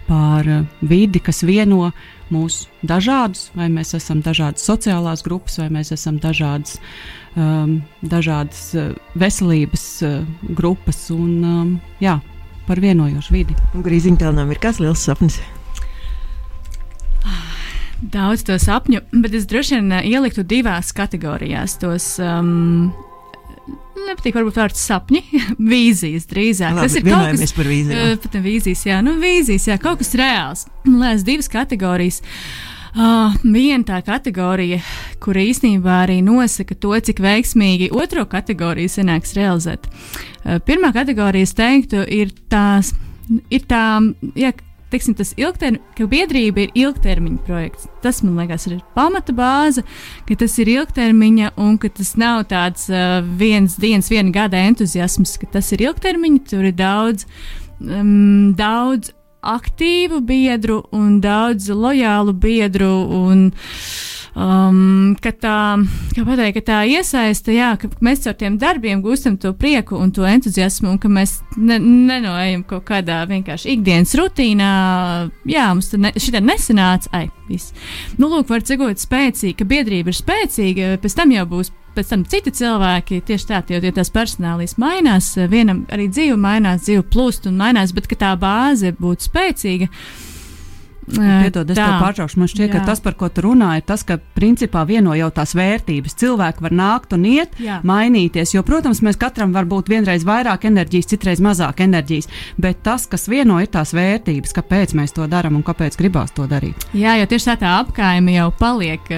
par 0.09 0.47
eh, 0.49 0.63
vidi, 0.81 1.21
kas 1.21 1.43
vieno 1.45 1.91
mūs 2.33 2.63
dažādus, 2.85 3.49
vai 3.57 3.69
mēs 3.73 3.93
esam 3.97 4.23
dažādas 4.25 4.65
sociālās 4.67 5.23
grupas, 5.25 5.59
vai 5.61 5.69
mēs 5.73 5.93
esam 5.95 6.19
dažādas, 6.21 6.77
um, 7.35 7.79
dažādas 8.01 8.63
uh, 8.77 8.91
veselības 9.19 9.85
uh, 10.07 10.17
grupas 10.57 11.07
un 11.15 11.31
um, 11.43 11.71
jā, 12.03 12.19
par 12.67 12.81
vienojošu 12.83 13.33
vidi. 13.35 13.57
Grīziņkalnam 13.73 14.51
ir 14.53 14.61
kāds 14.61 14.81
liels 14.83 15.05
sapnis? 15.05 15.39
Daudz 17.99 18.45
to 18.47 18.55
sapņu, 18.55 19.01
bet 19.19 19.33
es 19.35 19.49
droši 19.49 19.79
vien 19.79 19.91
uh, 19.91 20.05
ieliktu 20.05 20.45
divās 20.47 20.93
kategorijās. 20.95 21.79
Tos 21.81 22.13
um, 22.23 22.91
nepatīk 24.07 24.37
varbūt 24.39 24.57
vārds 24.59 24.81
sapņi, 24.89 25.21
vīzijas 25.71 26.27
drīzāk. 26.29 26.75
Labi, 26.77 26.87
tas 26.87 26.97
ir 26.99 27.05
kaut 27.07 27.43
kas 27.43 27.55
par 27.57 27.69
vīzijām. 27.69 28.01
Uh, 28.13 28.17
pat 28.23 28.39
vīzijas, 28.45 28.85
jā, 28.89 28.99
nu 29.05 29.15
vīzijas, 29.21 29.69
jā, 29.71 29.77
kaut 29.81 30.01
kas 30.03 30.15
reāls. 30.19 30.65
Liekas, 30.87 31.25
divas 31.27 31.51
kategorijas. 31.51 32.21
Uh, 32.89 33.35
viena 33.45 33.85
tā 33.85 33.99
kategorija, 34.01 34.79
kur 35.21 35.37
īstenībā 35.37 35.99
arī 36.07 36.23
nosaka 36.25 36.73
to, 36.73 36.95
cik 36.97 37.21
veiksmīgi 37.21 37.91
otro 37.93 38.25
kategoriju 38.29 38.89
sanāks 38.89 39.35
realizēt. 39.37 39.85
Uh, 39.85 40.57
pirmā 40.65 40.89
kategorija, 40.95 41.45
es 41.45 41.53
teiktu, 41.57 42.01
ir 42.09 42.33
tās, 42.49 42.95
ir 43.53 43.67
tā, 43.69 43.83
jā, 44.33 44.55
teiksim, 44.91 45.15
tas 45.17 45.33
ilgtermiņa, 45.37 45.83
ka 45.97 46.07
biedrība 46.09 46.65
ir 46.65 46.73
ilgtermiņa 46.83 47.45
projekts. 47.47 47.87
Tas 48.03 48.21
man 48.25 48.39
liekas, 48.41 48.67
ir 48.69 48.81
pamata 48.97 49.35
bāze, 49.35 49.85
ka 50.27 50.37
tas 50.39 50.57
ir 50.61 50.71
ilgtermiņa 50.75 51.53
un 51.61 51.77
ka 51.81 51.91
tas 51.93 52.15
nav 52.19 52.45
tāds 52.51 52.89
uh, 52.91 53.19
viens 53.39 53.77
dienas, 53.79 54.11
viena 54.11 54.33
gada 54.35 54.61
entuziasms, 54.69 55.37
ka 55.41 55.49
tas 55.57 55.71
ir 55.75 55.85
ilgtermiņa, 55.89 56.43
tur 56.49 56.69
ir 56.69 56.77
daudz, 56.77 57.27
um, 57.79 58.53
daudz 58.57 59.13
aktīvu 59.39 60.19
biedru 60.27 60.81
un 60.95 61.19
daudz 61.23 61.69
lojālu 61.71 62.35
biedru. 62.35 62.93
Un, 63.19 63.49
uh, 63.53 64.18
um, 64.35 65.15
ka, 65.21 65.31
tā, 65.33 65.55
ka, 66.15 66.25
pateikt, 66.27 66.59
ka 66.59 66.63
tā 66.67 66.79
iesaista, 66.89 67.53
jā, 67.55 67.71
ka 67.79 67.89
mēs 68.05 68.27
ar 68.29 68.37
tiem 68.39 68.59
darbiem 68.61 69.03
gūstam 69.05 69.37
to 69.41 69.53
prieku 69.57 69.97
un 69.99 70.13
to 70.15 70.27
entuziasmu, 70.27 70.93
un 70.93 71.01
ka 71.01 71.11
mēs 71.11 71.39
ne, 71.57 71.79
nenoejam 71.79 72.63
kaut 72.69 72.85
kādā 72.89 73.21
vienkārši 73.29 73.75
ikdienas 73.75 74.15
rutīnā. 74.19 74.71
Jā, 75.49 75.67
mums 75.73 75.91
ne, 75.97 76.13
šī 76.17 76.39
nesanāca, 76.43 77.11
ai, 77.15 77.27
viss. 77.49 77.73
Nu, 78.17 78.29
lūk, 78.31 78.49
var 78.51 78.65
cegot 78.65 79.01
spēcīgi, 79.01 79.57
ka 79.59 79.69
biedrība 79.69 80.13
ir 80.13 80.19
spēcīga, 80.19 80.95
pēc 81.03 81.19
tam 81.19 81.35
jau 81.35 81.45
būs 81.49 81.73
pēc 81.95 82.13
tam 82.13 82.23
citi 82.29 82.53
cilvēki 82.55 83.21
tieši 83.27 83.47
tā, 83.49 83.61
jo, 83.73 83.81
jo 83.83 83.91
tās 83.95 84.11
personālīs 84.13 84.77
mainās, 84.79 85.33
vienam 85.51 85.83
arī 85.91 86.07
dzīve 86.11 86.37
mainās, 86.39 86.85
dzīve 86.85 87.05
plūst 87.11 87.49
un 87.49 87.59
mainās, 87.59 87.93
bet 87.95 88.09
tā 88.19 88.33
bāze 88.39 88.93
būtu 88.95 89.29
spēcīga. 89.29 89.89
Piedod, 91.09 91.69
es 91.69 91.77
tā. 91.77 91.85
tev 91.85 92.03
pārtraukšu. 92.03 92.39
Man 92.39 92.49
šķiet, 92.51 92.67
Jā. 92.67 92.73
ka 92.77 92.85
tas, 92.91 93.01
par 93.03 93.15
ko 93.19 93.29
tu 93.33 93.43
runā, 93.45 93.71
ir 93.79 93.85
tas, 93.87 94.03
ka 94.07 94.19
principā 94.35 94.85
vieno 94.87 95.15
jau 95.17 95.29
tās 95.33 95.55
vērtības. 95.57 96.15
Cilvēki 96.21 96.65
var 96.65 96.75
nākt 96.75 97.15
un 97.17 97.25
iet, 97.25 97.55
Jā. 97.61 97.79
mainīties. 97.87 98.53
Jo, 98.55 98.63
protams, 98.67 99.01
mēs 99.05 99.19
katram 99.19 99.53
var 99.55 99.67
būt 99.69 99.89
vienreiz 99.91 100.25
vairāk 100.27 100.67
enerģijas, 100.69 101.09
citreiz 101.13 101.41
mazāk 101.43 101.81
enerģijas. 101.85 102.29
Bet 102.61 102.83
tas, 102.85 103.07
kas 103.09 103.27
vieno, 103.31 103.59
ir 103.63 103.71
tās 103.73 103.93
vērtības, 103.97 104.53
kāpēc 104.55 104.95
mēs 104.99 105.15
to 105.17 105.27
darām 105.31 105.57
un 105.59 105.65
kāpēc 105.65 105.97
gribās 105.99 106.33
to 106.37 106.45
darīt. 106.49 106.87
Jā, 106.93 107.17
jo 107.19 107.29
tieši 107.29 107.51
tā, 107.51 107.57
tā 107.63 107.73
apkaime 107.81 108.35
jau 108.35 108.49
paliek. 108.59 109.09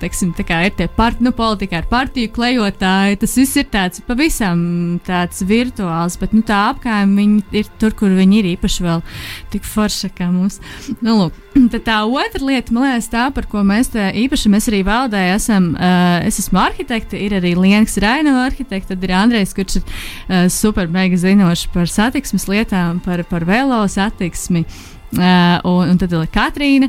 Teiksim, 0.00 0.32
tā 0.38 0.46
kā 0.46 0.62
ir 0.68 0.76
tie 0.78 0.88
part, 0.88 1.20
nu, 1.24 1.34
politikā 1.36 1.82
ar 1.82 1.90
partiju 1.90 2.32
klejotāji, 2.36 3.20
tas 3.24 3.36
viss 3.40 3.60
ir 3.60 3.68
tāds 3.72 4.04
pavisam 4.06 5.00
tāds 5.06 5.42
virtuāls. 5.46 6.18
Bet 6.20 6.34
nu, 6.36 6.44
tā 6.46 6.62
apkaime 6.70 7.42
ir 7.56 7.70
tur, 7.80 7.94
kur 7.96 8.14
viņi 8.14 8.42
ir 8.42 8.52
īpaši 8.54 8.86
vēl 8.86 9.04
tik 9.52 9.66
forša 9.66 10.12
kā 10.16 10.30
mums. 10.32 10.60
Nu, 11.00 11.16
lūk, 11.18 11.39
Tad 11.72 11.82
tā 11.86 11.96
otra 12.06 12.44
lieta, 12.46 12.72
man 12.74 12.86
liekas, 12.86 13.08
tā, 13.10 13.24
par 13.34 13.46
ko 13.50 13.62
mēs 13.66 13.90
te 13.94 14.04
īpaši 14.22 14.52
mēs 14.52 14.68
arī 14.70 14.82
valdē 14.86 15.22
esam. 15.34 15.72
Uh, 15.74 16.20
es 16.26 16.38
esmu 16.42 16.60
arhitekte, 16.62 17.18
ir 17.18 17.34
arī 17.40 17.56
Lienks 17.58 17.98
Rainova 18.02 18.46
arhitekte, 18.46 18.94
tad 18.94 19.04
ir 19.06 19.14
Andrejs, 19.18 19.54
kurš 19.56 19.80
ir 19.80 19.84
uh, 19.84 20.46
super 20.52 20.90
mega 20.90 21.18
zinošs 21.18 21.66
par 21.74 21.90
satiksmes 21.90 22.46
lietām, 22.50 23.02
par, 23.04 23.24
par 23.30 23.46
velo 23.48 23.82
satiksmi. 23.90 24.64
Uh, 25.10 25.58
un, 25.66 25.88
un 25.90 25.96
tad 25.98 26.12
ir 26.14 26.28
Katrīna. 26.30 26.86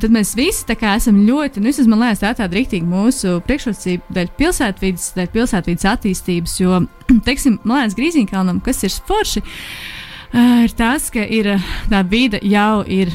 Tad 0.00 0.14
mēs 0.14 0.30
visi 0.38 0.64
esam 0.72 1.18
ļoti, 1.26 1.60
nu, 1.60 1.68
vismaz 1.68 1.90
man 1.90 2.00
liekas, 2.00 2.22
tā 2.22 2.30
tāda 2.38 2.56
rīktīva 2.56 2.88
mūsu 2.88 3.42
priekšrocība 3.44 4.16
dēļ 4.16 4.30
pilsētvidas, 4.38 5.10
dēļ 5.18 5.28
pilsētvidas 5.34 5.88
attīstības. 5.90 6.54
Jo, 6.62 6.80
teiksim, 7.28 7.58
man 7.68 7.82
liekas, 7.82 7.98
Grīziņkalnam, 8.00 8.62
kas 8.64 8.80
ir 8.88 8.96
forši, 9.10 9.44
uh, 9.44 10.64
ir 10.64 10.72
tas, 10.80 11.10
ka 11.12 11.26
ir, 11.28 11.52
tā 11.92 12.00
vide 12.08 12.40
jau 12.40 12.80
ir 12.88 13.12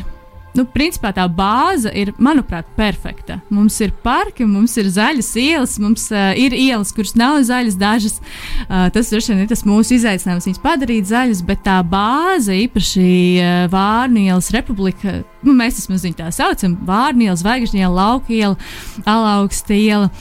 nu, 0.57 0.65
principā 0.73 1.11
tā 1.15 1.25
bāze 1.29 1.91
ir, 1.95 2.11
manuprāt, 2.21 2.67
perfekta. 2.77 3.39
Mums 3.53 3.77
ir 3.83 3.93
parki, 4.03 4.45
mums 4.49 4.73
ir 4.81 4.89
zaļas 4.93 5.29
ielas, 5.41 5.75
mums 5.81 6.07
uh, 6.13 6.31
ir 6.37 6.55
ielas, 6.57 6.93
kuras 6.95 7.13
nav 7.19 7.39
zaļas, 7.47 7.77
dažas. 7.79 8.17
Uh, 8.65 8.87
tas 8.93 9.11
vien, 9.13 9.43
ir 9.43 9.51
tas 9.51 9.63
mūsu 9.67 9.97
izaicinājums, 9.97 10.49
viņas 10.49 10.63
padarīt 10.63 11.11
zaļas, 11.11 11.43
bet 11.47 11.61
tā 11.67 11.77
bāze, 11.87 12.55
īpaši 12.65 13.11
uh, 13.41 13.59
Vārnu 13.73 14.25
ielas 14.25 14.49
republika, 14.55 15.21
nu, 15.45 15.55
mēs 15.57 15.85
viņu 15.87 16.17
tā 16.17 16.31
saucam, 16.35 16.75
Vārnu 16.87 17.29
iela, 17.29 17.37
Zvaigžņu 17.39 17.83
iela, 17.83 17.93
Lauka 18.01 18.33
iela, 18.33 18.57
Alaugsta 19.05 19.77
iela. 19.77 20.11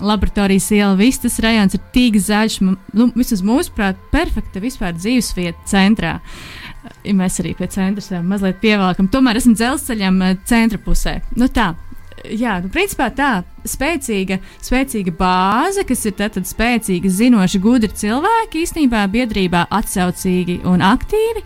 Laboratorijas 0.00 0.70
iela, 0.72 0.94
viss 0.96 1.20
tas 1.20 1.34
rajonus 1.44 1.76
ir 1.76 1.82
tik 1.92 2.14
zaļš, 2.16 2.54
nu, 2.64 3.10
vismaz 3.12 3.42
mūsuprāt, 3.44 3.98
perfekta 4.08 4.62
vispār 4.64 4.94
dzīvesvieta 4.96 5.68
centrā. 5.68 6.14
Uh, 6.16 6.61
ja 7.04 7.14
mēs 7.16 7.40
arī 7.42 7.54
pie 7.58 7.68
centra 7.72 8.20
mazliet 8.26 8.60
pievelkam. 8.62 9.08
Tomēr 9.12 9.40
esam 9.40 9.56
dzelzceļam 9.58 10.20
eh, 10.26 10.36
centra 10.48 10.80
pusē. 10.82 11.20
Nu 11.38 11.48
tā. 11.52 11.72
Jā, 12.22 12.58
nu, 12.62 12.68
principā 12.70 13.08
tā 13.10 13.30
spēcīga, 13.66 14.36
spēcīga 14.62 15.14
bāze, 15.18 15.82
kas 15.88 16.04
ir 16.06 16.14
tātad 16.20 16.46
spēcīga, 16.46 17.10
zinoši, 17.10 17.58
gudri 17.62 17.90
cilvēki, 17.98 18.62
īstenībā 18.62 19.00
biedrībā 19.10 19.64
atsaucīgi 19.74 20.60
un 20.70 20.84
aktīvi. 20.86 21.42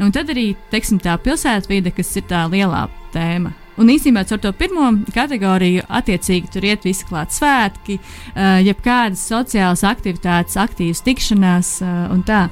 Un 0.00 0.12
tad 0.14 0.30
arī, 0.32 0.52
teiksim, 0.70 1.00
tā 1.02 1.16
pilsētvide, 1.20 1.90
kas 1.96 2.14
ir 2.20 2.28
tā 2.30 2.44
lielā 2.52 2.86
tēma. 3.14 3.50
Un 3.80 3.88
īstenībā 3.88 4.22
ar 4.28 4.40
to 4.42 4.52
pirmo 4.56 4.90
kategoriju 5.14 5.86
attiecīgi 5.88 6.52
tur 6.52 6.66
iet 6.68 6.84
visi 6.84 7.06
klāt 7.08 7.32
svētki, 7.32 7.96
uh, 7.96 8.60
jebkādas 8.60 9.22
sociālas 9.30 9.82
aktivitātes, 9.88 10.58
aktīvas 10.60 11.00
tikšanās 11.06 11.72
uh, 11.82 12.06
un 12.12 12.22
tā. 12.28 12.44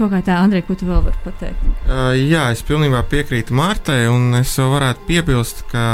Kaut 0.00 0.14
kā 0.14 0.20
tā, 0.24 0.38
Andrej, 0.40 0.64
ko 0.66 0.76
tu 0.78 0.88
vēl 0.88 1.02
vari 1.04 1.20
pateikt? 1.24 1.66
Uh, 1.84 2.14
jā, 2.16 2.46
es 2.54 2.62
pilnībā 2.66 3.02
piekrītu 3.10 3.54
Martai, 3.56 4.02
un 4.10 4.38
es 4.40 4.54
vēl 4.58 4.72
varētu 4.74 5.06
piebilst, 5.08 5.62
ka 5.70 5.84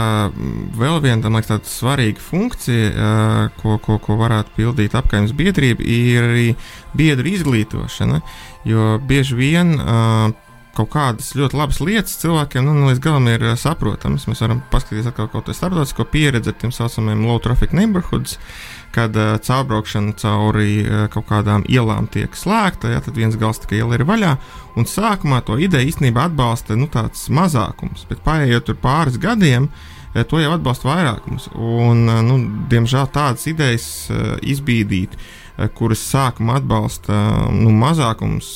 vēl 0.79 1.01
viena 1.05 1.33
liekas 1.33 1.51
tāda 1.51 1.71
svarīga 1.71 2.23
funkcija, 2.23 2.89
uh, 2.95 3.61
ko, 3.61 3.81
ko, 3.83 3.99
ko 4.03 4.19
varētu 4.21 4.57
pildīt 4.57 4.97
apkaimnes 4.99 5.35
biedrība, 5.37 5.85
ir 5.85 6.31
arī 6.31 6.49
biedru 6.97 7.33
izglītošana, 7.35 8.23
jo 8.69 8.97
bieži 9.07 9.39
vien 9.39 9.75
uh, 9.77 10.31
kaut 10.77 10.93
kādas 10.93 11.33
ļoti 11.37 11.57
labas 11.57 11.81
lietas 11.81 12.19
cilvēkiem 12.21 12.67
nu, 12.67 12.91
līdz 12.91 13.01
galam 13.03 13.29
ir 13.33 13.45
saprotamas. 13.57 14.27
Mēs 14.29 14.43
varam 14.45 14.61
paskatīties 14.73 15.09
atkal 15.09 15.31
kaut 15.33 15.47
kādu 15.47 15.57
starptautisko 15.57 16.05
pieredzi 16.13 16.53
ar 16.53 16.59
tiem 16.61 16.75
saucamajiem 16.75 17.25
low 17.25 17.41
traffic 17.41 17.73
neighborhoods. 17.77 18.37
Uh, 18.37 18.76
kad 18.97 19.17
uh, 19.17 19.35
caurbraukšana 19.45 20.17
cauri 20.21 20.81
uh, 20.83 21.05
kaut 21.13 21.29
kādām 21.29 21.67
ielām 21.69 22.09
tiek 22.13 22.33
slēgta, 22.37 22.95
ja, 22.95 23.03
tad 23.05 23.19
viens 23.19 23.37
gals 23.41 23.61
tikai 23.63 23.83
iela 23.83 23.99
ir 23.99 24.07
vaļā. 24.09 24.37
Un 24.77 24.89
sākumā 24.89 25.43
to 25.45 25.59
ideju 25.61 25.93
īstenībā 25.93 26.31
atbalsta 26.31 26.77
nu, 26.79 26.89
tāds 26.93 27.29
mazākums, 27.33 28.09
bet 28.09 28.25
pārējot 28.25 28.71
tur 28.71 28.81
pāris 28.81 29.21
gadiem, 29.21 29.71
uh, 29.71 30.25
to 30.25 30.41
jau 30.43 30.53
atbalsta 30.57 30.91
vairākums. 30.91 31.51
Un, 31.55 32.07
uh, 32.09 32.23
nu, 32.25 32.41
diemžēl 32.73 33.13
tādas 33.15 33.47
idejas 33.53 33.91
uh, 34.11 34.37
izbīdīt. 34.41 35.17
Uh, 35.17 35.46
kuras 35.77 36.03
sākumā 36.11 36.59
atbalsta 36.61 37.17
nu, 37.55 37.71
mazākums 37.73 38.49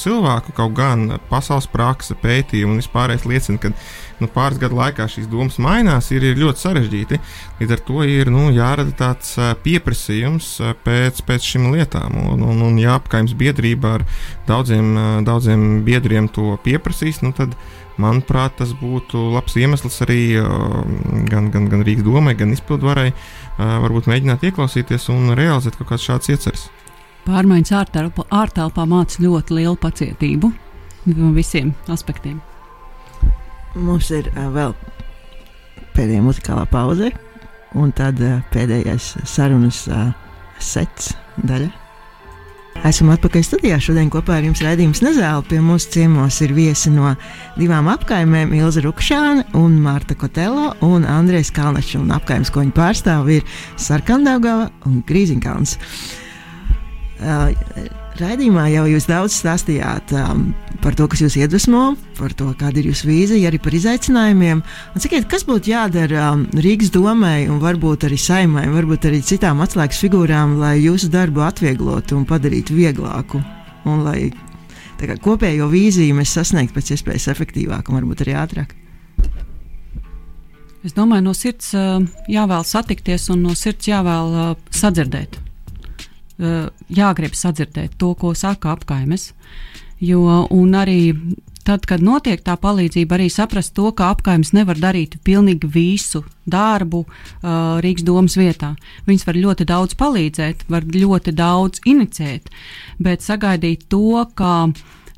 cilvēku, 0.00 0.54
kaut 0.56 0.74
gan 0.78 1.06
pasaules 1.30 1.68
praksa, 1.70 2.16
pētījumi 2.18 2.74
un 2.74 2.82
vispārējais 2.82 3.26
liecina, 3.30 3.62
ka 3.62 3.70
nu, 4.18 4.28
pāris 4.34 4.58
gadu 4.58 4.78
laikā 4.78 5.06
šīs 5.10 5.28
domas 5.30 5.58
mainās, 5.62 6.10
ir, 6.14 6.26
ir 6.26 6.40
ļoti 6.40 6.64
sarežģīti. 6.64 7.20
Līdz 7.60 7.76
ar 7.76 7.82
to 7.86 8.04
ir 8.10 8.32
nu, 8.34 8.48
jārada 8.54 8.94
tāds 8.98 9.36
pieprasījums 9.64 10.50
pēc, 10.86 11.22
pēc 11.28 11.50
šīm 11.52 11.70
lietām. 11.76 12.18
Un, 12.34 12.42
un, 12.50 12.62
un 12.70 12.80
apgājums 12.90 13.36
biedrība 13.38 13.98
ar 13.98 14.06
daudziem, 14.48 14.94
daudziem 15.26 15.84
biedriem 15.86 16.30
to 16.32 16.56
pieprasīs, 16.64 17.22
nu, 17.22 17.34
tad, 17.36 17.54
manuprāt, 18.02 18.56
tas 18.60 18.74
būtu 18.78 19.28
labs 19.34 19.56
iemesls 19.58 20.00
arī 20.06 20.20
gan, 21.28 21.50
gan, 21.54 21.68
gan 21.70 21.84
Rīgas 21.86 22.06
domai, 22.06 22.36
gan 22.38 22.54
izpildvarai 22.54 23.10
varbūt 23.58 24.10
mēģināt 24.10 24.46
ieklausīties 24.48 25.08
un 25.14 25.34
realizēt 25.38 25.78
kaut 25.78 25.92
kādas 25.92 26.06
šādas 26.06 26.32
ieceres. 26.34 26.68
Pārmaiņas 27.28 27.74
ārtelpā, 27.76 28.24
ārtelpā 28.32 28.86
māca 28.88 29.20
ļoti 29.20 29.58
lielu 29.58 29.76
pacietību 29.82 30.52
no 31.16 31.32
visiem 31.36 31.74
aspektiem. 31.92 32.38
Mums 33.76 34.08
ir 34.16 34.30
uh, 34.32 34.48
vēl 34.54 34.72
pēdējā 35.96 36.22
muzikālā 36.24 36.64
pauze, 36.70 37.10
un 37.76 37.92
tad 37.96 38.20
uh, 38.24 38.38
pēdējais 38.54 39.10
sarunas 39.28 39.84
uh, 39.92 40.08
sets 40.58 41.12
daļa. 41.44 41.68
Esam 42.86 43.08
atpakaļ 43.10 43.42
studijā. 43.42 43.76
Šodien 43.82 44.06
kopā 44.12 44.36
ar 44.38 44.44
jums 44.46 44.60
raidījums 44.62 45.00
Nezēla. 45.02 45.42
Pie 45.48 45.58
mums 45.62 45.88
ciemos 45.90 46.36
ir 46.44 46.52
viesi 46.54 46.92
no 46.94 47.10
divām 47.58 47.88
apkaimēm- 47.90 48.52
Ilza 48.60 48.84
Rukšāne 48.84 49.48
un 49.58 49.80
Marta 49.82 50.14
Kotelo 50.14 50.76
un 50.86 51.02
Andrēs 51.02 51.50
Kalnačs. 51.50 51.96
Un 51.98 52.12
apkaimes, 52.14 52.52
ko 52.54 52.62
viņi 52.62 52.76
pārstāv, 52.76 53.28
ir 53.34 53.42
Sarkandāgava 53.76 54.70
un 54.86 55.02
Grīziņkalns. 55.02 55.76
Uh, 57.18 57.50
Raidījumā 58.18 58.64
jau 58.72 58.82
jūs 58.90 59.04
daudz 59.06 59.34
stāstījāt 59.38 60.10
um, 60.18 60.48
par 60.82 60.96
to, 60.98 61.04
kas 61.10 61.20
jūs 61.22 61.36
iedvesmo, 61.38 61.92
par 62.18 62.32
to, 62.34 62.48
kāda 62.58 62.80
ir 62.80 62.88
jūsu 62.90 63.06
vīzija, 63.06 63.46
arī 63.46 63.60
par 63.62 63.76
izaicinājumiem. 63.78 64.62
Un 64.64 65.04
sakiet, 65.04 65.28
kas 65.30 65.46
būtu 65.46 65.70
jādara 65.70 66.32
um, 66.32 66.42
Rīgas 66.58 66.90
domai, 66.90 67.46
un 67.46 67.60
varbūt 67.62 68.08
arī 68.08 68.18
saimai, 68.18 68.66
varbūt 68.74 69.06
arī 69.06 69.22
citām 69.22 69.62
atslēgas 69.62 70.02
figūrām, 70.02 70.58
lai 70.58 70.80
jūsu 70.80 71.12
darbu 71.14 71.46
atvieglotu 71.46 72.18
un 72.18 72.26
padarītu 72.26 72.74
vieglāku, 72.80 73.38
un 73.86 74.02
lai 74.08 74.32
kā, 74.98 75.14
kopējo 75.22 75.70
vīziju 75.70 76.18
mēs 76.18 76.34
sasniegtu 76.40 76.74
pēc 76.74 76.94
iespējas 76.98 77.30
efektīvāk 77.36 77.86
un 77.86 78.00
varbūt 78.00 78.26
arī 78.26 78.38
ātrāk. 78.42 78.74
Es 80.82 80.94
domāju, 80.94 81.30
no 81.30 81.38
sirds 81.38 81.70
uh, 81.78 82.00
jāvēl 82.26 82.66
satikties 82.66 83.30
un 83.30 83.46
no 83.46 83.54
sirds 83.54 83.94
jāvēl 83.94 84.34
uh, 84.34 84.56
sadzirdēt 84.74 85.44
jāgrib 86.38 87.34
sadzirdēt 87.34 87.98
to, 87.98 88.14
ko 88.14 88.34
saka 88.34 88.76
apkaimes. 88.76 89.32
Jo, 89.98 90.46
un 90.54 90.74
arī 90.78 91.00
tad, 91.68 91.84
kad 91.88 92.02
notiek 92.04 92.40
tā 92.44 92.54
palīdzība, 92.60 93.18
arī 93.18 93.28
saprast 93.32 93.74
to, 93.76 93.90
ka 93.96 94.12
apkaimes 94.14 94.54
nevar 94.56 94.78
darīt 94.80 95.18
pilnīgi 95.26 95.68
visu 95.74 96.22
darbu 96.48 97.02
uh, 97.04 97.80
Rīgas 97.84 98.06
domas 98.06 98.38
vietā. 98.40 98.72
Viņas 99.08 99.26
var 99.28 99.40
ļoti 99.42 99.66
daudz 99.68 99.98
palīdzēt, 100.00 100.64
var 100.72 100.86
ļoti 100.86 101.34
daudz 101.36 101.82
inicēt, 101.88 102.48
bet 103.02 103.26
sagaidīt 103.26 103.88
to, 103.92 104.24
ka 104.38 104.70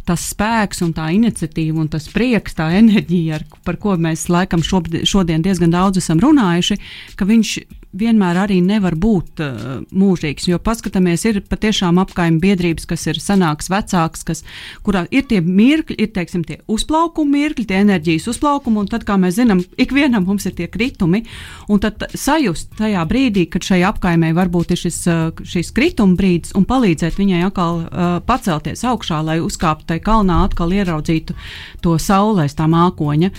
tas 0.08 0.28
spēks 0.32 0.82
un 0.86 0.94
tā 0.96 1.10
iniciatīva 1.16 1.82
un 1.82 1.90
tas 1.92 2.08
prieks, 2.12 2.56
tā 2.58 2.70
enerģija, 2.78 3.40
ar, 3.40 3.46
par 3.66 3.80
ko 3.82 3.96
mēs 4.00 4.28
laikam 4.32 4.64
šodien 4.64 5.44
diezgan 5.44 5.74
daudz 5.74 6.02
esam 6.02 6.22
runājuši, 6.22 6.80
ka 7.16 7.28
viņš 7.28 7.58
vienmēr 7.90 8.38
arī 8.44 8.60
nevar 8.62 8.94
būt 8.98 9.42
uh, 9.42 9.70
mūžīgs. 9.90 10.46
Jo 10.50 10.60
paskatāmies, 10.62 11.24
ir 11.26 11.40
patiešām 11.50 11.98
apkaimē 12.02 12.38
biedrības, 12.42 12.86
kas 12.90 13.06
ir 13.10 13.18
senāks, 13.22 13.70
vecāks, 13.72 14.22
kas, 14.26 14.42
kurā 14.86 15.04
ir 15.10 15.26
tie 15.30 15.40
mirkļi, 15.42 15.96
ir 15.98 16.12
teiksim, 16.14 16.44
tie 16.46 16.60
uzplaukuma 16.70 17.34
mirkļi, 17.34 17.66
tie 17.70 17.80
enerģijas 17.82 18.28
uzplaukumi, 18.30 18.84
un 18.84 18.90
tad, 18.90 19.06
kā 19.08 19.18
mēs 19.20 19.40
zinām, 19.40 19.62
ikvienam 19.80 20.26
mums 20.28 20.46
ir 20.46 20.54
tie 20.58 20.68
kritumi. 20.70 21.24
Un 21.70 21.82
tad 21.82 22.06
sajust 22.14 22.76
tajā 22.78 23.02
brīdī, 23.10 23.48
kad 23.50 23.66
šai 23.66 23.82
apkaimē 23.90 24.30
varbūt 24.38 24.74
ir 24.74 24.82
šis, 24.84 25.02
šis 25.50 25.74
krituma 25.74 26.18
brīdis, 26.18 26.54
un 26.58 26.68
palīdzēt 26.70 27.18
viņai 27.18 27.42
atkal 27.48 27.82
uh, 27.82 28.12
pacelties 28.26 28.86
augšā, 28.86 29.18
lai 29.26 29.40
uzkāptu 29.42 29.89
tajā 29.90 30.04
kalnā, 30.06 30.40
atkal 30.46 30.72
ieraudzītu 30.74 31.36
to 31.84 31.96
saulēs, 32.00 32.56
tā 32.58 32.68
mākoņa. 32.70 33.30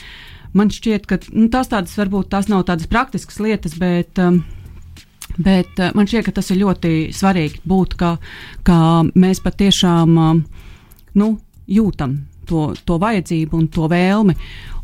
Man 0.58 0.72
šķiet, 0.74 1.08
ka 1.08 1.22
nu, 1.32 1.48
tās 1.52 1.72
tādas 1.72 1.96
varbūt 2.00 2.32
tās 2.34 2.52
nav 2.52 2.66
tādas 2.70 2.90
praktiskas 2.92 3.40
lietas, 3.44 3.78
bet. 3.80 4.20
Um, 4.20 4.44
Bet 5.40 5.78
uh, 5.80 5.94
man 5.96 6.10
šķiet, 6.12 6.26
ka 6.26 6.34
tas 6.36 6.50
ir 6.52 6.58
ļoti 6.60 6.90
svarīgi 7.16 7.62
būt, 7.64 7.94
ka, 7.96 8.10
ka 8.68 8.76
mēs 9.16 9.40
patiešām 9.40 10.18
um, 10.20 10.42
nu, 11.16 11.28
jūtam 11.72 12.18
to, 12.52 12.68
to 12.86 13.00
vajadzību 13.02 13.58
un 13.58 13.68
to 13.72 13.90
vēlmi. 13.92 14.38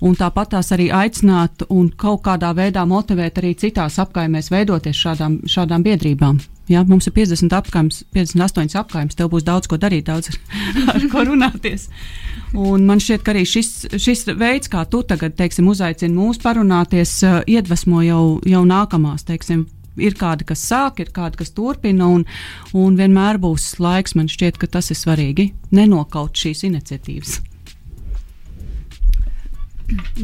Un 0.07 0.13
tāpat 0.17 0.53
tās 0.53 0.69
arī 0.75 0.91
aicināt 0.93 1.65
un 1.73 1.89
kaut 1.89 2.21
kādā 2.27 2.51
veidā 2.57 2.83
motivēt 2.85 3.39
arī 3.41 3.55
citās 3.57 3.97
apkaimēs 4.03 4.51
veidoties 4.53 4.99
šādām, 5.05 5.41
šādām 5.49 5.85
biedrībām. 5.85 6.39
Ja, 6.67 6.81
mums 6.83 7.07
ir 7.07 7.13
50 7.15 7.53
apgājums, 7.55 8.01
58 8.15 8.75
apgājums, 8.75 9.15
tev 9.15 9.29
būs 9.31 9.45
daudz 9.47 9.69
ko 9.71 9.79
darīt, 9.79 10.09
daudz 10.09 10.33
ar 10.93 11.05
ko 11.11 11.23
runāties. 11.29 11.87
Un 12.59 12.83
man 12.87 12.99
šķiet, 13.03 13.23
ka 13.23 13.31
arī 13.31 13.45
šis, 13.47 13.71
šis 13.95 14.25
veids, 14.35 14.67
kā 14.71 14.83
tu 14.91 15.01
tagad 15.07 15.37
teiksim, 15.39 15.69
uzaicini 15.71 16.15
mūs 16.15 16.41
parunāties, 16.43 17.15
uh, 17.23 17.39
iedvesmo 17.47 18.03
jau, 18.03 18.21
jau 18.43 18.63
nākamās. 18.67 19.23
Teiksim, 19.27 19.63
ir 19.95 20.19
kādi, 20.19 20.47
kas 20.47 20.63
sāk, 20.67 21.01
ir 21.03 21.11
kādi, 21.15 21.39
kas 21.39 21.55
turpina, 21.55 22.11
un, 22.11 22.25
un 22.75 22.99
vienmēr 22.99 23.39
būs 23.41 23.77
laiks. 23.83 24.17
Man 24.19 24.27
šķiet, 24.31 24.59
ka 24.59 24.69
tas 24.77 24.91
ir 24.91 24.99
svarīgi. 24.99 25.53
Nenokaut 25.71 26.35
šīs 26.35 26.67
iniciatīvas. 26.67 27.39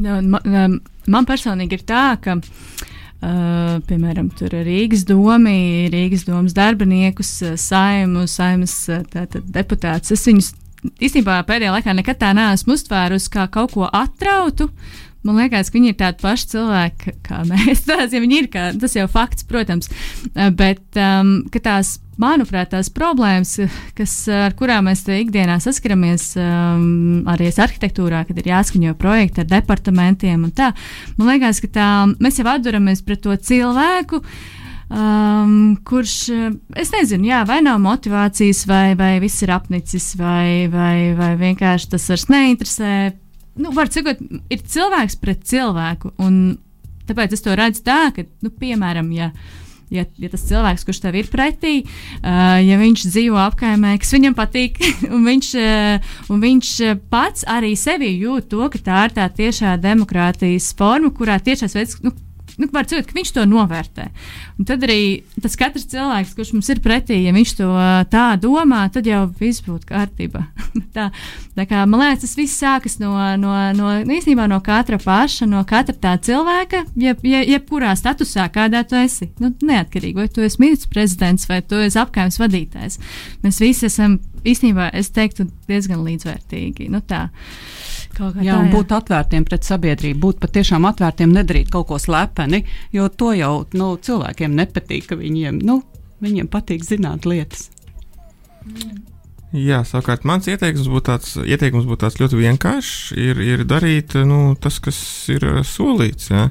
Man, 0.03 0.80
man 1.07 1.28
personīgi 1.30 1.78
ir 1.78 1.86
tā, 1.88 2.05
ka 2.20 2.36
uh, 2.36 2.89
Uh, 3.24 3.78
piemēram, 3.88 4.28
Rīgas 4.51 5.05
domi, 5.07 5.88
Rīgas 5.93 6.26
domas 6.28 6.51
darbiniekus, 6.57 7.30
saimu, 7.61 8.26
saimas 8.28 8.74
tātad, 9.14 9.45
deputātus. 9.53 10.11
Es 10.18 10.28
viņus 10.28 10.49
īstenībā 10.99 11.38
pēdējā 11.47 11.72
laikā 11.72 11.93
nekad 11.95 12.20
tā 12.20 12.34
neesmu 12.36 12.76
uztvērusi 12.76 13.32
kā 13.32 13.45
kaut 13.53 13.78
ko 13.78 13.88
atrautu. 13.88 14.68
Man 15.24 15.40
liekas, 15.40 15.70
ka 15.72 15.78
viņi 15.78 15.94
ir 15.94 16.00
tādi 16.00 16.20
paši 16.24 16.50
cilvēki 16.52 17.18
kā 17.24 17.44
mēs. 17.48 17.84
Tās, 17.88 18.12
ja 18.12 18.24
ir, 18.24 18.50
kā, 18.52 18.72
tas 18.80 18.98
jau 18.98 19.06
fakts, 19.12 19.46
protams, 19.48 19.92
bet 20.58 21.00
um, 21.00 21.38
tās 21.64 21.98
manuprāt, 22.20 22.72
tās 22.74 22.90
problēmas, 22.94 23.56
kas, 23.98 24.16
ar 24.30 24.56
kurām 24.58 24.90
mēs 24.90 25.06
ikdienā 25.10 25.58
saskaramies, 25.64 26.34
um, 26.38 27.24
arī 27.32 27.50
arhitektūrā, 27.50 28.24
kad 28.28 28.42
ir 28.42 28.52
jāskaņo 28.52 28.98
projekti 29.00 29.44
ar 29.44 29.50
departamentiem 29.56 30.44
un 30.44 30.52
tā, 30.56 30.74
man 31.18 31.32
liekas, 31.34 31.64
ka 31.64 31.72
tā, 31.74 31.88
mēs 32.22 32.42
jau 32.42 32.50
atduramies 32.54 33.04
pret 33.06 33.24
to 33.24 33.36
cilvēku. 33.36 34.22
Um, 34.94 35.74
kurš, 35.88 36.14
es 36.78 36.92
nezinu, 36.94 37.26
jā, 37.32 37.40
vai 37.50 37.64
nav 37.66 37.80
motivācijas, 37.82 38.66
vai, 38.70 38.94
vai 39.00 39.16
viss 39.24 39.42
ir 39.42 39.50
apnicis, 39.56 40.12
vai, 40.20 40.68
vai, 40.70 41.16
vai 41.18 41.32
vienkārši 41.40 41.90
tas 41.96 42.06
vairs 42.12 42.28
neinteresē. 42.30 42.92
Nu, 43.60 43.74
var 43.76 43.91
sakot, 43.93 44.22
ir 44.49 44.64
cilvēks 44.76 45.20
pret 45.22 45.43
cilvēku, 45.45 46.14
tāpēc 47.10 47.36
es 47.36 47.43
to 47.45 47.54
redzu 47.58 47.84
tā, 47.86 48.08
ka, 48.16 48.26
nu, 48.41 48.49
piemēram, 48.49 49.12
ja 49.14 49.30
ja, 49.93 50.06
ja 50.18 50.30
tas 50.32 50.43
cilvēks, 50.47 50.86
kurš 50.88 51.01
tev 51.04 51.18
ir 51.20 51.30
pretī, 51.30 51.74
uh, 51.84 52.58
ja 52.64 52.80
viņš 52.82 53.06
dzīvo 53.12 53.39
apkaimē, 53.43 53.95
kas 54.01 54.14
viņam 54.16 54.36
patīk, 54.38 54.80
un 55.14 55.26
viņš, 55.28 55.49
uh, 55.62 56.14
un 56.34 56.43
viņš 56.43 56.74
pats 57.14 57.45
arī 57.49 57.74
sevī 57.80 58.14
jūt 58.18 58.49
to, 58.54 58.64
ka 58.74 58.82
tā 58.82 59.06
ir 59.08 59.18
tā 59.20 59.30
tiešā 59.41 59.78
demokrātijas 59.84 60.72
forma, 60.78 61.14
kurā 61.14 61.39
tiešais 61.43 61.78
veids. 61.78 61.99
Nu, 62.06 62.14
nu, 62.62 62.68
var 62.74 62.88
būt, 62.89 63.08
ka 63.10 63.16
viņš 63.18 63.32
to 63.36 63.45
novērtē. 63.49 64.08
Un 64.60 64.68
tad 64.70 64.84
arī 64.86 65.24
tas 65.41 65.56
katrs 65.60 65.88
cilvēks, 65.91 66.34
kurš 66.38 66.54
mums 66.56 66.70
ir 66.74 66.82
pretī, 66.84 67.20
ja 67.26 67.34
viņš 67.36 67.54
to 67.60 67.70
tā 68.14 68.26
domā, 68.41 68.84
tad 68.93 69.08
jau 69.10 69.24
viss 69.39 69.64
būtu 69.66 69.89
kārtībā. 69.89 70.43
tā, 70.95 71.10
tā 71.58 71.68
kā, 71.70 71.86
man 71.89 72.04
liekas, 72.04 72.26
tas 72.26 72.36
viss 72.39 72.60
sākas 72.62 72.99
no, 73.01 73.14
no, 73.41 73.54
no, 73.78 73.93
nu, 74.04 74.18
īstenībā 74.18 74.47
no 74.51 74.60
katra 74.66 74.99
paša, 75.01 75.47
no 75.49 75.64
katra 75.70 75.95
tā 75.95 76.18
cilvēka, 76.30 76.86
jeb, 76.99 77.24
jeb, 77.28 77.47
jebkurā 77.56 77.95
statusā, 77.99 78.49
kādā 78.54 78.84
tu 78.88 78.99
esi. 78.99 79.32
Nu, 79.41 79.54
neatkarīgi, 79.64 80.20
vai 80.20 80.30
tu 80.32 80.45
esi 80.45 80.62
ministrs 80.62 80.91
prezidents 80.93 81.49
vai 81.49 81.62
tu 81.66 81.82
esi 81.82 81.99
apgājums 82.01 82.39
vadītājs. 82.41 83.01
Mēs 83.45 83.62
visi 83.64 83.89
esam 83.89 84.20
īstenībā, 84.48 84.89
es 84.98 85.12
teiktu, 85.16 85.48
diezgan 85.70 86.04
līdzvērtīgi. 86.06 86.89
Nu, 86.94 87.04
tā. 87.08 87.28
Jā, 88.14 88.60
un 88.60 88.70
būt 88.70 88.91
atvērtiem 88.94 89.46
pret 89.48 89.66
sabiedrību, 89.66 90.20
būt 90.22 90.41
patiešām 90.44 90.86
atvērtiem, 90.86 91.34
nedarīt 91.34 91.72
kaut 91.74 91.88
ko 91.89 91.98
slepeni, 92.02 92.62
jo 92.94 93.08
to 93.10 93.32
jau 93.34 93.54
nu, 93.74 93.96
cilvēkiem 93.98 94.54
nepatīk, 94.60 95.16
viņiem, 95.18 95.58
nu, 95.66 95.80
viņiem 96.22 96.52
patīk 96.54 96.86
zināt 96.86 97.26
lietas. 97.26 97.72
Mm. 98.68 99.12
Jā, 99.54 99.84
savukārt 99.86 100.24
mans 100.26 100.47
ieteikums 100.49 100.88
būtu 100.89 101.06
tāds, 101.06 101.36
ieteikums 101.38 101.86
būtu 101.86 102.01
tāds 102.01 102.16
ļoti 102.18 102.39
vienkāršs. 102.39 103.12
Ir, 103.22 103.38
ir 103.38 103.62
darīt 103.70 104.16
nu, 104.26 104.56
tas, 104.58 104.80
kas 104.82 104.97
ir 105.30 105.43
uh, 105.45 105.60
solīts. 105.62 106.32
Jā. 106.32 106.47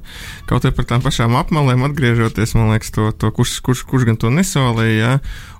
Kaut 0.47 0.63
arī 0.63 0.77
par 0.77 0.87
tām 0.87 1.03
pašām 1.03 1.35
apmalēm 1.35 1.83
atgriežoties, 1.89 2.53
man 2.55 2.71
liekas, 2.71 2.93
to, 2.95 3.09
to 3.11 3.33
kurš, 3.35 3.57
kurš, 3.67 3.83
kurš 3.91 4.07
gan 4.07 4.19
to 4.23 4.31
nesolīja. 4.31 5.17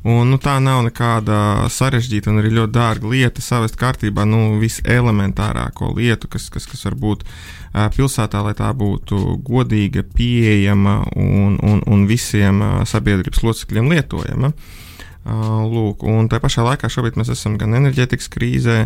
Un, 0.07 0.31
nu, 0.31 0.39
tā 0.39 0.55
nav 0.63 0.85
nekāda 0.87 1.67
sarežģīta 1.67 2.31
un 2.31 2.39
arī 2.45 2.53
ļoti 2.61 2.75
dārga 2.77 3.11
lieta 3.11 3.43
savest 3.43 3.75
kārtībā 3.81 4.23
nu, 4.23 4.61
viselementārāko 4.63 5.91
lietu, 5.97 6.31
kas, 6.31 6.47
kas, 6.55 6.69
kas 6.71 6.87
var 6.87 6.95
būt 7.03 7.25
uh, 7.27 7.89
pilsētā, 7.97 8.45
lai 8.47 8.55
tā 8.55 8.71
būtu 8.71 9.41
godīga, 9.43 10.07
pieejama 10.15 11.01
un, 11.19 11.59
un, 11.59 11.83
un 11.91 12.07
visiem 12.07 12.63
uh, 12.63 12.79
sabiedrības 12.87 13.43
locekļiem 13.49 13.91
lietojama. 13.97 14.53
Uh, 14.55 14.79
Lūk, 15.23 16.03
un 16.09 16.27
tā 16.31 16.41
pašā 16.43 16.65
laikā 16.67 16.91
šobrīd 16.91 17.19
mēs 17.21 17.31
esam 17.37 17.55
gan 17.61 17.77
enerģētikas 17.79 18.27
krīzē, 18.33 18.79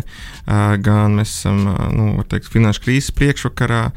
gan 0.85 1.17
mēs 1.17 1.33
esam 1.39 1.63
nu, 1.95 2.11
teikt, 2.29 2.51
finanšu 2.53 2.83
krīzes 2.85 3.15
priekšvakarā. 3.17 3.87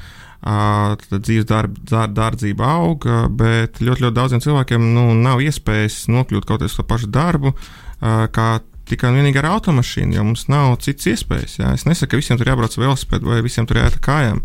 Tad 0.40 1.18
dzīves 1.20 1.44
darb, 1.44 1.74
darb, 1.84 2.14
dārdzība 2.16 2.64
aug, 2.78 3.04
bet 3.36 3.82
ļoti, 3.84 4.06
ļoti 4.06 4.16
daudziem 4.16 4.40
cilvēkiem 4.40 4.86
nu, 4.94 5.10
nav 5.20 5.42
iespējas 5.44 6.06
nokļūt 6.08 6.48
kaut 6.48 6.64
kādā 6.64 6.86
pašu 6.88 7.10
darbu, 7.12 7.52
kā 8.00 8.48
tikai 8.90 9.10
un 9.10 9.18
vienīgi 9.20 9.40
ar 9.40 9.48
automašīnu, 9.54 10.16
jo 10.16 10.24
mums 10.26 10.46
nav 10.50 10.74
citas 10.84 11.08
iespējas. 11.12 11.56
Jā. 11.60 11.72
Es 11.78 11.86
nesaku, 11.88 12.12
ka 12.12 12.20
visiem 12.20 12.40
tur 12.40 12.50
jābrauc 12.50 12.74
ar 12.76 12.84
velosipēdu 12.84 13.30
vai 13.30 13.40
visiem 13.46 13.68
tur 13.68 13.80
jāiet 13.80 13.98
kājām, 14.04 14.42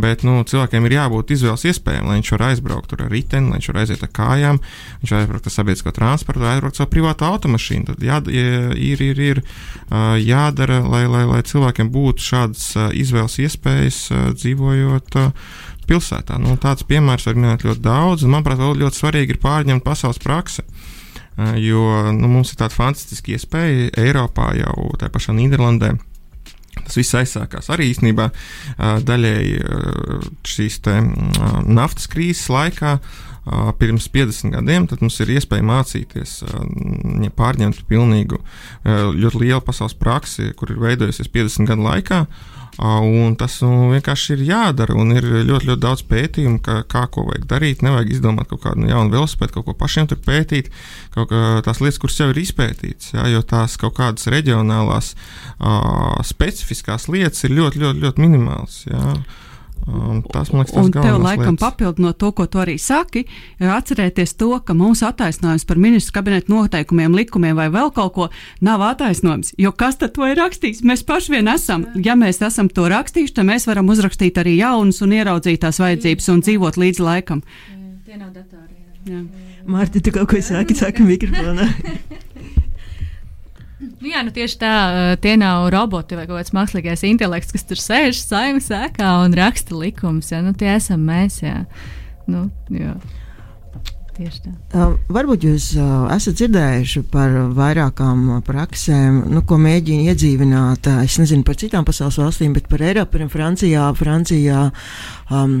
bet 0.00 0.24
nu, 0.26 0.38
cilvēkiem 0.46 0.88
ir 0.88 0.96
jābūt 0.98 1.34
izvēles 1.36 1.66
iespējām, 1.72 2.08
lai 2.10 2.18
viņš 2.20 2.32
var 2.36 2.46
aizbraukt 2.50 2.96
ar 2.96 3.04
riteni, 3.12 3.50
lai 3.50 3.60
viņš 3.60 3.70
var 3.72 3.80
aiziet 3.82 4.04
ar 4.06 4.12
kājām, 4.20 4.60
viņš 5.02 5.14
var 5.14 5.22
aizbraukt 5.24 5.50
ar 5.50 5.56
sabiedrisko 5.56 5.94
transportu, 5.96 6.44
vai 6.44 6.54
aizbraukt 6.54 6.76
ar 6.76 6.82
savu 6.82 6.92
privātu 6.94 7.28
automašīnu. 7.28 7.88
Tad 7.92 8.06
jā, 8.06 8.20
ir, 8.30 9.06
ir, 9.10 9.22
ir 9.30 9.42
jādara, 10.26 10.82
lai, 10.84 11.04
lai, 11.10 11.24
lai 11.28 11.44
cilvēkiem 11.46 11.92
būtu 11.94 12.28
šādas 12.30 12.68
izvēles 12.96 13.40
iespējas 13.46 14.02
dzīvojot 14.36 15.20
pilsētā. 15.86 16.38
Nu, 16.42 16.56
tāds 16.60 16.86
piemērs 16.86 17.28
var 17.28 17.38
minēt 17.38 17.64
ļoti 17.66 17.82
daudz, 17.84 18.26
un 18.26 18.34
manuprāt, 18.34 18.60
vēl 18.60 18.80
ļoti 18.82 19.00
svarīgi 19.00 19.36
ir 19.36 19.42
pārņemt 19.42 19.86
pasaules 19.86 20.20
praksi. 20.22 20.66
Jo 21.60 22.12
nu, 22.16 22.30
mums 22.32 22.52
ir 22.52 22.60
tāda 22.62 22.72
fantastiska 22.72 23.34
iespēja 23.34 23.90
Eiropā, 24.00 24.54
jau 24.56 24.88
tā 25.00 25.10
pašā 25.12 25.34
Nīderlandē. 25.36 25.92
Tas 26.76 26.96
viss 26.96 27.16
aizsākās 27.18 27.70
arī 27.72 27.90
īstenībā 27.90 28.30
daļēji 29.04 29.60
šīs 30.46 30.80
naftas 31.66 32.08
krīzes 32.12 32.48
laikā. 32.52 32.98
Pirms 33.78 34.08
50 34.10 34.56
gadiem 34.56 34.88
mums 34.98 35.20
ir 35.22 35.30
iespēja 35.36 35.62
mācīties, 35.66 36.40
pārņemt 37.38 37.84
pilnīgu, 37.86 38.40
ļoti 39.20 39.42
lielu 39.44 39.62
pasaules 39.62 39.94
praksi, 39.94 40.50
kur 40.58 40.72
ir 40.74 40.82
veidojusies 40.82 41.30
50 41.30 41.70
gadu 41.70 41.86
laikā. 41.86 42.24
Un 42.76 43.36
tas 43.40 43.54
nu, 43.64 43.88
vienkārši 43.94 44.34
ir 44.34 44.42
jādara. 44.50 44.96
Ir 45.16 45.28
ļoti, 45.48 45.70
ļoti 45.70 45.80
daudz 45.80 46.02
pētījumu, 46.10 46.60
kā, 46.64 46.82
kā 46.88 47.06
ko 47.12 47.24
vajag 47.30 47.46
darīt. 47.48 47.84
Nevajag 47.86 48.12
izdomāt 48.12 48.50
kaut 48.50 48.64
kādu 48.66 48.82
nu, 48.82 48.90
jaunu 48.90 49.14
velosipēdu, 49.14 49.54
kaut 49.54 49.68
ko 49.70 49.76
pašiem 49.80 50.10
tur 50.10 50.20
pētīt, 50.24 50.68
kaut 51.14 51.30
kā 51.32 51.42
tās 51.64 51.80
lietas, 51.80 52.00
kuras 52.02 52.20
jau 52.20 52.28
ir 52.34 52.42
izpētītas. 52.42 53.14
Ja, 53.16 53.24
jo 53.32 53.40
tās 53.46 53.78
kaut 53.80 53.96
kādas 53.96 54.28
reģionālās, 54.32 55.14
uh, 55.56 56.20
specifiskās 56.26 57.08
lietas 57.12 57.48
ir 57.48 57.56
ļoti, 57.56 57.80
ļoti, 57.86 58.04
ļoti 58.04 58.26
minimālas. 58.26 58.82
Ja. 58.90 59.16
Tas 59.86 60.50
man 60.50 60.64
liekas, 60.64 60.72
tas 60.74 60.88
ir. 60.88 60.88
Un 60.88 60.94
tev 60.94 61.16
laikam 61.22 61.56
papildinot 61.60 62.18
to, 62.18 62.32
ko 62.34 62.48
tu 62.50 62.58
arī 62.58 62.74
saki, 62.82 63.22
atcerēties 63.62 64.34
to, 64.40 64.48
ka 64.66 64.74
mūsu 64.74 65.06
attaisnojums 65.06 65.66
par 65.68 65.78
ministru 65.78 66.16
kabinetu 66.16 66.50
noteikumiem, 66.50 67.14
likumiem 67.14 67.54
vai 67.58 67.68
vēl 67.70 67.92
kaut 67.94 68.14
ko 68.16 68.28
nav 68.66 68.82
attaisnojums. 68.88 69.54
Jo 69.62 69.70
kas 69.70 70.00
tad 70.02 70.16
to 70.18 70.26
ir 70.26 70.34
rakstījis? 70.42 70.82
Mēs 70.86 71.06
paši 71.06 71.36
vien 71.36 71.52
esam. 71.54 71.86
Ja 72.02 72.18
mēs 72.18 72.42
esam 72.42 72.66
to 72.66 72.88
rakstījuši, 72.90 73.36
tad 73.38 73.46
mēs 73.52 73.70
varam 73.70 73.94
uzrakstīt 73.94 74.42
arī 74.42 74.58
jaunus 74.58 75.02
un 75.06 75.14
ieraudzīt 75.14 75.62
tās 75.62 75.78
vajadzības 75.82 76.32
un 76.34 76.42
dzīvot 76.42 76.82
līdz 76.82 77.02
laikam. 77.06 77.46
Tie 78.06 78.18
nav 78.18 78.34
datori. 78.34 79.22
Mārtiņ, 79.70 80.02
tu 80.02 80.14
kaut 80.18 80.32
ko 80.34 80.42
saki, 80.42 80.74
saka 80.78 81.06
mikrofonā. 81.06 81.70
Nu, 83.76 84.08
jā, 84.08 84.22
nu 84.24 84.32
tieši 84.32 84.56
tā, 84.56 84.72
tie 85.20 85.34
nav 85.36 85.66
roboti 85.74 86.16
vai 86.16 86.24
kaut 86.24 86.40
kāds 86.40 86.54
mākslīgais 86.56 87.04
intelekts, 87.04 87.52
kas 87.52 87.66
tur 87.68 87.80
sēž 87.80 88.22
saimnes 88.22 88.70
ēkā 88.72 89.10
un 89.26 89.36
raksta 89.36 89.76
likumus. 89.76 90.32
Nu, 90.32 90.54
tie 90.56 90.72
esam 90.78 91.04
mēs. 91.04 91.42
Jā. 91.44 91.66
Nu, 92.30 92.48
jā. 92.72 92.96
Uh, 94.16 94.94
varbūt 95.12 95.42
jūs 95.44 95.66
uh, 95.76 96.06
esat 96.14 96.38
dzirdējuši 96.38 97.02
par 97.12 97.34
vairākām 97.52 98.38
praksēm, 98.46 99.18
nu, 99.28 99.42
ko 99.44 99.58
mēģina 99.60 100.14
iedzīvināt. 100.14 100.88
Uh, 100.88 101.02
es 101.04 101.18
nezinu 101.20 101.44
par 101.44 101.58
citām 101.60 101.84
pasaules 101.84 102.16
valstīm, 102.22 102.54
bet 102.56 102.70
par 102.72 102.80
Eiropu, 102.80 103.12
piemēram, 103.12 103.28
Francijā, 103.34 103.84
Francijā 103.98 104.62
um, 105.28 105.58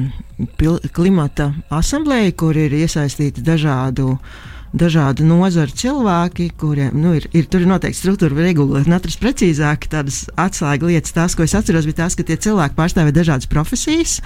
klimata 0.96 1.50
asamblēja, 1.68 2.32
kur 2.40 2.56
ir 2.56 2.80
iesaistīti 2.80 3.44
dažādu 3.44 4.14
uh, 4.14 4.44
dažādu 4.78 5.26
nozaru 5.26 5.72
cilvēki, 5.72 6.50
kuriem 6.60 6.96
nu, 7.00 7.14
ir, 7.18 7.26
ir, 7.36 7.46
tur 7.50 7.64
ir 7.64 7.70
noteikti 7.70 7.98
struktūra, 7.98 8.36
regulēt, 8.46 8.88
un 8.88 8.96
atrast 8.96 9.20
precīzāk 9.22 9.88
tādas 9.92 10.24
atslēga 10.40 10.90
lietas. 10.90 11.14
Tās, 11.16 11.36
ko 11.36 11.46
es 11.46 11.54
atceros, 11.56 11.86
bija 11.88 12.02
tas, 12.04 12.16
ka 12.18 12.26
tie 12.26 12.36
cilvēki 12.46 12.76
pārstāvēja 12.76 13.16
dažādas 13.16 13.50
profesijas, 13.50 14.18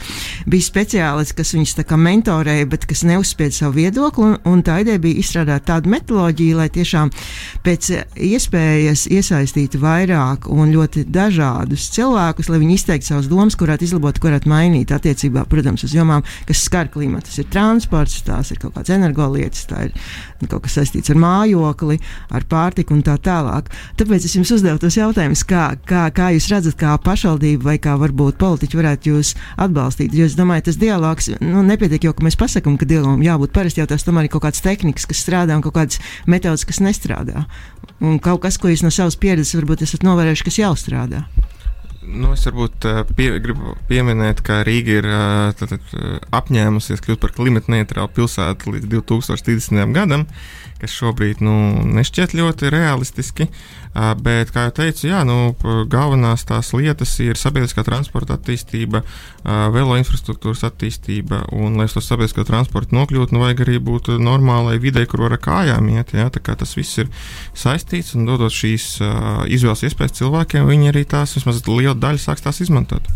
bija 0.50 0.66
speciālisti, 0.66 1.36
kas 1.38 1.54
viņus 1.56 1.76
mentorēja, 2.00 2.68
bet 2.70 2.86
kas 2.88 3.04
neuzspieda 3.06 3.54
savu 3.54 3.78
viedokli, 3.78 4.26
un, 4.30 4.36
un 4.48 4.62
tā 4.66 4.80
ideja 4.82 5.02
bija 5.02 5.20
izstrādāt 5.22 5.66
tādu 5.68 5.92
metoloģiju, 5.92 6.58
lai 6.58 6.68
tiešām 6.72 7.12
pēc 7.66 7.90
iespējas 8.16 9.06
iesaistītu 9.10 9.80
vairāk 9.82 10.48
un 10.50 10.72
ļoti 10.74 11.06
dažādus 11.10 11.90
cilvēkus, 11.94 12.50
lai 12.50 12.62
viņi 12.62 12.78
izteiktu 12.78 13.10
savas 13.12 13.30
domas, 13.30 13.58
kurāt 13.60 13.84
izlabot, 13.86 14.18
kurāt 14.22 14.48
mainīt 14.50 14.94
attiecībā, 14.94 15.44
protams, 15.50 15.84
uz 15.86 15.94
jomām, 15.94 16.24
kas 16.48 16.64
skar 16.66 16.90
klimatu. 16.92 17.30
Tas 17.30 17.42
ir 17.42 17.50
transports, 17.52 18.20
tās 18.26 18.50
ir 18.50 18.60
kaut 18.62 18.74
kādas 18.76 18.94
energolietas, 18.96 19.66
tā 19.70 19.86
ir 19.88 19.94
kaut 20.48 20.64
kas 20.64 20.78
saistīts 20.78 21.12
ar 21.12 21.18
mājokli, 21.20 21.98
ar 22.32 22.46
pārtiku 22.48 22.94
un 22.96 23.02
tā 23.06 23.16
tālāk. 23.20 23.68
Tāpēc 24.00 24.24
es 24.28 24.36
jums 24.38 24.52
uzdevu 24.56 24.80
tos 24.80 24.96
jautājumus, 24.96 25.44
kā, 25.48 25.66
kā, 25.88 26.06
kā 26.14 26.30
jūs 26.36 26.48
redzat, 26.52 26.78
kā 26.80 26.94
pašvaldība 27.04 27.70
vai 27.70 27.76
kā 27.82 27.96
varbūt 28.00 28.40
politiķi 28.40 28.80
varētu 28.80 29.14
jūs 29.14 29.34
atbalstīt. 29.60 30.16
Jo 30.16 30.28
es 30.30 30.38
domāju, 30.38 30.68
tas 30.70 30.80
dialogs 30.80 31.32
nu, 31.42 31.64
nepietiek 31.66 32.08
jau, 32.08 32.14
ka 32.16 32.26
mēs 32.26 32.38
pasakām, 32.40 32.78
ka 32.80 32.88
dialogam 32.88 33.24
jābūt 33.26 33.54
parasti 33.56 33.82
jau 33.82 33.88
tās 33.90 34.06
tomēr 34.06 34.28
ir 34.28 34.34
kaut 34.34 34.46
kādas 34.46 34.64
tehnikas, 34.64 35.08
kas 35.10 35.24
strādā 35.26 35.58
un 35.58 35.64
kaut 35.66 35.76
kādas 35.76 36.00
metodas, 36.30 36.66
kas 36.68 36.82
nestrādā. 36.84 37.46
Un 38.00 38.20
kaut 38.22 38.44
kas, 38.46 38.56
ko 38.60 38.72
jūs 38.72 38.84
no 38.86 38.92
savas 38.94 39.18
pieredzes 39.20 39.58
varbūt 39.58 39.84
esat 39.84 40.06
novērojuši, 40.06 40.46
kas 40.46 40.60
jau 40.62 40.74
strādā. 40.78 41.26
Nu, 42.00 42.32
es 42.32 42.46
varbūt 42.48 42.86
pie, 43.12 43.26
gribu 43.44 43.74
pieminēt, 43.90 44.40
ka 44.44 44.62
Rīga 44.64 44.94
ir 45.02 45.08
tātad, 45.60 45.84
apņēmusies 46.32 47.02
kļūt 47.04 47.20
par 47.20 47.34
klimata 47.36 47.74
neitrālu 47.74 48.08
pilsētu 48.16 48.72
līdz 48.72 48.88
2030. 48.94 49.92
gadam 49.92 50.24
kas 50.80 50.94
šobrīd 50.96 51.42
nu, 51.44 51.54
nešķiet 51.96 52.34
ļoti 52.36 52.72
realistiski. 52.72 53.46
Bet, 54.22 54.52
kā 54.54 54.68
jau 54.68 54.74
teicu, 54.76 55.08
jā, 55.08 55.24
nu, 55.26 55.54
galvenās 55.90 56.44
tās 56.46 56.70
lietas 56.76 57.16
ir 57.24 57.38
sabiedriskā 57.38 57.82
transporta 57.86 58.36
attīstība, 58.38 59.02
velo 59.74 59.96
infrastruktūras 59.98 60.62
attīstība. 60.68 61.42
Un, 61.56 61.74
lai 61.80 61.88
uz 61.90 61.96
to 61.96 62.04
sabiedrisko 62.04 62.46
transportu 62.46 62.94
nokļūtu, 62.94 63.34
nu, 63.34 63.42
vajag 63.42 63.64
arī 63.66 63.80
būt 63.90 64.12
normālai 64.22 64.78
videi, 64.82 65.08
kur 65.10 65.26
ar 65.26 65.34
kājām 65.42 65.90
iet. 65.96 66.14
Jā, 66.14 66.30
tas 66.30 66.76
viss 66.78 67.02
ir 67.02 67.10
saistīts 67.56 68.14
un 68.14 68.30
dodot 68.30 68.54
šīs 68.54 68.92
izvēles 69.50 69.84
iespējas 69.90 70.20
cilvēkiem, 70.22 70.70
viņi 70.70 70.94
arī 70.94 71.04
tās 71.10 71.34
vismaz 71.38 71.64
liela 71.66 71.98
daļa 71.98 72.26
sāks 72.28 72.46
tās 72.46 72.62
izmantot. 72.62 73.10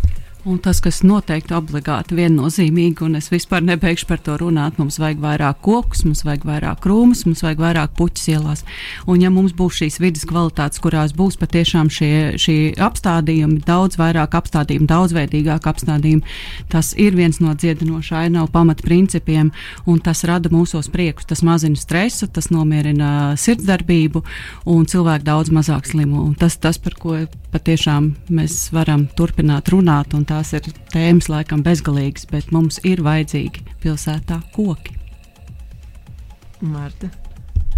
Un 0.44 0.58
tas, 0.60 0.76
kas 0.84 0.98
noteikti 1.00 1.54
obligāti 1.56 2.18
viennozīmīgi, 2.18 3.00
un 3.06 3.16
es 3.16 3.30
vispār 3.32 3.62
nebeigšu 3.64 4.04
par 4.10 4.20
to 4.20 4.34
runāt, 4.42 4.76
mums 4.76 4.98
vajag 5.00 5.22
vairāk 5.22 5.62
kokus, 5.64 6.02
mums 6.04 6.20
vajag 6.26 6.42
vairāk 6.44 6.82
krūmus, 6.84 7.22
mums 7.24 7.40
vajag 7.46 7.62
vairāk 7.62 7.94
puķus 7.96 8.26
ielās. 8.34 8.60
Un 9.08 9.22
ja 9.24 9.30
mums 9.32 9.54
būs 9.56 9.78
šīs 9.78 9.96
vidas 10.04 10.26
kvalitātes, 10.28 10.82
kurās 10.84 11.14
būs 11.16 11.38
patiešām 11.40 11.88
šie, 11.88 12.10
šie 12.36 12.56
apstādījumi, 12.76 13.62
daudz 13.64 13.96
vairāk 13.96 14.36
apstādījumu, 14.36 14.84
daudzveidīgāk 14.90 15.68
apstādījumu, 15.72 16.28
tas 16.68 16.92
ir 17.00 17.16
viens 17.16 17.40
no 17.40 17.56
dziedinošā 17.56 18.26
ainava 18.26 18.52
pamatprincipiem, 18.52 19.48
un 19.88 20.02
tas 20.04 20.26
rada 20.28 20.52
mūsos 20.52 20.92
priekus. 20.92 21.24
Tas 21.32 21.40
mazina 21.40 21.80
stresu, 21.80 22.28
tas 22.28 22.50
nomierina 22.52 23.32
sirdsdarbību, 23.40 24.20
un 24.76 24.84
cilvēki 24.92 25.24
daudz 25.24 25.56
mazāk 25.56 25.88
slimo. 25.88 26.20
Un 26.28 26.36
tas, 26.36 26.60
tas, 26.60 26.76
par 26.76 27.00
ko 27.00 27.16
patiešām 27.54 28.10
mēs 28.34 28.68
varam 28.74 29.06
turpināt 29.18 29.70
runāt 29.72 30.14
tās 30.28 30.52
ir 30.56 30.66
tēmas 30.92 31.30
laikam 31.30 31.62
bezgalīgas, 31.64 32.26
bet 32.30 32.50
mums 32.54 32.80
ir 32.84 33.02
vajadzīgi 33.06 33.64
pilsētā 33.84 34.40
koki. 34.54 34.98
Marta. 36.64 37.10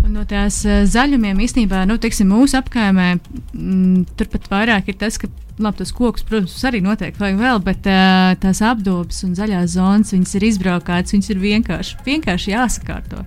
No 0.06 0.22
tās 0.28 0.60
uh, 0.68 0.84
zaļumiem 0.86 1.40
īstenībā, 1.42 1.82
nu, 1.88 1.96
teiksim, 1.98 2.28
mūsu 2.30 2.60
apkaimē, 2.60 3.08
mm, 3.16 4.04
turpat 4.18 4.46
vairāk 4.52 4.92
ir 4.92 4.98
tas, 5.00 5.18
ka 5.18 5.30
labi, 5.58 5.78
tos 5.80 5.92
kokus, 5.96 6.24
protams, 6.26 6.56
arī 6.68 6.82
noteikti 6.84 7.22
vajag 7.22 7.38
vēl, 7.40 7.60
bet 7.64 7.86
uh, 7.88 8.34
tās 8.42 8.60
apdobas 8.64 9.22
un 9.26 9.36
zaļās 9.38 9.76
zonas, 9.76 10.12
viņas 10.12 10.34
ir 10.36 10.46
izbraukātas, 10.50 11.14
viņas 11.14 11.30
ir 11.32 11.40
vienkārši, 11.42 11.96
vienkārši 12.06 12.52
jāsakārto. 12.52 13.22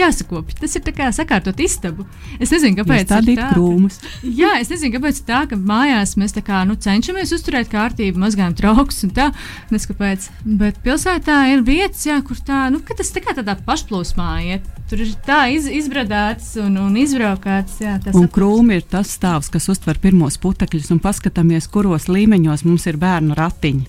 Jāsakopja. 0.00 0.58
Tas 0.60 0.76
ir 0.76 0.84
kā 0.96 1.08
sakārtot 1.14 1.60
istabu. 1.60 2.06
Es 2.40 2.52
nezinu, 2.52 2.78
kāpēc 2.80 3.08
tāda 3.10 3.32
ir 3.32 3.40
krūmus. 3.52 4.00
Jā, 4.24 4.54
es 4.60 4.70
nezinu, 4.72 4.94
kāpēc 4.96 5.22
tā, 5.28 5.42
ka 5.50 5.56
mājās 5.56 6.16
mēs 6.20 6.36
tā 6.36 6.44
kā, 6.44 6.62
nu, 6.68 6.76
cenšamies 6.80 7.32
uzturēt 7.36 7.72
kārtību, 7.72 8.20
mazgājam 8.22 8.56
traukus 8.58 9.02
un 9.06 9.14
tā, 9.16 9.30
nezinu, 9.72 9.94
kāpēc. 9.94 10.28
Bet 10.60 10.82
pilsētā 10.84 11.42
ir 11.54 11.64
vietas, 11.66 12.04
jā, 12.08 12.20
kur 12.26 12.40
tā, 12.44 12.66
nu, 12.72 12.82
tas 12.84 13.12
tā 13.14 13.24
kā 13.24 13.36
tādā 13.36 13.56
pašplūsmā 13.66 14.30
iet. 14.52 14.68
Tur 14.90 15.04
ir 15.04 15.10
tā 15.22 15.44
iz, 15.54 15.68
izbradāts 15.70 16.56
un, 16.58 16.74
un 16.82 16.96
izbraukāts. 16.98 17.76
Jā, 17.78 17.92
un 18.10 18.24
krūmi 18.32 18.80
ir 18.80 18.86
tas 18.90 19.12
stāvs, 19.14 19.46
kas 19.52 19.68
uztver 19.70 20.00
pirmos 20.02 20.34
putekļus 20.42 20.90
un 20.96 20.98
paskatāmies, 21.04 21.69
kuros 21.72 22.08
līmeņos 22.10 22.66
mums 22.66 22.86
ir 22.90 22.98
bērnu 23.00 23.36
ratiņi. 23.38 23.88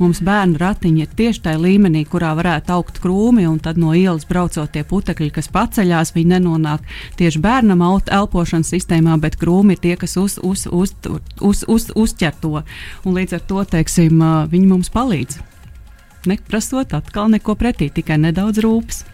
Mums 0.00 0.22
bērnu 0.24 0.56
ratiņi 0.60 1.02
ir 1.04 1.10
tieši 1.16 1.42
tajā 1.44 1.60
līmenī, 1.60 2.06
kurā 2.08 2.30
varētu 2.38 2.72
augt 2.72 3.02
krūmi, 3.04 3.44
un 3.48 3.58
tad 3.60 3.76
no 3.80 3.92
ielas 3.96 4.24
braucot 4.28 4.72
tie 4.72 4.80
putekļi, 4.88 5.28
kas 5.36 5.50
paceļās, 5.52 6.14
viņi 6.14 6.34
nenonāk 6.38 6.86
tieši 7.20 7.42
bērnam 7.44 7.84
elpošanas 7.84 8.72
sistēmā, 8.72 9.18
bet 9.20 9.36
krūmi 9.40 9.76
ir 9.76 9.82
tie, 9.84 9.94
kas 10.00 10.16
uz, 10.16 10.38
uz, 10.40 10.64
uz, 10.72 10.94
uz, 11.40 11.62
uz, 11.68 11.90
uzķer 11.92 12.34
to. 12.40 12.62
Un 13.04 13.16
līdz 13.18 13.36
ar 13.36 13.46
to 13.52 13.64
teiksim, 13.76 14.24
viņi 14.52 14.72
mums 14.72 14.92
palīdz. 14.94 15.40
Neprasot 16.28 16.96
atkal 16.96 17.28
neko 17.32 17.56
pretī, 17.60 17.92
tikai 17.92 18.16
nedaudz 18.20 18.60
rūpes. 18.64 19.04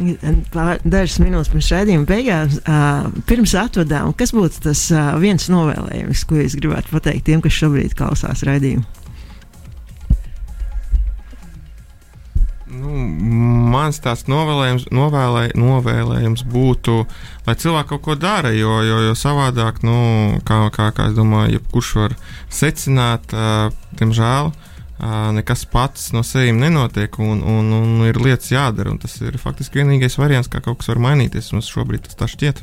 Dažas 0.00 1.18
minūtes 1.20 1.50
pirms 1.52 1.68
redzējuma 1.74 2.08
beigām, 2.08 2.54
uh, 2.62 3.10
pirms 3.28 3.52
atvadām, 3.58 4.14
kas 4.16 4.32
būtu 4.32 4.62
tas 4.64 4.86
uh, 4.94 5.12
viens 5.20 5.50
novēlējums, 5.52 6.24
ko 6.28 6.40
jūs 6.40 6.56
gribētu 6.60 6.94
pateikt 6.94 7.26
tiem, 7.28 7.42
kas 7.44 7.58
šobrīd 7.58 7.96
klausās 7.98 8.44
redzējumu? 8.48 8.86
Nu, 12.70 12.94
mans 13.74 13.98
tāds 14.00 14.24
novēlējums, 14.30 14.86
novēlē, 14.94 15.50
novēlējums 15.58 16.46
būtu, 16.48 16.96
lai 17.48 17.56
cilvēki 17.60 17.90
kaut 17.92 18.04
ko 18.06 18.16
dara, 18.16 18.54
jo, 18.56 18.78
jo, 18.86 19.02
jo 19.08 19.18
savādāk, 19.18 19.82
nu, 19.84 19.98
kā, 20.48 20.62
kā, 20.72 20.88
kā 20.96 21.10
es 21.10 21.18
domāju, 21.18 21.58
jebkurš 21.58 21.94
var 21.98 22.16
secināt, 22.48 23.34
uh, 23.34 23.74
diemžēl, 24.00 24.52
uh, 24.54 24.69
nekas 25.36 25.64
pats 25.70 26.10
no 26.12 26.24
sevis 26.26 26.56
nenotiek, 26.56 27.16
un, 27.22 27.40
un, 27.42 27.72
un 27.76 28.04
ir 28.08 28.20
lietas 28.20 28.52
jādara. 28.52 28.92
Tas 29.00 29.16
ir 29.22 29.38
faktiski 29.40 29.80
vienīgais 29.80 30.18
variants, 30.20 30.50
kā 30.50 30.62
kaut 30.64 30.82
kas 30.82 30.92
var 30.92 31.02
mainīties. 31.08 31.52
Mums 31.54 31.70
šobrīd 31.72 32.06
tas 32.08 32.18
tā 32.20 32.28
šķiet. 32.30 32.62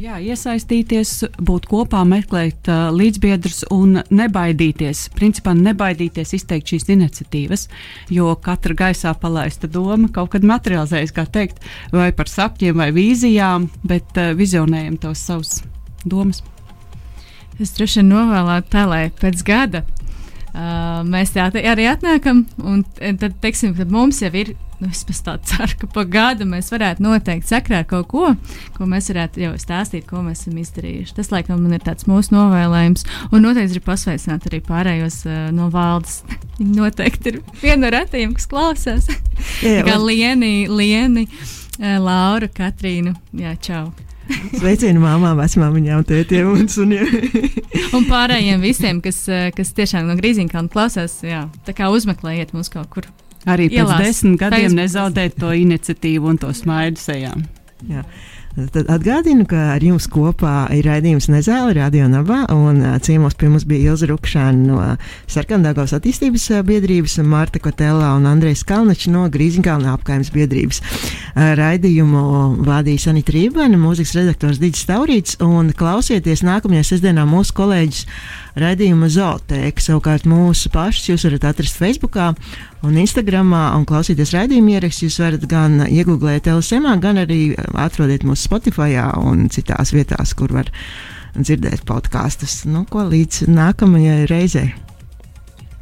Jā, 0.00 0.14
iesaistīties, 0.16 1.10
būt 1.44 1.66
kopā, 1.68 2.00
meklēt 2.08 2.70
uh, 2.72 2.86
līdzbiedrus 2.94 3.66
un 3.74 3.98
nebaidīties. 4.08 5.02
Principā 5.12 5.52
nebaidīties 5.58 6.32
izteikt 6.38 6.72
šīs 6.72 6.88
iniciatīvas, 6.94 7.66
jo 8.08 8.30
katra 8.40 8.78
gaisā 8.78 9.12
palaista 9.20 9.68
doma 9.68 10.08
kaut 10.14 10.32
kad 10.32 10.46
materializējas, 10.48 11.12
kā 11.12 11.26
teikt, 11.28 11.60
vai 11.92 12.14
par 12.16 12.32
sapņiem 12.32 12.80
vai 12.80 12.88
vīzijām, 12.96 13.68
bet 13.84 14.16
uh, 14.16 14.32
vizionējam 14.38 14.96
tos 15.04 15.26
savus 15.28 15.58
domas. 16.08 16.40
Es 17.60 17.74
droši 17.76 18.00
vien 18.00 18.12
novēlētu 18.14 18.70
tā, 18.72 18.86
lai 18.88 19.02
pēc 19.20 19.42
gada 19.44 19.84
uh, 20.54 21.02
mēs 21.06 21.34
tā 21.34 21.50
arī 21.50 21.86
atnākam, 21.90 22.44
un 22.62 22.82
tad, 22.96 23.30
teiksim, 23.42 23.76
tad 23.78 23.92
mums 23.92 24.22
jau 24.24 24.32
ir. 24.34 24.56
Nu, 24.80 24.88
es 24.88 25.02
pēc 25.04 25.18
ceru, 25.44 25.74
ka 25.82 25.88
pa 25.92 26.06
gadu 26.08 26.46
mēs 26.48 26.70
varētu 26.72 27.04
noteikti 27.04 27.50
sakrāt 27.50 27.90
kaut 27.90 28.06
ko, 28.08 28.30
ko 28.72 28.88
mēs 28.88 29.10
varētu 29.12 29.42
jau 29.42 29.52
stāstīt, 29.60 30.06
ko 30.08 30.22
mēs 30.24 30.46
esam 30.46 30.56
izdarījuši. 30.62 31.16
Tas, 31.18 31.28
laikam, 31.34 31.66
ir 31.68 31.84
tāds 31.84 32.08
mūsu 32.08 32.32
novēlējums. 32.32 33.04
Un 33.28 33.44
noteikti 33.44 33.76
ir 33.76 33.84
pasveicināt 33.84 34.48
arī 34.48 34.62
pārējos 34.64 35.20
uh, 35.28 35.38
no 35.52 35.68
valdes. 35.74 36.22
Viņi 36.56 36.80
noteikti 36.80 37.34
ir 37.34 37.42
viena 37.60 37.82
no 37.84 37.92
retajiem, 37.98 38.32
kas 38.38 38.48
klausās. 38.48 39.12
Jā, 39.60 39.84
Kā 39.84 40.00
Lieni, 40.00 40.64
Lieni, 40.72 41.28
uh, 41.28 41.98
Laura, 42.00 42.48
Katrīnu. 42.48 43.18
Jā, 43.36 43.58
čau! 43.60 43.90
Sveicienu 44.60 45.02
māmām, 45.02 45.38
vecmāmiņām, 45.40 46.04
tētiem 46.08 46.50
un 46.52 46.68
suniem. 46.70 47.08
un 47.96 48.06
pārējiem 48.08 48.62
visiem, 48.64 49.00
kas, 49.04 49.22
eh, 49.30 49.48
kas 49.56 49.72
tiešām 49.76 50.08
no 50.08 50.16
Grīziņkalna 50.18 50.72
klausās, 50.72 51.20
jā, 51.26 51.46
tā 51.66 51.74
kā 51.76 51.90
uzmeklējiet 51.92 52.54
mūs 52.56 52.72
kaut 52.72 52.90
kur. 52.92 53.08
Arī 53.48 53.70
pēc 53.70 53.80
ielās, 53.80 54.02
desmit 54.04 54.40
gadiem 54.42 54.66
Facebook. 54.66 54.80
nezaudēt 54.82 55.38
to 55.40 55.54
iniciatīvu 55.56 56.34
un 56.34 56.40
to 56.42 56.52
smaidu 56.56 57.00
sejām. 57.00 57.46
Jā. 57.88 58.04
Tad 58.50 58.88
atgādinu, 58.90 59.44
ka 59.46 59.76
ar 59.76 59.84
jums 59.84 60.08
kopā 60.10 60.64
ir 60.74 60.82
raidījums 60.88 61.28
Nezēla 61.30 61.70
Radio 61.76 62.08
Nabā, 62.10 62.40
un 62.50 62.80
ciemos 62.98 63.36
pie 63.38 63.46
mums 63.46 63.62
bija 63.62 63.92
Ilza 63.92 64.08
Rukšāna 64.10 64.64
no 64.66 64.78
Sarkandāgos 65.30 65.94
attīstības 65.94 66.48
biedrības, 66.66 67.20
Marta 67.22 67.62
Kotela 67.62 68.10
un 68.18 68.26
Andrejs 68.26 68.64
Kalnačs 68.66 69.06
no 69.14 69.28
Grīziņkalna 69.30 69.94
apkaimes 69.94 70.32
biedrības. 70.34 70.82
Raidījumu 71.38 72.24
vadīja 72.66 73.06
Sanita 73.06 73.36
Rībana, 73.36 73.78
mūzikas 73.78 74.16
redaktors 74.18 74.58
Digis 74.58 74.82
Taurīts, 74.90 75.38
un 75.46 75.70
klausieties 75.70 76.42
nākamajā 76.42 76.88
sestdienā 76.90 77.28
mūsu 77.30 77.54
kolēģis 77.54 78.02
raidījuma 78.58 79.10
Zootēka. 79.12 79.84
Savukārt 79.84 80.26
mūsu 80.30 80.72
pašus 80.74 81.10
jūs 81.12 81.26
varat 81.28 81.48
atrast 81.52 81.78
Facebook 81.78 82.18
un 82.20 82.98
Instagram 83.00 83.54
un 83.54 83.86
klausīties 83.88 84.34
raidījuma 84.36 84.76
ierakstus. 84.76 85.08
Jūs 85.08 85.20
varat 85.22 85.46
gan 85.50 85.80
iegūglēt 85.86 86.50
LSM, 86.50 86.90
gan 87.02 87.22
arī 87.22 87.40
atrodiet 87.78 88.26
mūsu 88.26 88.48
Spotify 88.48 89.00
un 89.20 89.48
citās 89.52 89.94
vietās, 89.96 90.34
kur 90.34 90.54
var 90.56 90.70
dzirdēt 91.38 91.86
podkāstus. 91.88 92.64
Nu, 92.66 92.86
ko 92.90 93.06
līdz 93.10 93.46
nākamajai 93.50 94.22
reizei! 94.30 94.89